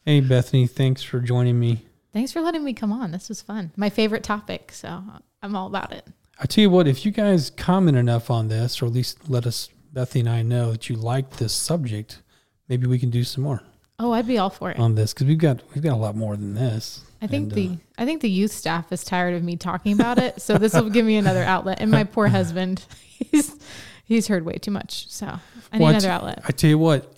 Hey, 0.04 0.20
Bethany, 0.20 0.66
thanks 0.66 1.02
for 1.02 1.20
joining 1.20 1.58
me. 1.58 1.84
Thanks 2.12 2.30
for 2.32 2.40
letting 2.40 2.62
me 2.64 2.72
come 2.72 2.92
on. 2.92 3.10
This 3.10 3.28
was 3.28 3.42
fun. 3.42 3.72
My 3.76 3.90
favorite 3.90 4.22
topic. 4.22 4.70
So 4.72 5.02
I'm 5.42 5.56
all 5.56 5.66
about 5.66 5.92
it. 5.92 6.06
I 6.38 6.46
tell 6.46 6.62
you 6.62 6.70
what, 6.70 6.86
if 6.86 7.04
you 7.04 7.10
guys 7.12 7.50
comment 7.50 7.96
enough 7.96 8.30
on 8.30 8.48
this, 8.48 8.80
or 8.82 8.86
at 8.86 8.92
least 8.92 9.28
let 9.28 9.46
us, 9.46 9.68
Bethany 9.92 10.20
and 10.20 10.28
I, 10.28 10.42
know 10.42 10.72
that 10.72 10.88
you 10.88 10.96
like 10.96 11.36
this 11.36 11.52
subject, 11.52 12.22
maybe 12.68 12.86
we 12.86 12.98
can 12.98 13.10
do 13.10 13.24
some 13.24 13.44
more 13.44 13.62
Oh, 13.98 14.12
I'd 14.12 14.26
be 14.26 14.38
all 14.38 14.50
for 14.50 14.70
it. 14.70 14.78
on 14.78 14.94
this 14.96 15.14
because 15.14 15.26
we've 15.28 15.38
got 15.38 15.62
we've 15.74 15.84
got 15.84 15.92
a 15.92 15.96
lot 15.96 16.16
more 16.16 16.36
than 16.36 16.54
this. 16.54 17.02
I 17.24 17.26
think 17.26 17.44
And, 17.44 17.52
uh, 17.52 17.54
the 17.54 17.78
I 17.96 18.04
think 18.04 18.20
the 18.20 18.28
youth 18.30 18.52
staff 18.52 18.92
is 18.92 19.02
tired 19.02 19.34
of 19.34 19.42
me 19.42 19.56
talking 19.56 19.92
about 19.94 20.18
it, 20.18 20.42
so 20.42 20.58
this 20.58 20.74
will 20.74 20.90
give 20.90 21.06
me 21.06 21.16
another 21.16 21.42
outlet. 21.42 21.80
And 21.80 21.90
my 21.90 22.04
poor 22.04 22.28
husband, 22.38 22.84
he's 23.18 23.56
he's 24.04 24.28
heard 24.28 24.44
way 24.44 24.54
too 24.58 24.70
much, 24.70 25.08
so 25.10 25.26
I 25.72 25.78
need 25.78 25.82
Well, 25.82 25.90
another 25.90 26.08
t- 26.08 26.10
outlet. 26.12 26.42
I 26.46 26.52
tell 26.52 26.68
you 26.70 26.78
what, 26.78 27.12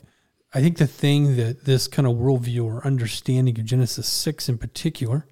I 0.54 0.61
think 0.61 0.78
the 0.78 0.86
thing 0.86 1.36
that 1.36 1.64
this 1.64 1.88
kind 1.88 2.07
of 2.07 2.14
worldview 2.16 2.64
or 2.64 2.86
understanding 2.86 3.59
of 3.59 3.64
Genesis 3.64 4.07
six 4.07 4.48
in 4.48 4.59
particular 4.59 5.26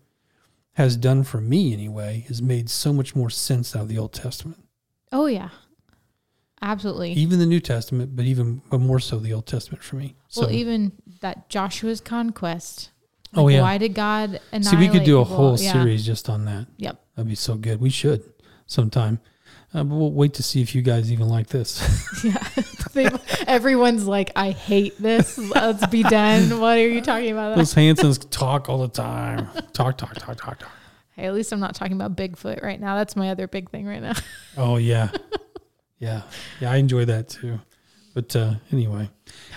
has 0.73 0.97
done 0.97 1.23
for 1.23 1.41
me 1.41 1.73
anyway 1.73 2.25
has 2.27 2.43
made 2.43 2.69
so 2.69 2.93
much 2.93 3.15
more 3.15 3.31
sense 3.31 3.77
out 3.77 3.83
of 3.83 3.89
the 3.89 3.97
Old 3.99 4.13
Testament, 4.13 4.65
Oh 5.13 5.27
yeah, 5.27 5.51
absolutely. 6.61 7.13
even 7.13 7.39
the 7.39 7.47
New 7.47 7.61
Testament, 7.61 8.17
but 8.17 8.25
even 8.25 8.61
but 8.71 8.81
more 8.81 8.99
so 8.99 9.19
the 9.19 9.33
Old 9.33 9.47
Testament 9.47 9.85
for 9.85 9.97
me. 9.97 10.17
So 10.29 10.43
well, 10.43 10.51
even 10.51 10.93
that 11.21 11.49
Joshua's 11.49 12.01
conquest. 12.01 12.91
Oh, 13.37 13.49
yeah. 13.49 13.63
Why 13.63 13.79
did 13.79 13.95
God 13.95 14.41
annihilate? 14.53 14.65
see, 14.65 14.77
we 14.77 14.89
could 14.89 15.05
do 15.05 15.21
a 15.21 15.25
people? 15.25 15.37
whole 15.37 15.59
Yeah. 15.59 15.73
series 15.73 16.05
just 16.07 16.29
on 16.29 16.45
that. 16.47 16.67
Yep. 16.79 17.01
That'd 17.17 17.29
be 17.29 17.35
so 17.35 17.55
good. 17.57 17.81
We 17.81 17.91
should 17.91 18.23
sometime. 18.67 19.21
Uh, 19.73 19.83
but 19.83 19.97
we'll 19.97 20.13
wait 20.13 20.35
to 20.35 20.43
see 20.43 20.63
if 20.63 20.73
you 20.75 20.83
guys 20.83 21.11
even 21.13 21.29
like 21.29 21.49
this. 21.49 21.83
Yeah. 22.25 22.39
Everyone's 23.47 24.07
like, 24.07 24.31
I 24.37 24.53
hate 24.53 25.01
this. 25.03 25.37
Let's 25.37 25.85
be 25.89 26.03
done. 26.05 26.61
What 26.61 26.79
are 26.79 26.89
you 26.89 27.01
talking 27.03 27.33
about? 27.33 27.57
Those 27.57 27.75
Hansons 27.75 28.19
talk 28.31 28.69
all 28.69 28.79
the 28.79 28.89
time. 28.89 29.49
Talk, 29.73 29.99
talk, 29.99 30.15
talk, 30.15 30.37
talk, 30.39 30.59
talk. 30.61 30.71
Hey, 31.17 31.27
at 31.27 31.35
least 31.35 31.53
I'm 31.53 31.61
not 31.61 31.75
talking 31.75 31.93
about 31.95 32.17
Bigfoot 32.17 32.63
right 32.63 32.81
now. 32.81 32.95
That's 32.97 33.17
my 33.17 33.31
other 33.31 33.47
big 33.49 33.69
thing 33.71 33.85
right 33.87 34.01
now. 34.01 34.15
Oh 34.57 34.77
yeah, 34.77 35.11
yeah, 35.99 36.23
yeah. 36.61 36.71
I 36.71 36.77
enjoy 36.77 37.05
that 37.07 37.29
too. 37.29 37.61
But 38.15 38.35
uh, 38.37 38.55
anyway, 38.71 39.11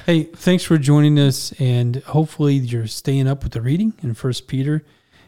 hey, 0.07 0.23
thanks 0.23 0.63
for 0.63 0.79
joining 0.79 1.19
us, 1.19 1.53
and 1.59 1.97
hopefully 1.97 2.55
you're 2.55 2.87
staying 2.87 3.27
up 3.27 3.43
with 3.43 3.53
the 3.53 3.61
reading 3.61 3.93
in 4.01 4.15
First 4.15 4.47
Peter, 4.47 4.83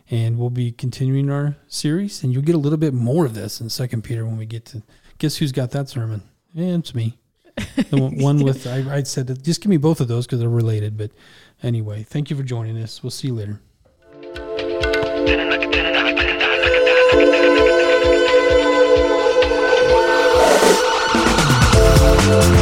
and 0.10 0.40
we'll 0.40 0.50
be 0.50 0.72
continuing 0.72 1.30
our 1.30 1.56
series, 1.68 2.24
and 2.24 2.34
you'll 2.34 2.42
get 2.42 2.56
a 2.56 2.60
little 2.60 2.80
bit 2.80 2.96
more 2.96 3.26
of 3.26 3.36
this 3.36 3.62
in 3.62 3.70
Second 3.70 4.04
Peter 4.04 4.26
when 4.26 4.36
we 4.36 4.48
get 4.48 4.66
to. 4.66 4.82
Guess 5.20 5.38
who's 5.38 5.52
got 5.52 5.70
that 5.72 5.90
sermon? 5.90 6.24
Yeah, 6.54 6.78
it's 6.78 6.96
me. 6.96 7.20
The 7.56 7.98
one 8.20 8.40
with 8.40 8.66
I, 8.66 8.96
I 8.96 9.04
said, 9.04 9.44
just 9.44 9.62
give 9.62 9.70
me 9.70 9.78
both 9.78 10.02
of 10.02 10.08
those 10.08 10.26
because 10.26 10.40
they're 10.40 10.50
related. 10.50 10.98
But 10.98 11.12
anyway, 11.62 12.02
thank 12.02 12.32
you 12.32 12.36
for 12.36 12.44
joining 12.44 12.78
us. 12.78 13.04
We'll 13.04 13.12
see 13.12 13.28
you 13.28 13.36
later. 13.36 13.62